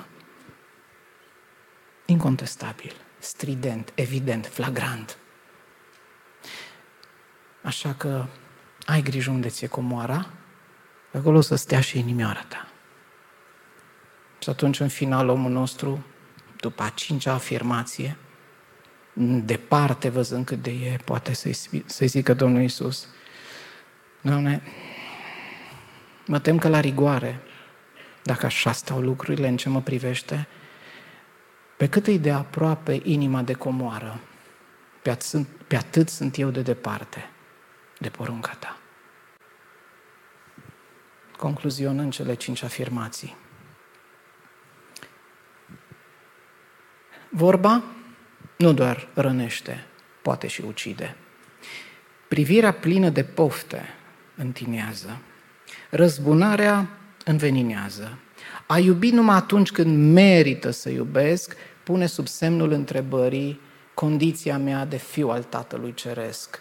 incontestabil, 2.07 2.93
strident, 3.19 3.93
evident, 3.95 4.47
flagrant. 4.47 5.19
Așa 7.63 7.95
că 7.95 8.27
ai 8.87 9.03
grijă 9.03 9.31
unde 9.31 9.49
ți-e 9.49 9.67
comoara, 9.67 10.31
acolo 11.13 11.41
să 11.41 11.55
stea 11.55 11.81
și 11.81 11.99
inimioara 11.99 12.45
ta. 12.49 12.69
Și 14.39 14.49
atunci, 14.49 14.81
în 14.81 14.89
final, 14.89 15.29
omul 15.29 15.51
nostru, 15.51 16.05
după 16.63 16.83
a 16.83 16.89
cincea 16.89 17.33
afirmație, 17.33 18.17
departe, 19.45 20.09
văzând 20.09 20.45
cât 20.45 20.63
de 20.63 20.71
e, 20.71 20.97
poate 21.05 21.33
să-i, 21.33 21.83
să 21.85 22.07
zică 22.07 22.35
Domnul 22.35 22.61
Iisus, 22.61 23.09
Doamne, 24.21 24.63
mă 26.27 26.39
tem 26.39 26.59
că 26.59 26.69
la 26.69 26.81
rigoare, 26.81 27.41
dacă 28.23 28.47
așa 28.47 28.73
stau 28.73 29.01
lucrurile 29.01 29.49
în 29.49 29.57
ce 29.57 29.69
mă 29.69 29.81
privește, 29.81 30.49
pe 31.77 31.89
cât 31.89 32.07
îi 32.07 32.19
de 32.19 32.31
aproape 32.31 33.01
inima 33.03 33.43
de 33.43 33.53
comoară, 33.53 34.21
pe 35.03 35.11
atât, 35.11 35.47
pe 35.67 35.77
atât 35.77 36.09
sunt 36.09 36.39
eu 36.39 36.51
de 36.51 36.63
departe 36.63 37.31
de 37.99 38.09
porunca 38.09 38.57
ta. 38.59 38.77
Concluzionând 41.37 42.13
cele 42.13 42.35
cinci 42.35 42.63
afirmații. 42.63 43.37
Vorba 47.35 47.83
nu 48.59 48.73
doar 48.73 49.09
rănește, 49.15 49.85
poate 50.23 50.47
și 50.47 50.61
ucide. 50.67 51.17
Privirea 52.29 52.73
plină 52.73 53.09
de 53.09 53.25
pofte 53.25 53.89
întinează. 54.37 55.19
Răzbunarea 55.91 56.89
înveninează. 57.25 58.19
A 58.67 58.79
iubi 58.79 59.11
numai 59.11 59.37
atunci 59.37 59.71
când 59.71 60.13
merită 60.13 60.71
să 60.71 60.91
iubesc, 60.91 61.57
pune 61.83 62.07
sub 62.07 62.27
semnul 62.27 62.71
întrebării 62.71 63.61
condiția 63.95 64.59
mea 64.59 64.85
de 64.85 64.97
fiu 64.97 65.31
al 65.31 65.43
Tatălui 65.43 65.95
Ceresc. 65.95 66.61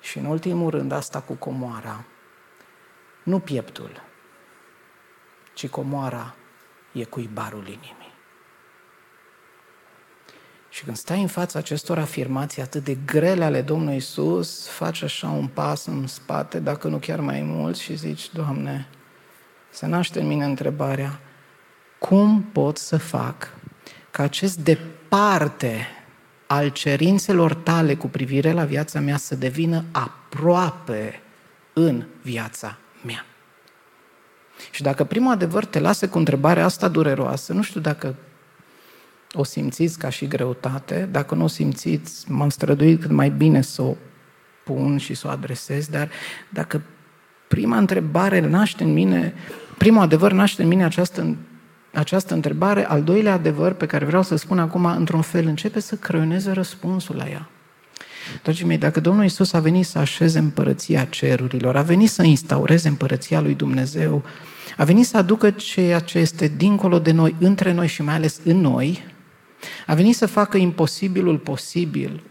Și 0.00 0.18
în 0.18 0.24
ultimul 0.24 0.70
rând 0.70 0.92
asta 0.92 1.20
cu 1.20 1.32
comoara. 1.34 2.04
Nu 3.22 3.38
pieptul, 3.38 4.02
ci 5.54 5.68
comoara 5.68 6.34
e 6.92 7.04
cuibarul 7.04 7.62
inimii. 7.66 7.95
Și 10.76 10.84
când 10.84 10.96
stai 10.96 11.20
în 11.20 11.26
fața 11.26 11.58
acestor 11.58 11.98
afirmații 11.98 12.62
atât 12.62 12.84
de 12.84 12.94
grele 13.04 13.44
ale 13.44 13.62
Domnului 13.62 13.96
Isus, 13.96 14.68
faci 14.68 15.02
așa 15.02 15.28
un 15.28 15.46
pas 15.46 15.86
în 15.86 16.06
spate, 16.06 16.58
dacă 16.58 16.88
nu 16.88 16.96
chiar 16.96 17.20
mai 17.20 17.42
mult, 17.42 17.76
și 17.76 17.96
zici, 17.96 18.32
Doamne, 18.32 18.88
se 19.70 19.86
naște 19.86 20.20
în 20.20 20.26
mine 20.26 20.44
întrebarea, 20.44 21.20
cum 21.98 22.42
pot 22.52 22.78
să 22.78 22.96
fac 22.96 23.52
ca 24.10 24.22
acest 24.22 24.58
departe 24.58 25.86
al 26.46 26.68
cerințelor 26.68 27.54
tale 27.54 27.94
cu 27.94 28.06
privire 28.08 28.52
la 28.52 28.64
viața 28.64 29.00
mea 29.00 29.16
să 29.16 29.34
devină 29.34 29.84
aproape 29.92 31.20
în 31.72 32.04
viața 32.22 32.78
mea? 33.04 33.24
Și 34.70 34.82
dacă 34.82 35.04
primul 35.04 35.32
adevăr 35.32 35.64
te 35.64 35.78
lasă 35.78 36.08
cu 36.08 36.18
întrebarea 36.18 36.64
asta 36.64 36.88
dureroasă, 36.88 37.52
nu 37.52 37.62
știu 37.62 37.80
dacă 37.80 38.14
o 39.36 39.44
simțiți 39.44 39.98
ca 39.98 40.08
și 40.08 40.26
greutate, 40.26 41.08
dacă 41.12 41.34
nu 41.34 41.44
o 41.44 41.46
simțiți, 41.46 42.30
m-am 42.30 42.48
străduit 42.48 43.00
cât 43.00 43.10
mai 43.10 43.30
bine 43.30 43.60
să 43.60 43.82
o 43.82 43.96
pun 44.64 44.96
și 44.98 45.14
să 45.14 45.26
o 45.26 45.30
adresez, 45.30 45.86
dar 45.86 46.10
dacă 46.48 46.82
prima 47.48 47.76
întrebare 47.76 48.40
naște 48.40 48.84
în 48.84 48.92
mine, 48.92 49.34
primul 49.78 50.02
adevăr 50.02 50.32
naște 50.32 50.62
în 50.62 50.68
mine 50.68 50.84
această, 50.84 51.36
această 51.92 52.34
întrebare, 52.34 52.88
al 52.88 53.02
doilea 53.02 53.32
adevăr 53.32 53.72
pe 53.72 53.86
care 53.86 54.04
vreau 54.04 54.22
să 54.22 54.36
spun 54.36 54.58
acum, 54.58 54.84
într-un 54.84 55.20
fel, 55.20 55.46
începe 55.46 55.80
să 55.80 55.94
creioneze 55.94 56.50
răspunsul 56.50 57.16
la 57.16 57.28
ea. 57.28 57.48
Dragii 58.42 58.66
mei, 58.66 58.78
dacă 58.78 59.00
Domnul 59.00 59.24
Isus 59.24 59.52
a 59.52 59.60
venit 59.60 59.86
să 59.86 59.98
așeze 59.98 60.38
împărăția 60.38 61.04
cerurilor, 61.04 61.76
a 61.76 61.82
venit 61.82 62.10
să 62.10 62.22
instaureze 62.22 62.88
împărăția 62.88 63.40
lui 63.40 63.54
Dumnezeu, 63.54 64.24
a 64.76 64.84
venit 64.84 65.06
să 65.06 65.16
aducă 65.16 65.50
ceea 65.50 65.98
ce 65.98 66.18
este 66.18 66.52
dincolo 66.56 66.98
de 66.98 67.12
noi, 67.12 67.34
între 67.38 67.72
noi 67.72 67.86
și 67.86 68.02
mai 68.02 68.14
ales 68.14 68.40
în 68.44 68.60
noi, 68.60 69.04
a 69.86 69.94
venit 69.94 70.16
să 70.16 70.26
facă 70.26 70.56
imposibilul 70.56 71.38
posibil. 71.38 72.22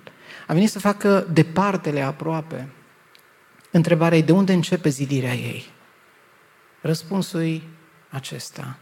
A 0.48 0.54
venit 0.54 0.70
să 0.70 0.80
facă 0.80 1.28
departele 1.34 2.02
aproape. 2.02 2.68
Întrebarea 3.72 4.18
e 4.18 4.22
de 4.22 4.32
unde 4.32 4.54
începe 4.54 4.90
zidirea 4.90 5.34
ei? 5.34 5.66
Răspunsul 6.82 7.42
e 7.42 7.62
acesta. 8.10 8.78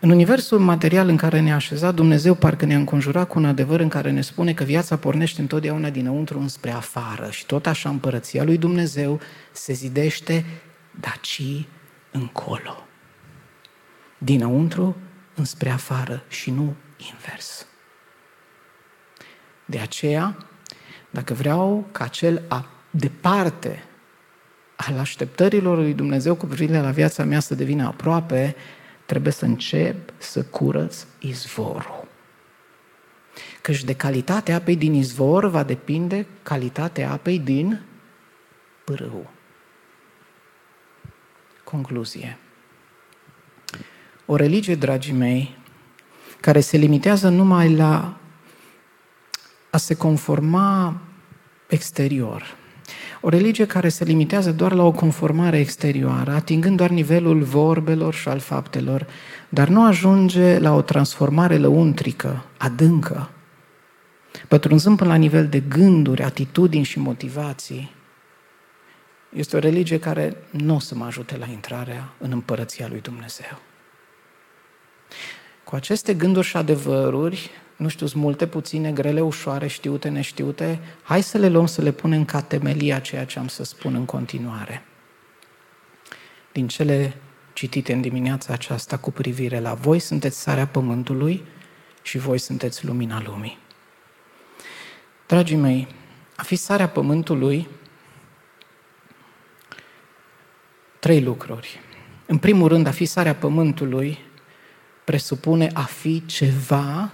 În 0.00 0.10
universul 0.10 0.58
material 0.58 1.08
în 1.08 1.16
care 1.16 1.40
ne-a 1.40 1.54
așezat, 1.54 1.94
Dumnezeu 1.94 2.34
parcă 2.34 2.64
ne-a 2.64 2.76
înconjurat 2.76 3.28
cu 3.28 3.38
un 3.38 3.44
adevăr 3.44 3.80
în 3.80 3.88
care 3.88 4.10
ne 4.10 4.20
spune 4.20 4.54
că 4.54 4.64
viața 4.64 4.96
pornește 4.96 5.40
întotdeauna 5.40 5.90
dinăuntru 5.90 6.38
înspre 6.38 6.70
afară 6.70 7.30
și 7.30 7.46
tot 7.46 7.66
așa 7.66 7.88
împărăția 7.88 8.44
lui 8.44 8.58
Dumnezeu 8.58 9.20
se 9.52 9.72
zidește 9.72 10.44
daci 11.00 11.42
încolo. 12.10 12.86
Dinăuntru 14.18 14.96
înspre 15.34 15.70
afară 15.70 16.24
și 16.28 16.50
nu 16.50 16.74
invers. 16.96 17.66
De 19.64 19.78
aceea, 19.78 20.36
dacă 21.10 21.34
vreau 21.34 21.88
ca 21.92 22.06
cel 22.06 22.42
a 22.48 22.70
departe 22.90 23.84
al 24.76 24.98
așteptărilor 24.98 25.76
lui 25.76 25.94
Dumnezeu 25.94 26.34
cu 26.34 26.46
privire 26.46 26.80
la 26.80 26.90
viața 26.90 27.24
mea 27.24 27.40
să 27.40 27.54
devină 27.54 27.86
aproape, 27.86 28.56
trebuie 29.06 29.32
să 29.32 29.44
încep 29.44 30.12
să 30.16 30.44
curăț 30.44 31.04
izvorul. 31.18 32.08
Căci 33.60 33.84
de 33.84 33.94
calitatea 33.94 34.54
apei 34.54 34.76
din 34.76 34.94
izvor 34.94 35.46
va 35.46 35.62
depinde 35.62 36.26
calitatea 36.42 37.10
apei 37.10 37.38
din 37.38 37.80
pârâu. 38.84 39.30
Concluzie. 41.64 42.38
O 44.26 44.36
religie, 44.36 44.74
dragii 44.74 45.12
mei, 45.12 45.58
care 46.40 46.60
se 46.60 46.76
limitează 46.76 47.28
numai 47.28 47.74
la 47.74 48.16
a 49.70 49.76
se 49.76 49.94
conforma 49.94 51.00
exterior. 51.66 52.56
O 53.20 53.28
religie 53.28 53.66
care 53.66 53.88
se 53.88 54.04
limitează 54.04 54.52
doar 54.52 54.72
la 54.72 54.82
o 54.82 54.92
conformare 54.92 55.58
exterioară, 55.58 56.30
atingând 56.30 56.76
doar 56.76 56.90
nivelul 56.90 57.42
vorbelor 57.42 58.14
și 58.14 58.28
al 58.28 58.38
faptelor, 58.38 59.06
dar 59.48 59.68
nu 59.68 59.84
ajunge 59.84 60.58
la 60.58 60.74
o 60.74 60.82
transformare 60.82 61.56
lăuntrică, 61.56 62.44
adâncă, 62.56 63.30
pătrunzând 64.48 64.96
până 64.96 65.10
la 65.10 65.16
nivel 65.16 65.48
de 65.48 65.60
gânduri, 65.60 66.22
atitudini 66.22 66.84
și 66.84 66.98
motivații. 66.98 67.94
Este 69.32 69.56
o 69.56 69.58
religie 69.58 69.98
care 69.98 70.36
nu 70.50 70.74
o 70.74 70.78
să 70.78 70.94
mă 70.94 71.04
ajute 71.04 71.36
la 71.36 71.46
intrarea 71.46 72.12
în 72.18 72.32
împărăția 72.32 72.88
lui 72.88 73.00
Dumnezeu. 73.00 73.58
Cu 75.66 75.74
aceste 75.74 76.14
gânduri 76.14 76.46
și 76.46 76.56
adevăruri, 76.56 77.50
nu 77.76 77.88
știu, 77.88 78.06
sunt 78.06 78.22
multe, 78.22 78.46
puține, 78.46 78.92
grele, 78.92 79.20
ușoare, 79.20 79.66
știute, 79.66 80.08
neștiute, 80.08 80.80
hai 81.02 81.22
să 81.22 81.38
le 81.38 81.48
luăm, 81.48 81.66
să 81.66 81.82
le 81.82 81.90
punem 81.90 82.24
ca 82.24 82.40
temelia 82.40 82.98
ceea 82.98 83.24
ce 83.24 83.38
am 83.38 83.48
să 83.48 83.64
spun 83.64 83.94
în 83.94 84.04
continuare. 84.04 84.84
Din 86.52 86.68
cele 86.68 87.16
citite 87.52 87.92
în 87.92 88.00
dimineața 88.00 88.52
aceasta 88.52 88.96
cu 88.96 89.10
privire 89.10 89.60
la 89.60 89.74
voi 89.74 89.98
sunteți 89.98 90.40
sarea 90.40 90.66
pământului 90.66 91.44
și 92.02 92.18
voi 92.18 92.38
sunteți 92.38 92.84
lumina 92.84 93.22
lumii. 93.22 93.58
Dragii 95.26 95.56
mei, 95.56 95.88
a 96.36 96.42
fi 96.42 96.56
sarea 96.56 96.88
pământului, 96.88 97.68
trei 100.98 101.22
lucruri. 101.22 101.80
În 102.26 102.38
primul 102.38 102.68
rând, 102.68 102.86
a 102.86 102.90
fi 102.90 103.04
sarea 103.04 103.34
pământului 103.34 104.24
presupune 105.06 105.70
a 105.72 105.82
fi 105.82 106.26
ceva 106.26 107.10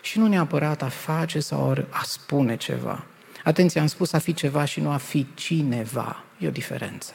și 0.00 0.18
nu 0.18 0.26
neapărat 0.26 0.82
a 0.82 0.88
face 0.88 1.40
sau 1.40 1.86
a 1.90 2.02
spune 2.02 2.56
ceva. 2.56 3.04
Atenție, 3.44 3.80
am 3.80 3.86
spus 3.86 4.12
a 4.12 4.18
fi 4.18 4.32
ceva 4.32 4.64
și 4.64 4.80
nu 4.80 4.90
a 4.90 4.96
fi 4.96 5.26
cineva. 5.34 6.24
E 6.38 6.46
o 6.46 6.50
diferență. 6.50 7.14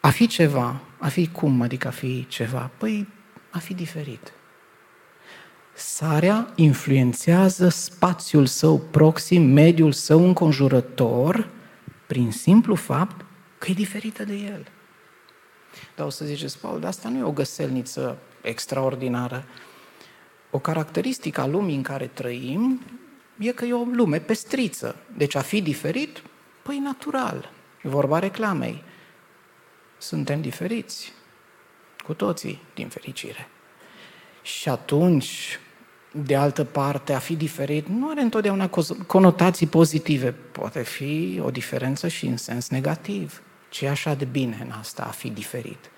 A 0.00 0.10
fi 0.10 0.26
ceva, 0.26 0.80
a 0.98 1.08
fi 1.08 1.28
cum, 1.28 1.60
adică 1.62 1.88
a 1.88 1.90
fi 1.90 2.26
ceva? 2.28 2.70
Păi, 2.78 3.08
a 3.50 3.58
fi 3.58 3.74
diferit. 3.74 4.32
Sarea 5.74 6.52
influențează 6.54 7.68
spațiul 7.68 8.46
său 8.46 8.78
proxim, 8.78 9.42
mediul 9.42 9.92
său 9.92 10.24
înconjurător, 10.24 11.48
prin 12.06 12.30
simplu 12.30 12.74
fapt 12.74 13.24
că 13.58 13.70
e 13.70 13.74
diferită 13.74 14.24
de 14.24 14.34
el. 14.34 14.66
Dar 15.96 16.06
o 16.06 16.10
să 16.10 16.24
ziceți, 16.24 16.58
Paul, 16.58 16.80
dar 16.80 16.88
asta 16.88 17.08
nu 17.08 17.18
e 17.18 17.22
o 17.22 17.32
găselniță 17.32 18.18
extraordinară. 18.44 19.44
O 20.50 20.58
caracteristică 20.58 21.40
a 21.40 21.46
lumii 21.46 21.76
în 21.76 21.82
care 21.82 22.06
trăim 22.06 22.80
e 23.38 23.52
că 23.52 23.64
e 23.64 23.72
o 23.72 23.82
lume 23.82 24.18
pestriță. 24.18 24.96
Deci 25.16 25.34
a 25.34 25.40
fi 25.40 25.62
diferit, 25.62 26.22
păi 26.62 26.78
natural. 26.78 27.50
E 27.82 27.88
vorba 27.88 28.18
reclamei. 28.18 28.82
Suntem 29.98 30.40
diferiți. 30.40 31.12
Cu 32.04 32.14
toții, 32.14 32.60
din 32.74 32.88
fericire. 32.88 33.48
Și 34.42 34.68
atunci, 34.68 35.58
de 36.12 36.36
altă 36.36 36.64
parte, 36.64 37.12
a 37.12 37.18
fi 37.18 37.36
diferit 37.36 37.86
nu 37.86 38.10
are 38.10 38.20
întotdeauna 38.20 38.70
conotații 39.06 39.66
pozitive. 39.66 40.32
Poate 40.32 40.82
fi 40.82 41.40
o 41.44 41.50
diferență 41.50 42.08
și 42.08 42.26
în 42.26 42.36
sens 42.36 42.68
negativ. 42.68 43.42
Ce 43.68 43.84
e 43.84 43.90
așa 43.90 44.14
de 44.14 44.24
bine 44.24 44.58
în 44.60 44.70
asta, 44.70 45.02
a 45.02 45.10
fi 45.10 45.30
diferit? 45.30 45.90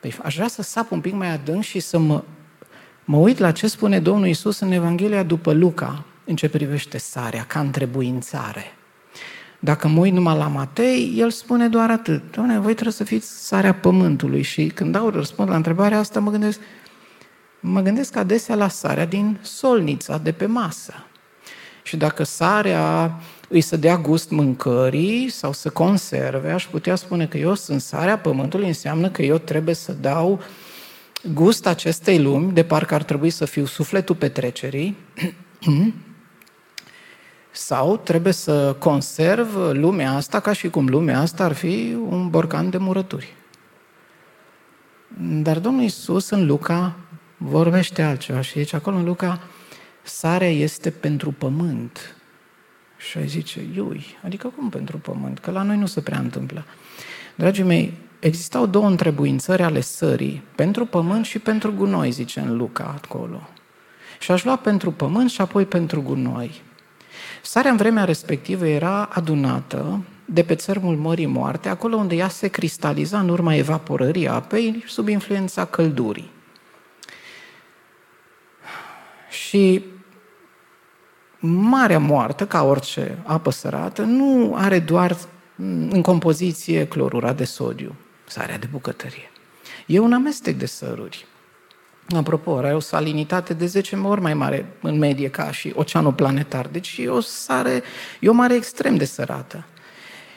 Păi 0.00 0.18
aș 0.22 0.34
vrea 0.34 0.48
să 0.48 0.62
sap 0.62 0.90
un 0.90 1.00
pic 1.00 1.12
mai 1.12 1.30
adânc 1.30 1.62
și 1.62 1.80
să 1.80 1.98
mă, 1.98 2.22
mă 3.04 3.16
uit 3.16 3.38
la 3.38 3.52
ce 3.52 3.66
spune 3.66 4.00
Domnul 4.00 4.26
Isus 4.26 4.58
în 4.60 4.72
Evanghelia 4.72 5.22
după 5.22 5.52
Luca, 5.52 6.04
în 6.24 6.36
ce 6.36 6.48
privește 6.48 6.98
sarea, 6.98 7.44
ca 7.44 7.60
întrebuințare. 7.60 8.64
Dacă 9.58 9.88
mă 9.88 10.00
uit 10.00 10.12
numai 10.12 10.36
la 10.36 10.46
Matei, 10.46 11.14
el 11.16 11.30
spune 11.30 11.68
doar 11.68 11.90
atât. 11.90 12.22
Doamne, 12.30 12.58
voi 12.58 12.72
trebuie 12.72 12.92
să 12.92 13.04
fiți 13.04 13.46
sarea 13.46 13.74
pământului. 13.74 14.42
Și 14.42 14.66
când 14.66 14.92
dau 14.92 15.08
răspund 15.08 15.48
la 15.48 15.56
întrebarea 15.56 15.98
asta, 15.98 16.20
mă 16.20 16.30
gândesc, 16.30 16.60
mă 17.60 17.80
gândesc 17.80 18.16
adesea 18.16 18.54
la 18.54 18.68
sarea 18.68 19.06
din 19.06 19.38
solnița 19.42 20.18
de 20.18 20.32
pe 20.32 20.46
masă. 20.46 20.94
Și 21.82 21.96
dacă 21.96 22.22
sarea 22.22 23.14
îi 23.52 23.60
să 23.60 23.76
dea 23.76 23.96
gust 23.96 24.30
mâncării 24.30 25.28
sau 25.28 25.52
să 25.52 25.70
conserve, 25.70 26.50
aș 26.50 26.66
putea 26.66 26.94
spune 26.94 27.26
că 27.26 27.36
eu 27.36 27.54
sunt 27.54 27.80
sarea 27.80 28.18
pământului, 28.18 28.66
înseamnă 28.66 29.10
că 29.10 29.22
eu 29.22 29.38
trebuie 29.38 29.74
să 29.74 29.92
dau 29.92 30.40
gust 31.34 31.66
acestei 31.66 32.22
lumi, 32.22 32.52
de 32.52 32.64
parcă 32.64 32.94
ar 32.94 33.02
trebui 33.02 33.30
să 33.30 33.44
fiu 33.44 33.64
sufletul 33.64 34.14
petrecerii, 34.14 34.96
sau 37.50 37.96
trebuie 37.96 38.32
să 38.32 38.76
conserv 38.78 39.56
lumea 39.72 40.12
asta 40.12 40.40
ca 40.40 40.52
și 40.52 40.70
cum 40.70 40.86
lumea 40.88 41.20
asta 41.20 41.44
ar 41.44 41.52
fi 41.52 41.96
un 42.08 42.28
borcan 42.28 42.70
de 42.70 42.76
murături. 42.76 43.34
Dar 45.18 45.58
Domnul 45.58 45.82
Iisus 45.82 46.30
în 46.30 46.46
Luca 46.46 46.96
vorbește 47.36 48.02
altceva 48.02 48.40
și 48.40 48.58
zice 48.58 48.76
acolo 48.76 48.96
în 48.96 49.04
Luca, 49.04 49.40
sarea 50.02 50.50
este 50.50 50.90
pentru 50.90 51.30
pământ. 51.30 52.14
Și 53.08 53.18
ai 53.18 53.26
zice, 53.26 53.60
iui, 53.74 54.04
adică 54.24 54.52
cum 54.56 54.68
pentru 54.68 54.98
pământ? 54.98 55.38
Că 55.38 55.50
la 55.50 55.62
noi 55.62 55.76
nu 55.76 55.86
se 55.86 56.00
prea 56.00 56.18
întâmplă. 56.18 56.64
Dragii 57.34 57.64
mei, 57.64 57.92
existau 58.18 58.66
două 58.66 58.86
întrebuințări 58.86 59.62
ale 59.62 59.80
sării, 59.80 60.42
pentru 60.54 60.86
pământ 60.86 61.24
și 61.24 61.38
pentru 61.38 61.72
gunoi, 61.72 62.10
zice 62.10 62.40
în 62.40 62.56
Luca 62.56 63.00
acolo. 63.02 63.48
Și 64.18 64.30
aș 64.30 64.44
lua 64.44 64.56
pentru 64.56 64.90
pământ 64.90 65.30
și 65.30 65.40
apoi 65.40 65.64
pentru 65.64 66.02
gunoi. 66.02 66.62
Sarea 67.42 67.70
în 67.70 67.76
vremea 67.76 68.04
respectivă 68.04 68.66
era 68.66 69.04
adunată 69.04 70.00
de 70.24 70.42
pe 70.42 70.54
țărmul 70.54 70.96
Mării 70.96 71.26
Moarte, 71.26 71.68
acolo 71.68 71.96
unde 71.96 72.14
ea 72.14 72.28
se 72.28 72.48
cristaliza 72.48 73.20
în 73.20 73.28
urma 73.28 73.54
evaporării 73.54 74.28
apei 74.28 74.84
sub 74.86 75.08
influența 75.08 75.64
căldurii. 75.64 76.30
Și 79.30 79.84
Marea 81.40 81.98
Moartă, 81.98 82.46
ca 82.46 82.62
orice 82.62 83.18
apă 83.24 83.50
sărată, 83.50 84.02
nu 84.02 84.54
are 84.56 84.78
doar 84.78 85.16
în 85.90 86.02
compoziție 86.02 86.86
clorura 86.86 87.32
de 87.32 87.44
sodiu, 87.44 87.94
sarea 88.26 88.58
de 88.58 88.68
bucătărie. 88.70 89.30
E 89.86 89.98
un 89.98 90.12
amestec 90.12 90.56
de 90.56 90.66
săruri. 90.66 91.26
Apropo, 92.16 92.56
are 92.56 92.74
o 92.74 92.80
salinitate 92.80 93.54
de 93.54 93.66
10 93.66 93.96
ori 93.96 94.20
mai 94.20 94.34
mare 94.34 94.72
în 94.82 94.98
medie 94.98 95.28
ca 95.28 95.50
și 95.50 95.72
oceanul 95.74 96.12
planetar. 96.12 96.66
Deci 96.66 96.96
e 96.98 97.08
o 97.08 97.20
sare, 97.20 97.82
e 98.20 98.28
o 98.28 98.32
mare 98.32 98.54
extrem 98.54 98.96
de 98.96 99.04
sărată. 99.04 99.64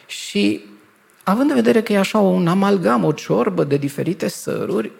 Și 0.05 0.61
având 1.23 1.49
în 1.49 1.55
vedere 1.55 1.81
că 1.81 1.93
e 1.93 1.97
așa 1.97 2.19
un 2.19 2.47
amalgam, 2.47 3.03
o 3.03 3.11
ciorbă 3.11 3.63
de 3.63 3.77
diferite 3.77 4.27
săruri, 4.27 4.91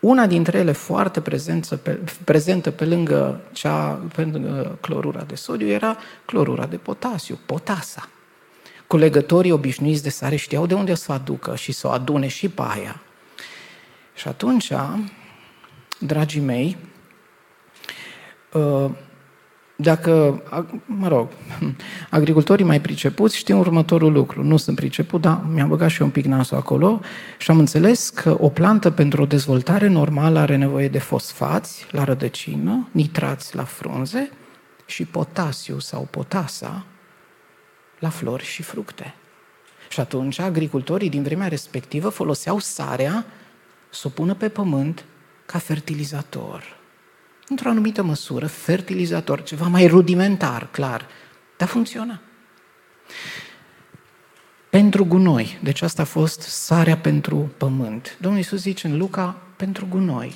una 0.00 0.26
dintre 0.26 0.58
ele 0.58 0.72
foarte 0.72 1.20
prezentă 1.20 1.76
pe, 1.76 1.98
prezentă 2.24 2.70
pe 2.70 2.84
lângă, 2.84 3.40
cea, 3.52 4.00
pe 4.14 4.22
lângă 4.22 4.78
clorura 4.80 5.22
de 5.22 5.34
sodiu 5.34 5.68
era 5.68 5.96
clorura 6.24 6.66
de 6.66 6.76
potasiu, 6.76 7.38
potasa. 7.46 8.08
Culegătorii 8.86 9.50
obișnuiți 9.50 10.02
de 10.02 10.10
sare 10.10 10.36
știau 10.36 10.66
de 10.66 10.74
unde 10.74 10.94
să 10.94 11.06
o 11.10 11.14
aducă 11.14 11.56
și 11.56 11.72
să 11.72 11.86
o 11.86 11.90
adune 11.90 12.28
și 12.28 12.48
pe 12.48 12.62
aia. 12.64 13.00
Și 14.14 14.28
atunci, 14.28 14.72
dragii 15.98 16.40
mei, 16.40 16.76
uh, 18.52 18.90
dacă, 19.80 20.42
mă 20.86 21.08
rog, 21.08 21.28
agricultorii 22.10 22.64
mai 22.64 22.80
pricepuți 22.80 23.36
știu 23.36 23.58
următorul 23.58 24.12
lucru. 24.12 24.44
Nu 24.44 24.56
sunt 24.56 24.76
priceput, 24.76 25.20
dar 25.20 25.40
mi-am 25.52 25.68
băgat 25.68 25.90
și 25.90 26.00
eu 26.00 26.06
un 26.06 26.12
pic 26.12 26.24
nasul 26.24 26.56
acolo 26.56 27.00
și 27.38 27.50
am 27.50 27.58
înțeles 27.58 28.08
că 28.08 28.36
o 28.40 28.48
plantă 28.48 28.90
pentru 28.90 29.22
o 29.22 29.26
dezvoltare 29.26 29.88
normală 29.88 30.38
are 30.38 30.56
nevoie 30.56 30.88
de 30.88 30.98
fosfați 30.98 31.86
la 31.90 32.04
rădăcină, 32.04 32.88
nitrați 32.90 33.56
la 33.56 33.64
frunze 33.64 34.30
și 34.86 35.04
potasiu 35.04 35.78
sau 35.78 36.08
potasa 36.10 36.84
la 37.98 38.08
flori 38.08 38.44
și 38.44 38.62
fructe. 38.62 39.14
Și 39.88 40.00
atunci 40.00 40.38
agricultorii 40.38 41.08
din 41.08 41.22
vremea 41.22 41.48
respectivă 41.48 42.08
foloseau 42.08 42.58
sarea 42.58 43.26
să 43.90 44.02
o 44.06 44.10
pună 44.10 44.34
pe 44.34 44.48
pământ 44.48 45.04
ca 45.46 45.58
fertilizator 45.58 46.79
într-o 47.50 47.68
anumită 47.68 48.02
măsură, 48.02 48.46
fertilizator, 48.46 49.42
ceva 49.42 49.66
mai 49.66 49.86
rudimentar, 49.86 50.68
clar, 50.70 51.06
dar 51.56 51.68
funcționa. 51.68 52.20
Pentru 54.70 55.04
gunoi, 55.04 55.58
deci 55.62 55.82
asta 55.82 56.02
a 56.02 56.04
fost 56.04 56.40
sarea 56.40 56.96
pentru 56.96 57.50
pământ. 57.56 58.16
Domnul 58.20 58.40
Iisus 58.40 58.60
zice 58.60 58.86
în 58.86 58.98
Luca, 58.98 59.36
pentru 59.56 59.86
gunoi. 59.90 60.34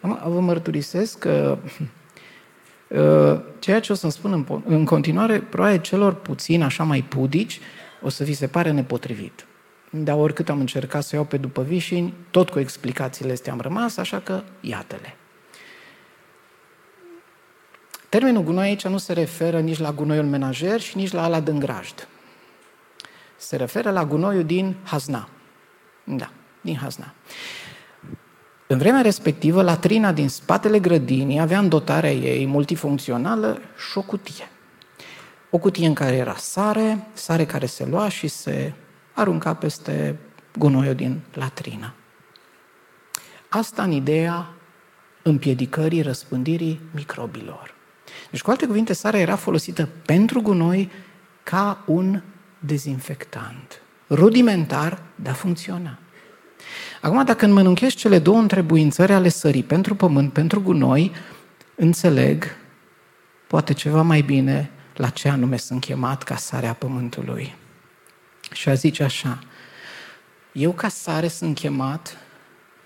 Vă 0.00 0.40
mărturisesc 0.40 1.18
că 1.18 1.58
uh, 2.88 3.40
ceea 3.64 3.80
ce 3.80 3.92
o 3.92 3.94
să-mi 3.94 4.12
spun 4.12 4.62
în 4.66 4.84
continuare, 4.84 5.40
probabil 5.40 5.80
celor 5.80 6.14
puțin 6.14 6.62
așa 6.62 6.84
mai 6.84 7.02
pudici, 7.02 7.60
o 8.02 8.08
să 8.08 8.24
vi 8.24 8.32
se 8.32 8.46
pare 8.46 8.70
nepotrivit. 8.70 9.46
Dar 9.90 10.16
oricât 10.16 10.48
am 10.48 10.60
încercat 10.60 11.04
să 11.04 11.14
iau 11.16 11.24
pe 11.24 11.36
după 11.36 11.62
vișini, 11.62 12.14
tot 12.30 12.50
cu 12.50 12.58
explicațiile 12.58 13.32
astea 13.32 13.52
am 13.52 13.60
rămas, 13.60 13.96
așa 13.96 14.20
că 14.20 14.42
iată-le. 14.60 15.16
Termenul 18.14 18.42
gunoi 18.42 18.68
aici 18.68 18.86
nu 18.86 18.98
se 18.98 19.12
referă 19.12 19.60
nici 19.60 19.78
la 19.78 19.92
gunoiul 19.92 20.24
menajer 20.24 20.80
și 20.80 20.96
nici 20.96 21.12
la 21.12 21.22
ala 21.22 21.40
din 21.40 21.58
grajd. 21.58 22.08
Se 23.36 23.56
referă 23.56 23.90
la 23.90 24.04
gunoiul 24.04 24.44
din 24.44 24.76
Hazna. 24.82 25.28
Da, 26.04 26.30
din 26.60 26.76
Hazna. 26.76 27.14
În 28.66 28.78
vremea 28.78 29.00
respectivă, 29.00 29.62
latrina 29.62 30.12
din 30.12 30.28
spatele 30.28 30.78
grădinii 30.78 31.40
avea 31.40 31.58
în 31.58 31.68
dotarea 31.68 32.12
ei 32.12 32.46
multifuncțională 32.46 33.60
și 33.90 33.98
o 33.98 34.02
cutie. 34.02 34.48
O 35.50 35.58
cutie 35.58 35.86
în 35.86 35.94
care 35.94 36.16
era 36.16 36.34
sare, 36.36 37.06
sare 37.12 37.46
care 37.46 37.66
se 37.66 37.86
lua 37.86 38.08
și 38.08 38.28
se 38.28 38.72
arunca 39.12 39.54
peste 39.54 40.18
gunoiul 40.58 40.94
din 40.94 41.20
latrină. 41.32 41.94
Asta 43.48 43.82
în 43.82 43.90
ideea 43.90 44.54
împiedicării 45.22 46.02
răspândirii 46.02 46.80
microbilor. 46.92 47.73
Deci, 48.34 48.42
cu 48.42 48.50
alte 48.50 48.66
cuvinte, 48.66 48.92
sarea 48.92 49.20
era 49.20 49.36
folosită 49.36 49.88
pentru 50.06 50.40
gunoi 50.40 50.90
ca 51.42 51.82
un 51.86 52.22
dezinfectant. 52.58 53.80
Rudimentar, 54.08 55.02
dar 55.14 55.34
funcționa. 55.34 55.98
Acum, 57.00 57.24
dacă 57.24 57.44
înmănunchești 57.44 57.98
cele 57.98 58.18
două 58.18 58.38
întrebuințări 58.38 59.12
ale 59.12 59.28
sării, 59.28 59.62
pentru 59.62 59.94
pământ, 59.94 60.32
pentru 60.32 60.60
gunoi, 60.62 61.12
înțeleg, 61.74 62.44
poate 63.46 63.72
ceva 63.72 64.02
mai 64.02 64.20
bine, 64.20 64.70
la 64.94 65.08
ce 65.08 65.28
anume 65.28 65.56
sunt 65.56 65.80
chemat 65.80 66.22
ca 66.22 66.36
sarea 66.36 66.72
pământului. 66.72 67.54
Și 68.52 68.68
a 68.68 68.74
zice 68.74 69.02
așa, 69.02 69.38
eu 70.52 70.72
ca 70.72 70.88
sare 70.88 71.28
sunt 71.28 71.54
chemat 71.54 72.16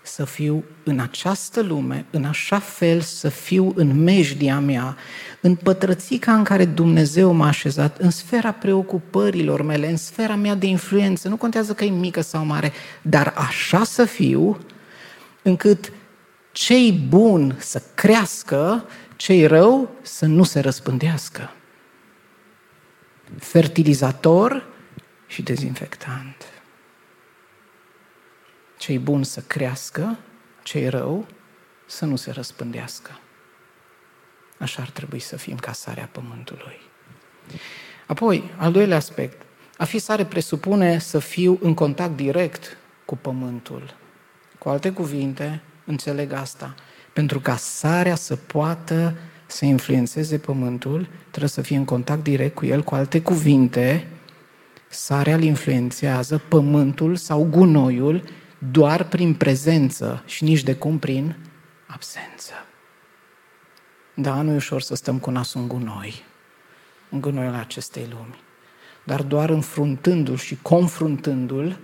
să 0.08 0.24
fiu 0.24 0.64
în 0.84 0.98
această 0.98 1.62
lume, 1.62 2.04
în 2.10 2.24
așa 2.24 2.58
fel 2.58 3.00
să 3.00 3.28
fiu 3.28 3.72
în 3.76 4.02
mejdia 4.02 4.58
mea, 4.60 4.96
în 5.40 5.54
pătrățica 5.54 6.34
în 6.34 6.44
care 6.44 6.64
Dumnezeu 6.64 7.32
m-a 7.32 7.46
așezat, 7.46 7.98
în 7.98 8.10
sfera 8.10 8.52
preocupărilor 8.52 9.62
mele, 9.62 9.90
în 9.90 9.96
sfera 9.96 10.34
mea 10.34 10.54
de 10.54 10.66
influență, 10.66 11.28
nu 11.28 11.36
contează 11.36 11.74
că 11.74 11.84
e 11.84 11.90
mică 11.90 12.20
sau 12.20 12.44
mare, 12.44 12.72
dar 13.02 13.32
așa 13.36 13.84
să 13.84 14.04
fiu, 14.04 14.58
încât 15.42 15.92
cei 16.52 16.92
bun 17.08 17.56
să 17.58 17.82
crească, 17.94 18.84
cei 19.16 19.46
rău 19.46 19.90
să 20.02 20.26
nu 20.26 20.42
se 20.42 20.60
răspândească. 20.60 21.52
Fertilizator 23.38 24.66
și 25.26 25.42
dezinfectant 25.42 26.44
cei 28.78 28.98
buni 28.98 29.24
să 29.24 29.40
crească, 29.40 30.18
cei 30.62 30.88
rău 30.88 31.26
să 31.86 32.04
nu 32.04 32.16
se 32.16 32.30
răspândească. 32.30 33.18
Așa 34.58 34.82
ar 34.82 34.90
trebui 34.90 35.18
să 35.18 35.36
fim 35.36 35.56
ca 35.56 35.72
sarea 35.72 36.08
pământului. 36.12 36.80
Apoi, 38.06 38.50
al 38.56 38.72
doilea 38.72 38.96
aspect. 38.96 39.42
A 39.76 39.84
fi 39.84 39.98
sare 39.98 40.24
presupune 40.24 40.98
să 40.98 41.18
fiu 41.18 41.58
în 41.62 41.74
contact 41.74 42.16
direct 42.16 42.76
cu 43.04 43.16
pământul. 43.16 43.94
Cu 44.58 44.68
alte 44.68 44.90
cuvinte, 44.92 45.60
înțeleg 45.84 46.32
asta. 46.32 46.74
Pentru 47.12 47.40
ca 47.40 47.56
sarea 47.56 48.14
să 48.14 48.36
poată 48.36 49.16
să 49.46 49.64
influențeze 49.64 50.38
pământul, 50.38 51.08
trebuie 51.28 51.50
să 51.50 51.60
fie 51.60 51.76
în 51.76 51.84
contact 51.84 52.22
direct 52.22 52.54
cu 52.54 52.66
el, 52.66 52.82
cu 52.82 52.94
alte 52.94 53.20
cuvinte, 53.20 54.06
sarea 54.88 55.34
îl 55.34 55.42
influențează 55.42 56.42
pământul 56.48 57.16
sau 57.16 57.44
gunoiul 57.44 58.22
doar 58.58 59.04
prin 59.04 59.34
prezență 59.34 60.22
și 60.26 60.44
nici 60.44 60.62
de 60.62 60.74
cum 60.74 60.98
prin 60.98 61.36
absență. 61.86 62.52
Da, 64.14 64.42
nu 64.42 64.52
e 64.52 64.56
ușor 64.56 64.80
să 64.80 64.94
stăm 64.94 65.18
cu 65.18 65.30
nasul 65.30 65.60
în 65.60 65.68
gunoi, 65.68 66.24
în 67.10 67.20
gunoiul 67.20 67.54
acestei 67.54 68.06
lumi. 68.10 68.40
Dar 69.04 69.22
doar 69.22 69.50
înfruntându-l 69.50 70.36
și 70.36 70.58
confruntându-l, 70.62 71.78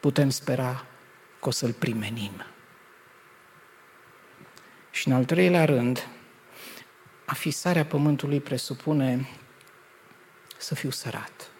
putem 0.00 0.30
spera 0.30 0.86
că 1.40 1.48
o 1.48 1.50
să-l 1.50 1.72
primenim. 1.72 2.44
Și 4.90 5.08
în 5.08 5.14
al 5.14 5.24
treilea 5.24 5.64
rând, 5.64 6.06
a 7.26 7.34
fi 7.34 7.50
sarea 7.50 7.84
pământului 7.84 8.40
presupune 8.40 9.28
să 10.58 10.74
fiu 10.74 10.90
sărat. 10.90 11.50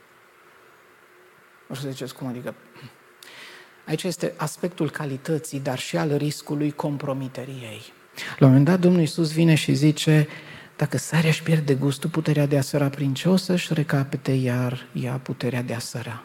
O 1.68 1.74
să 1.74 1.90
ziceți 1.90 2.14
cum 2.14 2.26
adică? 2.26 2.54
Aici 3.90 4.02
este 4.02 4.32
aspectul 4.36 4.90
calității, 4.90 5.60
dar 5.60 5.78
și 5.78 5.96
al 5.96 6.16
riscului 6.16 6.70
compromiterii 6.70 7.60
ei. 7.62 7.92
La 8.38 8.46
un 8.46 8.52
moment 8.52 8.64
dat 8.64 8.80
Domnul 8.80 9.00
Iisus 9.00 9.32
vine 9.32 9.54
și 9.54 9.74
zice, 9.74 10.28
dacă 10.76 10.98
sarea 10.98 11.28
își 11.28 11.42
pierde 11.42 11.74
gustul, 11.74 12.10
puterea 12.10 12.46
de 12.46 12.58
a 12.58 12.60
săra 12.60 12.88
prin 12.88 13.14
ce 13.14 13.28
o 13.28 13.36
să-și 13.36 13.74
recapete 13.74 14.32
iar 14.32 14.86
ea 14.92 15.12
puterea 15.12 15.62
de 15.62 15.74
a 15.74 15.78
săra? 15.78 16.22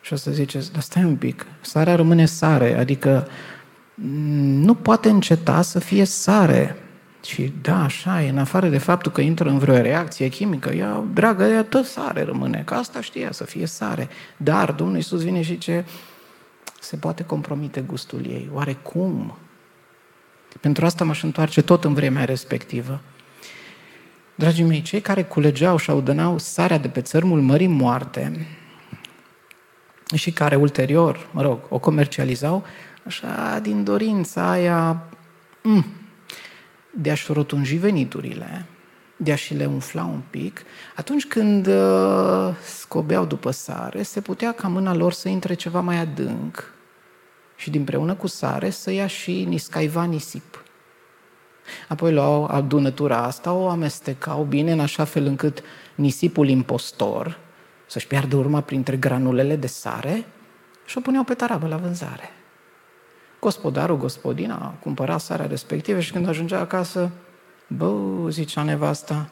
Și 0.00 0.12
o 0.12 0.16
să 0.16 0.30
ziceți, 0.30 0.72
dar 0.72 0.82
stai 0.82 1.04
un 1.04 1.16
pic, 1.16 1.46
sarea 1.60 1.94
rămâne 1.94 2.26
sare, 2.26 2.74
adică 2.74 3.28
nu 3.94 4.74
poate 4.74 5.08
înceta 5.08 5.62
să 5.62 5.78
fie 5.78 6.04
sare. 6.04 6.76
Și 7.24 7.52
da, 7.62 7.82
așa 7.82 8.22
e, 8.22 8.28
în 8.28 8.38
afară 8.38 8.68
de 8.68 8.78
faptul 8.78 9.12
că 9.12 9.20
intră 9.20 9.48
în 9.48 9.58
vreo 9.58 9.80
reacție 9.80 10.28
chimică, 10.28 10.70
ea, 10.70 11.04
dragă, 11.12 11.44
ea 11.44 11.64
tot 11.64 11.84
sare 11.84 12.22
rămâne, 12.22 12.62
că 12.66 12.74
asta 12.74 13.00
știa, 13.00 13.32
să 13.32 13.44
fie 13.44 13.66
sare. 13.66 14.08
Dar 14.36 14.72
Domnul 14.72 14.96
Iisus 14.96 15.22
vine 15.22 15.42
și 15.42 15.58
ce 15.58 15.84
se 16.80 16.96
poate 16.96 17.24
compromite 17.24 17.80
gustul 17.80 18.26
ei. 18.26 18.50
Oare 18.52 18.72
cum? 18.72 19.36
Pentru 20.60 20.84
asta 20.84 21.04
m-aș 21.04 21.22
întoarce 21.22 21.62
tot 21.62 21.84
în 21.84 21.94
vremea 21.94 22.24
respectivă. 22.24 23.00
Dragii 24.34 24.64
mei, 24.64 24.82
cei 24.82 25.00
care 25.00 25.22
culegeau 25.22 25.76
și 25.76 25.90
audănau 25.90 26.38
sarea 26.38 26.78
de 26.78 26.88
pe 26.88 27.00
țărmul 27.00 27.40
Mării 27.40 27.66
Moarte 27.66 28.46
și 30.14 30.30
care 30.30 30.56
ulterior, 30.56 31.28
mă 31.30 31.42
rog, 31.42 31.58
o 31.68 31.78
comercializau, 31.78 32.64
așa 33.06 33.58
din 33.62 33.84
dorința 33.84 34.50
aia 34.50 35.02
mm, 35.62 35.84
de 36.96 37.10
a-și 37.10 37.32
rotunji 37.32 37.76
veniturile, 37.76 38.66
de 39.16 39.32
a-și 39.32 39.54
le 39.54 39.66
umfla 39.66 40.04
un 40.04 40.20
pic, 40.30 40.62
atunci 40.94 41.26
când 41.26 41.66
uh, 41.66 42.54
scobeau 42.64 43.24
după 43.24 43.50
sare, 43.50 44.02
se 44.02 44.20
putea 44.20 44.52
ca 44.52 44.68
mâna 44.68 44.94
lor 44.94 45.12
să 45.12 45.28
intre 45.28 45.54
ceva 45.54 45.80
mai 45.80 45.96
adânc 45.96 46.74
și 47.56 47.70
dinpreună 47.70 48.14
cu 48.14 48.26
sare 48.26 48.70
să 48.70 48.90
ia 48.90 49.06
și 49.06 49.44
niscaiva 49.44 50.04
nisip. 50.04 50.64
Apoi 51.88 52.12
luau 52.12 52.44
adunătura 52.44 53.22
asta, 53.22 53.52
o 53.52 53.68
amestecau 53.68 54.44
bine 54.44 54.72
în 54.72 54.80
așa 54.80 55.04
fel 55.04 55.26
încât 55.26 55.62
nisipul 55.94 56.48
impostor 56.48 57.38
să-și 57.86 58.06
piardă 58.06 58.36
urma 58.36 58.60
printre 58.60 58.96
granulele 58.96 59.56
de 59.56 59.66
sare 59.66 60.26
și 60.84 60.98
o 60.98 61.00
puneau 61.00 61.24
pe 61.24 61.34
tarabă 61.34 61.66
la 61.66 61.76
vânzare. 61.76 62.30
Gospodarul, 63.44 63.96
gospodina, 63.96 64.74
cumpăra 64.80 65.18
sarea 65.18 65.46
respectivă 65.46 66.00
și 66.00 66.12
când 66.12 66.28
ajungea 66.28 66.58
acasă, 66.58 67.10
bă, 67.66 68.26
zicea 68.28 68.62
nevasta, 68.62 69.30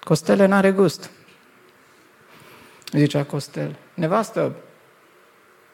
Costele 0.00 0.46
n-are 0.46 0.72
gust. 0.72 1.10
Zicea 2.92 3.24
Costel, 3.24 3.76
nevastă, 3.94 4.56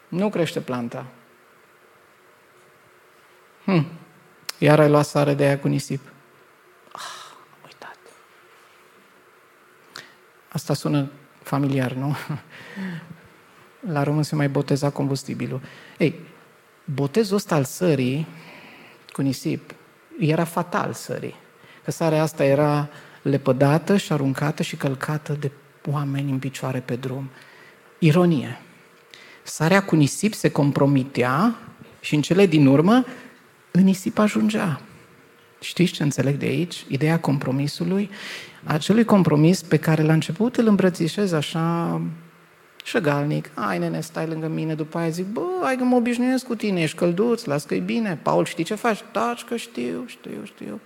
nu 0.09 0.29
crește 0.29 0.61
planta. 0.61 1.07
Hm. 3.65 3.87
Iar 4.59 4.81
ai 4.81 4.89
luat 4.89 5.07
sare 5.07 5.35
de 5.35 5.45
aia 5.45 5.59
cu 5.59 5.69
nisip. 5.69 6.01
Ah, 6.93 7.03
am 7.53 7.59
uitat. 7.65 7.99
Asta 10.49 10.75
sună 10.75 11.11
familiar, 11.43 11.93
nu? 11.93 12.17
La 13.95 14.03
român 14.03 14.23
se 14.23 14.35
mai 14.35 14.49
boteza 14.49 14.91
combustibilul. 14.91 15.61
Ei, 15.99 16.37
botezul 16.95 17.37
ăsta 17.37 17.55
al 17.55 17.65
sării 17.65 18.27
cu 19.13 19.23
nisip 19.23 19.75
era 20.19 20.45
fatal 20.45 20.93
sării. 20.93 21.35
Că 21.85 21.91
sarea 21.91 22.23
asta 22.23 22.45
era 22.45 22.89
lepădată 23.23 23.97
și 23.97 24.13
aruncată 24.13 24.63
și 24.63 24.77
călcată 24.77 25.33
de 25.33 25.51
oameni 25.91 26.31
în 26.31 26.39
picioare 26.39 26.81
pe 26.81 26.97
drum. 26.97 27.31
Ironie. 27.99 28.61
Sarea 29.43 29.85
cu 29.85 29.97
nisip 29.97 30.35
se 30.35 30.51
compromitea 30.51 31.55
și 32.01 32.15
în 32.15 32.23
cele 32.23 32.47
din 32.47 32.67
urmă 32.67 33.05
în 33.71 33.85
nisip 33.85 34.19
ajungea. 34.19 34.81
Știți 35.61 35.93
ce 35.93 36.03
înțeleg 36.03 36.37
de 36.37 36.47
aici? 36.47 36.85
Ideea 36.89 37.21
compromisului, 37.21 38.11
acelui 38.65 39.05
compromis 39.05 39.63
pe 39.63 39.77
care 39.77 40.03
la 40.03 40.13
început 40.13 40.57
îl 40.57 40.67
îmbrățișez 40.67 41.33
așa 41.33 42.01
șăgalnic, 42.89 43.51
hai 43.55 43.79
nene, 43.79 44.01
stai 44.01 44.27
lângă 44.27 44.49
mine, 44.49 44.75
după 44.75 44.99
aia 44.99 45.09
zic, 45.09 45.27
bă, 45.27 45.47
hai 45.63 45.77
că 45.77 45.85
mă 45.85 45.97
obișnuiesc 45.97 46.47
cu 46.47 46.55
tine, 46.55 46.83
ești 46.83 46.97
călduț, 46.97 47.45
las 47.45 47.65
că 47.65 47.75
e 47.75 47.79
bine, 47.79 48.19
Paul, 48.23 48.45
știi 48.45 48.65
ce 48.65 48.75
faci? 48.75 49.05
Taci 49.13 49.45
că 49.45 49.57
știu, 49.57 50.05
știu, 50.07 50.45
știu. 50.45 50.81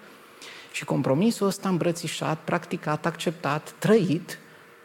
Și 0.72 0.84
compromisul 0.84 1.46
ăsta 1.46 1.68
îmbrățișat, 1.68 2.38
practicat, 2.44 3.07
acceptat, 3.07 3.74
trăit, 3.78 4.38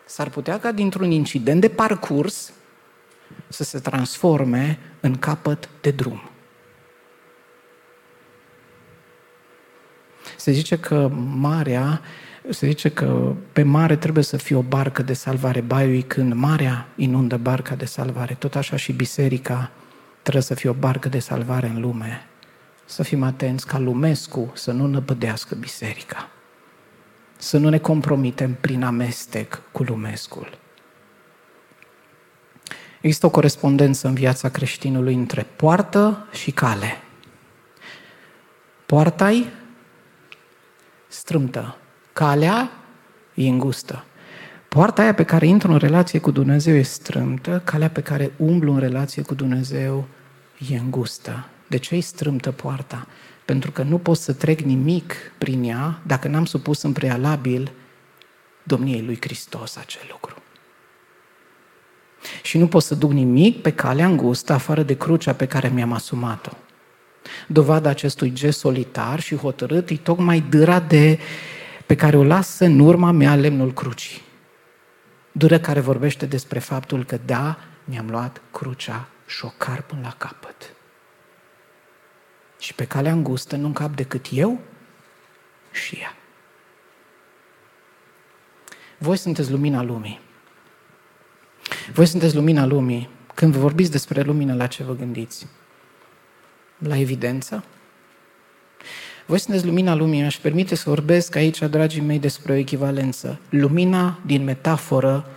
s-ar 0.05 0.29
putea 0.29 0.59
ca 0.59 0.71
dintr-un 0.71 1.11
incident 1.11 1.61
de 1.61 1.69
parcurs 1.69 2.53
să 3.47 3.63
se 3.63 3.79
transforme 3.79 4.79
în 4.99 5.17
capăt 5.17 5.69
de 5.81 5.91
drum. 5.91 6.29
Se 10.37 10.51
zice 10.51 10.79
că 10.79 11.09
marea 11.35 12.01
se 12.49 12.67
zice 12.67 12.89
că 12.89 13.33
pe 13.53 13.63
mare 13.63 13.95
trebuie 13.95 14.23
să 14.23 14.37
fie 14.37 14.55
o 14.55 14.61
barcă 14.61 15.01
de 15.01 15.13
salvare. 15.13 15.61
Baiului 15.61 16.01
când 16.01 16.33
marea 16.33 16.87
inundă 16.95 17.37
barca 17.37 17.75
de 17.75 17.85
salvare, 17.85 18.33
tot 18.33 18.55
așa 18.55 18.75
și 18.75 18.93
biserica 18.93 19.71
trebuie 20.21 20.43
să 20.43 20.53
fie 20.53 20.69
o 20.69 20.73
barcă 20.73 21.09
de 21.09 21.19
salvare 21.19 21.67
în 21.67 21.81
lume. 21.81 22.25
Să 22.85 23.03
fim 23.03 23.23
atenți 23.23 23.67
ca 23.67 23.79
lumescu 23.79 24.51
să 24.53 24.71
nu 24.71 24.85
năpădească 24.85 25.55
biserica. 25.55 26.29
Să 27.37 27.57
nu 27.57 27.69
ne 27.69 27.77
compromitem 27.77 28.57
prin 28.61 28.83
amestec 28.83 29.61
cu 29.71 29.83
lumescul. 29.83 30.57
Există 33.01 33.25
o 33.25 33.29
corespondență 33.29 34.07
în 34.07 34.13
viața 34.13 34.49
creștinului 34.49 35.13
între 35.13 35.45
poartă 35.55 36.27
și 36.31 36.51
cale. 36.51 36.97
Poarta-i 38.85 39.45
strâmtă, 41.07 41.77
calea 42.17 42.71
e 43.33 43.47
îngustă. 43.47 44.03
Poarta 44.69 45.01
aia 45.01 45.13
pe 45.13 45.23
care 45.23 45.47
intru 45.47 45.71
în 45.71 45.77
relație 45.77 46.19
cu 46.19 46.31
Dumnezeu 46.31 46.75
e 46.75 46.81
strâmtă, 46.81 47.61
calea 47.63 47.89
pe 47.89 48.01
care 48.01 48.31
umblu 48.37 48.73
în 48.73 48.79
relație 48.79 49.21
cu 49.21 49.33
Dumnezeu 49.33 50.07
e 50.69 50.77
îngustă. 50.77 51.47
De 51.67 51.77
ce 51.77 51.95
e 51.95 51.99
strâmtă 51.99 52.51
poarta? 52.51 53.07
Pentru 53.45 53.71
că 53.71 53.83
nu 53.83 53.97
pot 53.97 54.17
să 54.17 54.33
trec 54.33 54.59
nimic 54.59 55.13
prin 55.37 55.63
ea 55.63 55.99
dacă 56.05 56.27
n-am 56.27 56.45
supus 56.45 56.81
în 56.81 56.91
prealabil 56.91 57.71
domniei 58.63 59.01
lui 59.01 59.17
Hristos 59.21 59.75
acel 59.75 60.07
lucru. 60.11 60.35
Și 62.41 62.57
nu 62.57 62.67
pot 62.67 62.83
să 62.83 62.95
duc 62.95 63.11
nimic 63.11 63.61
pe 63.61 63.71
calea 63.71 64.05
îngustă 64.05 64.53
afară 64.53 64.83
de 64.83 64.97
crucea 64.97 65.33
pe 65.33 65.45
care 65.45 65.67
mi-am 65.67 65.91
asumat-o. 65.91 66.51
Dovada 67.47 67.89
acestui 67.89 68.33
gest 68.33 68.59
solitar 68.59 69.19
și 69.19 69.35
hotărât 69.35 69.89
e 69.89 69.95
tocmai 69.95 70.43
dâra 70.49 70.79
de, 70.79 71.19
pe 71.87 71.95
care 71.95 72.17
o 72.17 72.23
lasă 72.23 72.65
în 72.65 72.79
urma 72.79 73.11
mea 73.11 73.35
lemnul 73.35 73.73
crucii. 73.73 74.21
Dâră 75.31 75.59
care 75.59 75.79
vorbește 75.79 76.25
despre 76.25 76.59
faptul 76.59 77.05
că 77.05 77.19
da, 77.25 77.57
mi-am 77.83 78.09
luat 78.09 78.41
crucea 78.51 79.07
și 79.25 79.45
o 79.45 79.49
car 79.57 79.81
până 79.81 80.01
la 80.03 80.15
capăt. 80.17 80.73
Și 82.59 82.73
pe 82.73 82.85
calea 82.85 83.11
îngustă 83.11 83.55
nu 83.55 83.65
încap 83.65 83.95
decât 83.95 84.25
eu 84.31 84.59
și 85.71 85.95
ea. 85.95 86.15
Voi 88.97 89.17
sunteți 89.17 89.51
lumina 89.51 89.81
lumii. 89.81 90.19
Voi 91.93 92.05
sunteți 92.05 92.35
lumina 92.35 92.65
lumii. 92.65 93.09
Când 93.33 93.53
vă 93.53 93.59
vorbiți 93.59 93.91
despre 93.91 94.21
lumină, 94.21 94.55
la 94.55 94.67
ce 94.67 94.83
vă 94.83 94.93
gândiți? 94.95 95.47
la 96.77 96.97
evidență? 96.97 97.63
Voi 99.27 99.39
sunteți 99.39 99.65
lumina 99.65 99.95
lumii, 99.95 100.23
aș 100.23 100.37
permite 100.37 100.75
să 100.75 100.89
vorbesc 100.89 101.35
aici, 101.35 101.59
dragii 101.59 102.01
mei, 102.01 102.19
despre 102.19 102.51
o 102.53 102.55
echivalență. 102.55 103.39
Lumina 103.49 104.19
din 104.25 104.43
metaforă 104.43 105.29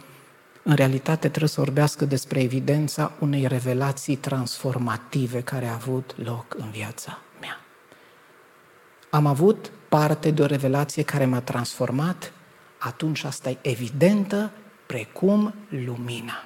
în 0.63 0.75
realitate 0.75 1.29
trebuie 1.29 1.49
să 1.49 1.61
vorbească 1.61 2.05
despre 2.05 2.41
evidența 2.41 3.13
unei 3.19 3.47
revelații 3.47 4.17
transformative 4.17 5.41
care 5.41 5.67
a 5.67 5.73
avut 5.73 6.15
loc 6.25 6.55
în 6.59 6.71
viața 6.71 7.19
mea. 7.41 7.61
Am 9.11 9.27
avut 9.27 9.71
parte 9.89 10.31
de 10.31 10.43
o 10.43 10.47
revelație 10.47 11.03
care 11.03 11.25
m-a 11.25 11.41
transformat, 11.41 12.33
atunci 12.79 13.25
asta 13.25 13.51
e 13.51 13.59
evidentă 13.61 14.51
precum 14.87 15.55
lumina. 15.69 16.45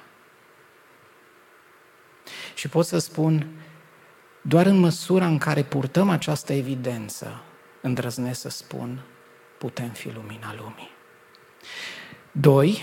Și 2.55 2.69
pot 2.69 2.85
să 2.85 2.97
spun, 2.97 3.47
doar 4.47 4.65
în 4.65 4.77
măsura 4.77 5.25
în 5.25 5.37
care 5.37 5.63
purtăm 5.63 6.09
această 6.09 6.53
evidență, 6.53 7.41
îndrăznesc 7.81 8.39
să 8.39 8.49
spun, 8.49 8.99
putem 9.57 9.89
fi 9.89 10.11
lumina 10.11 10.55
lumii. 10.57 10.89
Doi, 12.31 12.77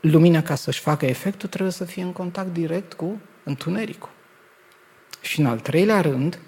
lumina 0.00 0.42
ca 0.42 0.54
să-și 0.54 0.80
facă 0.80 1.06
efectul 1.06 1.48
trebuie 1.48 1.72
să 1.72 1.84
fie 1.84 2.02
în 2.02 2.12
contact 2.12 2.52
direct 2.52 2.92
cu 2.92 3.20
întunericul. 3.44 4.10
Și 5.20 5.40
în 5.40 5.46
al 5.46 5.60
treilea 5.60 6.00
rând, 6.00 6.38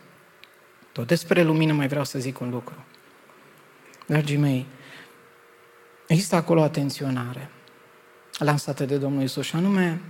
tot 0.92 1.06
despre 1.06 1.42
lumină 1.42 1.72
mai 1.72 1.88
vreau 1.88 2.04
să 2.04 2.18
zic 2.18 2.40
un 2.40 2.50
lucru. 2.50 2.84
Dragii 4.06 4.36
mei, 4.36 4.66
există 6.06 6.36
acolo 6.36 6.60
o 6.60 6.64
atenționare 6.64 7.50
lansată 8.38 8.84
de 8.84 8.96
Domnul 8.96 9.22
Isus 9.22 9.44
și 9.44 9.56
anume 9.56 10.00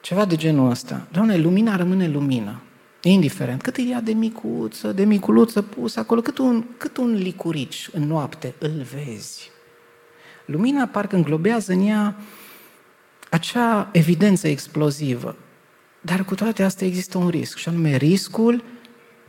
ceva 0.00 0.24
de 0.24 0.36
genul 0.36 0.70
ăsta. 0.70 1.06
Doamne, 1.10 1.36
lumina 1.36 1.76
rămâne 1.76 2.08
lumină. 2.08 2.62
Indiferent. 3.08 3.62
Cât 3.62 3.76
e 3.76 3.82
ea 3.82 4.00
de 4.00 4.12
micuță, 4.12 4.92
de 4.92 5.04
miculuță 5.04 5.62
pusă 5.62 6.00
acolo, 6.00 6.20
cât 6.20 6.38
un, 6.38 6.64
cât 6.76 6.96
un 6.96 7.14
licurici 7.14 7.88
în 7.92 8.06
noapte, 8.06 8.54
îl 8.58 8.86
vezi. 8.94 9.50
Lumina 10.44 10.86
parcă 10.86 11.16
înglobează 11.16 11.72
în 11.72 11.86
ea 11.86 12.16
acea 13.30 13.88
evidență 13.92 14.48
explozivă. 14.48 15.36
Dar 16.00 16.24
cu 16.24 16.34
toate 16.34 16.62
astea 16.62 16.86
există 16.86 17.18
un 17.18 17.28
risc, 17.28 17.56
și 17.56 17.68
anume 17.68 17.96
riscul 17.96 18.62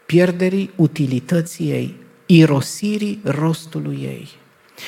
pierderii 0.06 0.72
utilității 0.76 1.70
ei, 1.70 1.96
irosirii 2.26 3.22
rostului 3.24 4.00
ei. 4.02 4.30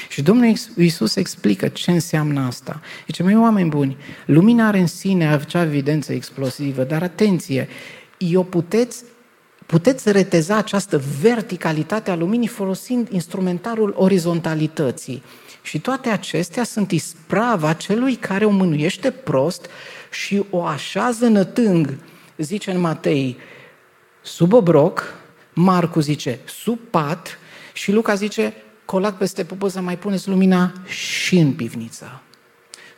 Și 0.10 0.22
Domnul 0.22 0.54
Iisus 0.78 1.16
explică 1.16 1.68
ce 1.68 1.92
înseamnă 1.92 2.40
asta. 2.42 2.82
Zice, 3.06 3.24
mai 3.24 3.36
oameni 3.36 3.70
buni, 3.70 3.98
lumina 4.26 4.68
are 4.68 4.80
în 4.80 4.88
sine 4.88 5.28
acea 5.28 5.64
evidență 5.64 6.14
explozivă, 6.14 6.84
dar 6.84 7.04
atenție, 7.04 7.68
eu 8.18 8.44
puteți, 8.44 9.04
puteți 9.66 10.12
reteza 10.12 10.56
această 10.56 11.02
verticalitate 11.22 12.12
a 12.12 12.16
luminii 12.16 12.48
folosind 12.48 13.10
instrumentarul 13.12 13.94
orizontalității. 13.98 15.24
Și 15.62 15.80
toate 15.80 16.10
acestea 16.10 16.64
sunt 16.64 16.92
isprava 16.92 17.74
celui 17.74 18.16
care 18.16 18.46
o 18.46 18.50
mânuiește 18.50 19.12
prost 19.12 19.66
și 20.12 20.44
o 20.50 20.64
așează 20.64 21.28
nătâng, 21.28 21.98
zice 22.38 22.72
în 22.72 22.80
Matei, 22.80 23.38
sub 24.22 24.54
obroc, 24.54 25.14
Marcu 25.54 26.00
zice 26.00 26.40
sub 26.46 26.80
pat 26.90 27.40
și 27.74 27.92
Luca 27.92 28.16
zice 28.16 28.54
colac 28.86 29.18
peste 29.18 29.44
pupă 29.44 29.80
mai 29.80 29.98
puneți 29.98 30.30
lumina 30.30 30.74
și 30.86 31.38
în 31.38 31.54
pivniță. 31.54 32.22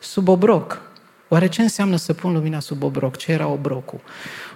Sub 0.00 0.28
obroc. 0.28 0.89
Oare 1.32 1.48
ce 1.48 1.62
înseamnă 1.62 1.96
să 1.96 2.12
pun 2.12 2.32
lumina 2.32 2.60
sub 2.60 2.82
obroc? 2.82 3.16
Ce 3.16 3.32
era 3.32 3.46
obrocul? 3.46 4.00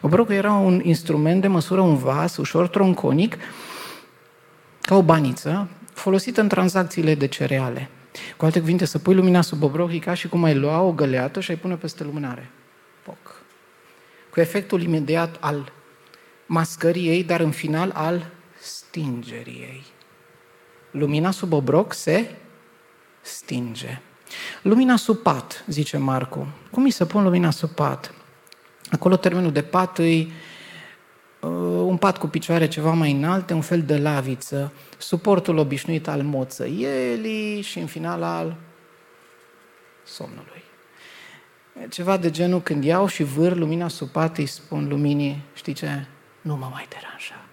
Obrocul 0.01 0.35
era 0.35 0.53
un 0.53 0.81
instrument 0.85 1.41
de 1.41 1.47
măsură, 1.47 1.81
un 1.81 1.97
vas 1.97 2.37
ușor 2.37 2.69
tronconic, 2.69 3.37
ca 4.81 4.97
o 4.97 5.03
baniță, 5.03 5.69
folosită 5.93 6.41
în 6.41 6.49
tranzacțiile 6.49 7.15
de 7.15 7.27
cereale. 7.27 7.89
Cu 8.37 8.45
alte 8.45 8.59
cuvinte, 8.59 8.85
să 8.85 8.99
pui 8.99 9.15
lumina 9.15 9.41
sub 9.41 9.63
obroc 9.63 9.93
e 9.93 9.99
ca 9.99 10.15
și 10.15 10.29
cum 10.29 10.45
ai 10.45 10.55
lua 10.55 10.81
o 10.81 10.93
găleată 10.93 11.41
și 11.41 11.51
ai 11.51 11.57
pune 11.57 11.75
peste 11.75 12.05
lumânare. 12.05 12.51
Poc. 13.03 13.43
Cu 14.31 14.41
efectul 14.41 14.83
imediat 14.83 15.37
al 15.41 15.73
mascării 16.47 17.09
ei, 17.09 17.25
dar 17.25 17.41
în 17.41 17.51
final 17.51 17.91
al 17.91 18.31
stingerii 18.61 19.61
ei. 19.61 19.85
Lumina 20.91 21.31
sub 21.31 21.53
obroc 21.53 21.93
se 21.93 22.37
stinge. 23.21 24.01
Lumina 24.63 24.97
sub 24.97 25.17
pat, 25.17 25.65
zice 25.67 25.97
Marcu. 25.97 26.47
Cum 26.71 26.83
îi 26.83 26.91
să 26.91 27.05
pun 27.05 27.23
lumina 27.23 27.51
sub 27.51 27.71
pat? 27.71 28.15
Acolo 28.91 29.17
termenul 29.17 29.53
de 29.53 29.63
pat 29.63 29.99
îi 29.99 30.33
uh, 31.41 31.51
un 31.85 31.97
pat 31.97 32.19
cu 32.19 32.27
picioare 32.27 32.69
ceva 32.69 32.93
mai 32.93 33.13
înalte, 33.13 33.55
un 33.55 33.61
fel 33.61 33.83
de 33.83 33.97
laviță, 33.97 34.73
suportul 34.99 35.57
obișnuit 35.57 36.09
al 36.09 36.23
moțăielii 36.23 37.61
și 37.61 37.79
în 37.79 37.87
final 37.87 38.23
al 38.23 38.57
somnului. 40.05 40.63
Ceva 41.89 42.17
de 42.17 42.31
genul 42.31 42.61
când 42.61 42.85
iau 42.85 43.07
și 43.07 43.23
vâr 43.23 43.57
lumina 43.57 43.89
sub 43.89 44.09
pat, 44.09 44.39
îi 44.39 44.47
spun 44.47 44.89
luminii, 44.89 45.43
știi 45.55 45.73
ce? 45.73 46.07
Nu 46.41 46.57
mă 46.57 46.69
mai 46.73 46.87
deranja. 46.89 47.45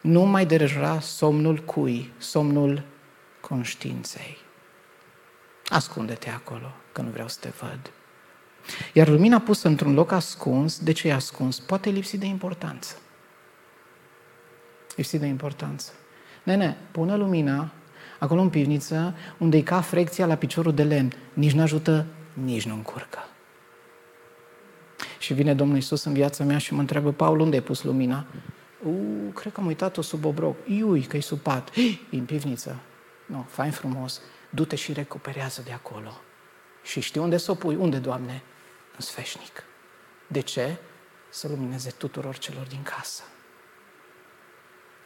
Nu 0.00 0.22
mai 0.22 0.46
deranja 0.46 1.00
somnul 1.00 1.58
cui? 1.58 2.12
Somnul 2.18 2.82
conștiinței. 3.40 4.41
Ascunde-te 5.72 6.30
acolo, 6.30 6.72
că 6.92 7.02
nu 7.02 7.10
vreau 7.10 7.28
să 7.28 7.36
te 7.40 7.48
văd. 7.60 7.90
Iar 8.92 9.08
lumina 9.08 9.38
pusă 9.38 9.68
într-un 9.68 9.94
loc 9.94 10.12
ascuns, 10.12 10.78
de 10.78 10.92
ce 10.92 11.08
e 11.08 11.12
ascuns? 11.12 11.60
Poate 11.60 11.90
lipsi 11.90 12.18
de 12.18 12.26
importanță. 12.26 12.96
Lipsi 14.96 15.18
de 15.18 15.26
importanță. 15.26 15.92
Nene, 16.42 16.76
pune 16.90 17.16
lumina 17.16 17.70
acolo 18.18 18.40
în 18.40 18.50
pivniță, 18.50 19.14
unde 19.38 19.56
e 19.56 19.62
ca 19.62 19.80
frecția 19.80 20.26
la 20.26 20.34
piciorul 20.34 20.74
de 20.74 20.82
lemn. 20.82 21.12
Nici 21.32 21.52
nu 21.52 21.62
ajută, 21.62 22.06
nici 22.32 22.66
nu 22.66 22.74
încurcă. 22.74 23.18
Și 25.18 25.34
vine 25.34 25.54
Domnul 25.54 25.76
Isus 25.76 26.04
în 26.04 26.12
viața 26.12 26.44
mea 26.44 26.58
și 26.58 26.74
mă 26.74 26.80
întreabă, 26.80 27.12
Paul, 27.12 27.40
unde 27.40 27.56
ai 27.56 27.62
pus 27.62 27.82
lumina? 27.82 28.26
U, 28.84 28.92
cred 29.34 29.52
că 29.52 29.60
am 29.60 29.66
uitat-o 29.66 30.02
sub 30.02 30.24
obroc. 30.24 30.56
Iui, 30.66 31.02
că 31.02 31.16
e 31.16 31.20
sub 31.20 31.38
pat. 31.38 31.76
E 32.10 32.16
în 32.16 32.24
pivniță. 32.24 32.80
Nu, 33.26 33.46
fain 33.48 33.70
frumos. 33.70 34.20
Du-te 34.54 34.76
și 34.76 34.92
recuperează 34.92 35.62
de 35.64 35.72
acolo. 35.72 36.20
Și 36.82 37.00
știi 37.00 37.20
unde 37.20 37.36
să 37.36 37.50
o 37.50 37.54
pui? 37.54 37.76
Unde, 37.76 37.98
Doamne? 37.98 38.42
În 38.92 39.00
sfeșnic. 39.00 39.64
De 40.26 40.40
ce? 40.40 40.76
Să 41.30 41.48
lumineze 41.48 41.90
tuturor 41.90 42.38
celor 42.38 42.66
din 42.66 42.82
casă. 42.82 43.22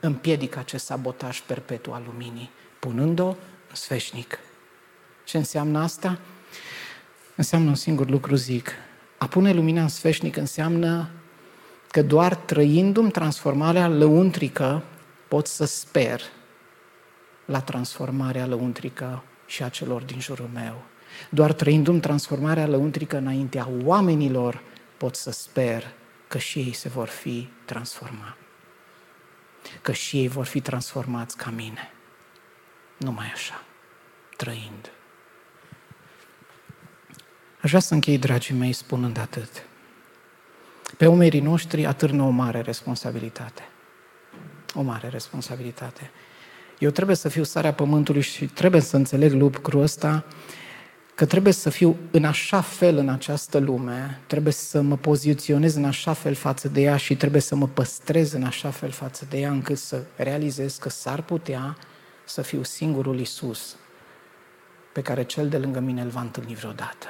Împiedică 0.01 0.59
acest 0.59 0.85
sabotaj 0.85 1.41
perpetu 1.41 1.93
al 1.93 2.03
luminii, 2.07 2.51
punând-o 2.79 3.29
în 3.69 3.75
sfeșnic. 3.75 4.39
Ce 5.25 5.37
înseamnă 5.37 5.79
asta? 5.79 6.19
Înseamnă 7.37 7.69
un 7.69 7.75
singur 7.75 8.09
lucru, 8.09 8.35
zic. 8.35 8.71
A 9.19 9.27
pune 9.27 9.53
lumina 9.53 9.83
în 9.83 9.89
sfeșnic 9.89 10.37
înseamnă 10.37 11.11
că 11.91 12.03
doar 12.03 12.35
trăindu-mi 12.35 13.11
transformarea 13.11 13.89
lăuntrică 13.89 14.83
pot 15.29 15.47
să 15.47 15.65
sper 15.65 16.21
la 17.45 17.61
transformarea 17.61 18.47
lăuntrică 18.47 19.23
și 19.47 19.63
a 19.63 19.69
celor 19.69 20.03
din 20.03 20.21
jurul 20.21 20.51
meu. 20.53 20.83
Doar 21.31 21.53
trăindu-mi 21.53 22.01
transformarea 22.01 22.67
lăuntrică 22.67 23.17
înaintea 23.17 23.69
oamenilor 23.85 24.63
pot 24.97 25.17
să 25.17 25.31
sper 25.31 25.93
că 26.29 26.39
și 26.39 26.59
ei 26.59 26.73
se 26.73 26.89
vor 26.89 27.09
fi 27.09 27.49
transformați. 27.65 28.37
Că 29.83 29.93
și 29.93 30.19
ei 30.19 30.29
vor 30.29 30.45
fi 30.45 30.61
transformați 30.61 31.37
ca 31.37 31.51
mine. 31.51 31.91
Numai 32.97 33.31
așa, 33.33 33.63
trăind. 34.37 34.91
Aș 37.61 37.69
vrea 37.69 37.81
să 37.81 37.95
închei, 37.95 38.19
dragii 38.19 38.55
mei, 38.55 38.73
spunând 38.73 39.19
atât. 39.19 39.67
Pe 40.97 41.07
umerii 41.07 41.41
noștri 41.41 41.87
atârnă 41.87 42.23
o 42.23 42.29
mare 42.29 42.61
responsabilitate. 42.61 43.69
O 44.75 44.83
mare 44.83 45.09
responsabilitate. 45.09 46.11
Eu 46.79 46.91
trebuie 46.91 47.17
să 47.17 47.29
fiu 47.29 47.43
sarea 47.43 47.73
pământului 47.73 48.21
și 48.21 48.47
trebuie 48.47 48.81
să 48.81 48.97
înțeleg 48.97 49.33
lucrul 49.33 49.83
ăsta, 49.83 50.25
că 51.15 51.27
trebuie 51.27 51.53
să 51.53 51.71
fiu 51.71 51.97
în 52.11 52.25
așa 52.25 52.61
fel 52.61 52.97
în 52.97 53.09
această 53.09 53.59
lume, 53.59 54.21
trebuie 54.27 54.53
să 54.53 54.81
mă 54.81 54.97
poziționez 54.97 55.75
în 55.75 55.85
așa 55.85 56.13
fel 56.13 56.35
față 56.35 56.69
de 56.69 56.81
ea 56.81 56.97
și 56.97 57.17
trebuie 57.17 57.41
să 57.41 57.55
mă 57.55 57.67
păstrez 57.67 58.33
în 58.33 58.43
așa 58.43 58.71
fel 58.71 58.91
față 58.91 59.27
de 59.29 59.39
ea 59.39 59.51
încât 59.51 59.79
să 59.79 60.03
realizez 60.17 60.77
că 60.77 60.89
s-ar 60.89 61.23
putea 61.23 61.77
să 62.25 62.43
fiu 62.43 62.63
singurul 62.63 63.19
Isus 63.19 63.77
pe 64.93 65.03
care 65.03 65.25
cel 65.25 65.49
de 65.49 65.59
lângă 65.59 65.81
mine 65.81 66.03
îl 66.03 66.09
va 66.09 66.21
întâlni 66.21 66.55
vreodată. 66.55 67.07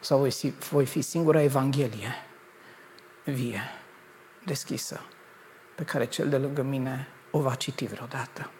Sau 0.00 0.18
voi 0.18 0.30
fi, 0.30 0.52
voi 0.70 0.86
fi 0.86 1.00
singura 1.00 1.42
Evanghelie 1.42 2.14
vie, 3.24 3.60
deschisă, 4.44 5.00
pe 5.74 5.84
care 5.84 6.04
cel 6.04 6.28
de 6.28 6.36
lângă 6.36 6.62
mine 6.62 7.08
o 7.30 7.40
va 7.40 7.54
citi 7.54 7.86
vreodată. 7.86 8.50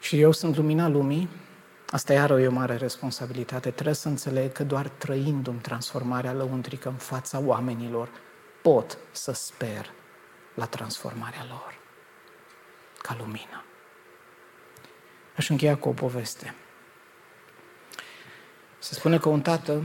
Și 0.00 0.20
eu 0.20 0.32
sunt 0.32 0.56
lumina 0.56 0.88
lumii, 0.88 1.28
asta 1.90 2.12
iară 2.12 2.40
e 2.40 2.46
o 2.46 2.52
mare 2.52 2.76
responsabilitate. 2.76 3.70
Trebuie 3.70 3.94
să 3.94 4.08
înțeleg 4.08 4.52
că 4.52 4.64
doar 4.64 4.88
trăindu-mi 4.88 5.60
transformarea 5.60 6.32
lăuntrică 6.32 6.88
în 6.88 6.94
fața 6.94 7.38
oamenilor, 7.38 8.08
pot 8.62 8.98
să 9.10 9.32
sper 9.32 9.90
la 10.54 10.66
transformarea 10.66 11.44
lor 11.48 11.78
ca 13.02 13.16
lumină. 13.18 13.64
Aș 15.36 15.48
încheia 15.48 15.76
cu 15.76 15.88
o 15.88 15.92
poveste. 15.92 16.54
Se 18.78 18.94
spune 18.94 19.18
că 19.18 19.28
un 19.28 19.40
tată 19.40 19.82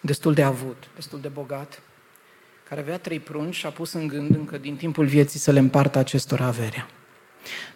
destul 0.00 0.34
de 0.34 0.42
avut, 0.42 0.88
destul 0.94 1.20
de 1.20 1.28
bogat, 1.28 1.82
care 2.72 2.84
avea 2.84 2.98
trei 2.98 3.18
prunci 3.18 3.54
și 3.54 3.66
a 3.66 3.70
pus 3.70 3.92
în 3.92 4.06
gând 4.06 4.34
încă 4.34 4.58
din 4.58 4.76
timpul 4.76 5.04
vieții 5.04 5.38
să 5.38 5.50
le 5.50 5.58
împartă 5.58 5.98
acestor 5.98 6.40
averea. 6.40 6.88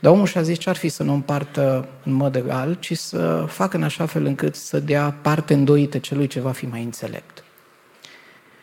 Dar 0.00 0.12
omul 0.12 0.26
și-a 0.26 0.42
zis 0.42 0.58
ce 0.58 0.68
ar 0.68 0.76
fi 0.76 0.88
să 0.88 1.02
nu 1.02 1.12
împartă 1.12 1.88
în 2.04 2.12
mod 2.12 2.36
egal, 2.36 2.76
ci 2.80 2.96
să 2.96 3.44
facă 3.48 3.76
în 3.76 3.82
așa 3.82 4.06
fel 4.06 4.24
încât 4.24 4.54
să 4.54 4.80
dea 4.80 5.14
parte 5.22 5.54
îndoită 5.54 5.98
celui 5.98 6.26
ce 6.26 6.40
va 6.40 6.52
fi 6.52 6.66
mai 6.66 6.82
înțelept. 6.82 7.44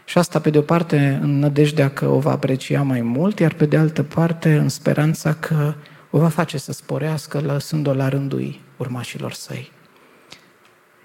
Și 0.06 0.18
asta, 0.18 0.40
pe 0.40 0.50
de 0.50 0.58
o 0.58 0.62
parte, 0.62 1.20
în 1.22 1.40
nădejdea 1.40 1.90
că 1.90 2.08
o 2.08 2.20
va 2.20 2.32
aprecia 2.32 2.82
mai 2.82 3.02
mult, 3.02 3.40
iar 3.40 3.54
pe 3.54 3.66
de 3.66 3.78
altă 3.78 4.04
parte, 4.04 4.56
în 4.56 4.70
speranța 4.70 5.34
că 5.34 5.74
o 6.10 6.20
va 6.20 6.30
face 6.30 6.58
să 6.58 6.72
sporească, 6.72 7.40
lăsând-o 7.40 7.94
la 7.94 8.10
rândul 8.10 8.60
urmașilor 8.78 9.34
săi. 9.34 9.72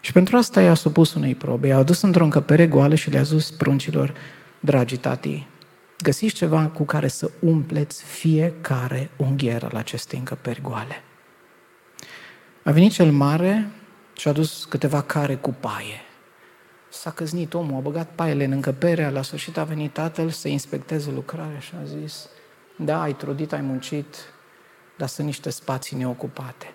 Și 0.00 0.12
pentru 0.12 0.36
asta 0.36 0.62
i-a 0.62 0.74
supus 0.74 1.14
unei 1.14 1.34
probe. 1.34 1.66
I-a 1.66 1.76
adus 1.76 2.00
într-o 2.00 2.24
încăpere 2.24 2.66
goală 2.66 2.94
și 2.94 3.10
le-a 3.10 3.22
zis 3.22 3.50
pruncilor, 3.50 4.14
dragi 4.60 4.96
tati, 4.96 5.46
găsiți 6.02 6.34
ceva 6.34 6.66
cu 6.66 6.84
care 6.84 7.08
să 7.08 7.30
umpleți 7.40 8.02
fiecare 8.02 9.10
unghier 9.16 9.64
al 9.64 9.76
acestei 9.76 10.18
încăperi 10.18 10.60
goale. 10.60 11.02
A 12.62 12.70
venit 12.70 12.92
cel 12.92 13.10
mare 13.10 13.70
și 14.16 14.26
a 14.26 14.30
adus 14.30 14.64
câteva 14.64 15.02
care 15.02 15.34
cu 15.34 15.56
paie. 15.60 16.00
S-a 16.90 17.10
căznit 17.10 17.54
omul, 17.54 17.76
a 17.76 17.80
băgat 17.80 18.10
paiele 18.14 18.44
în 18.44 18.52
încăpere, 18.52 19.10
la 19.10 19.22
sfârșit 19.22 19.56
a 19.56 19.64
venit 19.64 19.92
tatăl 19.92 20.30
să 20.30 20.48
inspecteze 20.48 21.10
lucrarea 21.10 21.58
și 21.58 21.72
a 21.80 21.84
zis, 21.84 22.28
da, 22.76 23.02
ai 23.02 23.14
trudit, 23.14 23.52
ai 23.52 23.60
muncit, 23.60 24.16
dar 24.96 25.08
sunt 25.08 25.26
niște 25.26 25.50
spații 25.50 25.96
neocupate. 25.96 26.72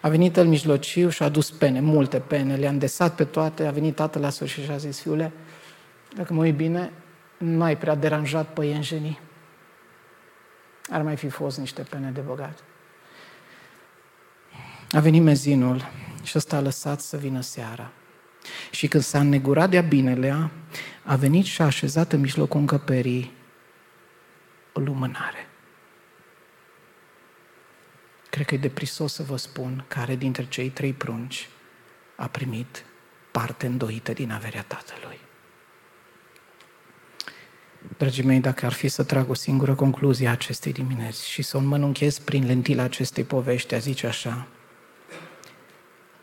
A 0.00 0.08
venit 0.08 0.36
el 0.36 0.46
mijlociu 0.46 1.08
și 1.08 1.22
a 1.22 1.24
adus 1.24 1.50
pene, 1.50 1.80
multe 1.80 2.18
pene, 2.18 2.56
le-a 2.56 2.70
îndesat 2.70 3.14
pe 3.14 3.24
toate, 3.24 3.66
a 3.66 3.70
venit 3.70 3.94
tatăl 3.94 4.22
la 4.22 4.30
sfârșit 4.30 4.64
și 4.64 4.70
a 4.70 4.76
zis, 4.76 5.00
fiule, 5.00 5.32
dacă 6.14 6.32
mă 6.32 6.40
uit 6.40 6.54
bine, 6.54 6.92
nu 7.38 7.62
ai 7.62 7.76
prea 7.76 7.94
deranjat 7.94 8.52
păienjenii. 8.52 9.18
Ar 10.90 11.02
mai 11.02 11.16
fi 11.16 11.28
fost 11.28 11.58
niște 11.58 11.82
pene 11.82 12.10
de 12.10 12.20
băgat. 12.20 12.64
A 14.90 15.00
venit 15.00 15.22
mezinul 15.22 15.88
și 16.22 16.38
ăsta 16.38 16.56
a 16.56 16.60
lăsat 16.60 17.00
să 17.00 17.16
vină 17.16 17.40
seara. 17.40 17.90
Și 18.70 18.88
când 18.88 19.02
s-a 19.02 19.18
înnegurat 19.20 19.70
de-a 19.70 19.80
binelea, 19.80 20.50
a 21.04 21.16
venit 21.16 21.44
și 21.44 21.62
a 21.62 21.64
așezat 21.64 22.12
în 22.12 22.20
mijlocul 22.20 22.60
încăperii 22.60 23.32
o 24.72 24.80
lumânare. 24.80 25.48
Cred 28.30 28.46
că 28.46 28.54
e 28.54 28.58
deprisos 28.58 29.12
să 29.12 29.22
vă 29.22 29.36
spun 29.36 29.84
care 29.88 30.16
dintre 30.16 30.46
cei 30.48 30.68
trei 30.68 30.92
prunci 30.92 31.48
a 32.16 32.26
primit 32.26 32.84
parte 33.30 33.66
îndoită 33.66 34.12
din 34.12 34.30
averea 34.30 34.62
tatălui. 34.62 35.20
Dragii 38.00 38.24
mei, 38.24 38.40
dacă 38.40 38.66
ar 38.66 38.72
fi 38.72 38.88
să 38.88 39.02
trag 39.02 39.30
o 39.30 39.34
singură 39.34 39.74
concluzie 39.74 40.28
a 40.28 40.30
acestei 40.30 40.72
dimineți 40.72 41.28
și 41.28 41.42
să 41.42 41.56
o 41.56 41.60
înmănunchez 41.60 42.18
prin 42.18 42.46
lentila 42.46 42.82
acestei 42.82 43.24
povești, 43.24 43.74
a 43.74 43.78
zice 43.78 44.06
așa, 44.06 44.46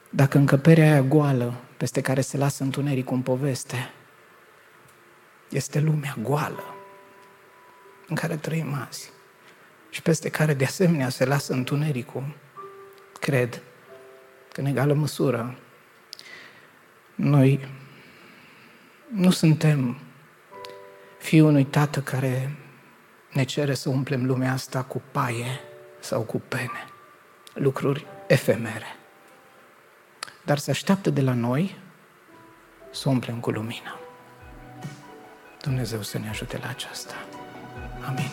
dacă 0.09 0.37
încăperea 0.37 0.91
aia 0.91 1.01
goală, 1.01 1.53
peste 1.77 2.01
care 2.01 2.21
se 2.21 2.37
lasă 2.37 2.63
întunericul 2.63 3.15
în 3.15 3.21
poveste, 3.21 3.91
este 5.49 5.79
lumea 5.79 6.17
goală 6.21 6.63
în 8.07 8.15
care 8.15 8.35
trăim 8.35 8.85
azi 8.87 9.09
și 9.89 10.01
peste 10.01 10.29
care 10.29 10.53
de 10.53 10.65
asemenea 10.65 11.09
se 11.09 11.25
lasă 11.25 11.53
întunericul, 11.53 12.35
cred 13.19 13.61
că 14.51 14.59
în 14.59 14.65
egală 14.65 14.93
măsură 14.93 15.57
noi 17.15 17.67
nu 19.11 19.31
suntem 19.31 20.06
fiul 21.17 21.47
unui 21.47 21.65
tată 21.65 22.01
care 22.01 22.57
ne 23.31 23.43
cere 23.43 23.73
să 23.73 23.89
umplem 23.89 24.25
lumea 24.25 24.51
asta 24.51 24.83
cu 24.83 25.01
paie 25.11 25.59
sau 25.99 26.21
cu 26.21 26.41
pene, 26.47 26.85
lucruri 27.53 28.05
efemere. 28.27 28.95
Dar 30.45 30.57
se 30.57 30.71
așteaptă 30.71 31.09
de 31.09 31.21
la 31.21 31.33
noi 31.33 31.75
să 32.91 33.09
umplem 33.09 33.39
cu 33.39 33.49
lumină. 33.49 33.99
Dumnezeu 35.61 36.01
să 36.01 36.17
ne 36.17 36.29
ajute 36.29 36.59
la 36.61 36.69
aceasta. 36.69 37.13
Amin. 38.07 38.31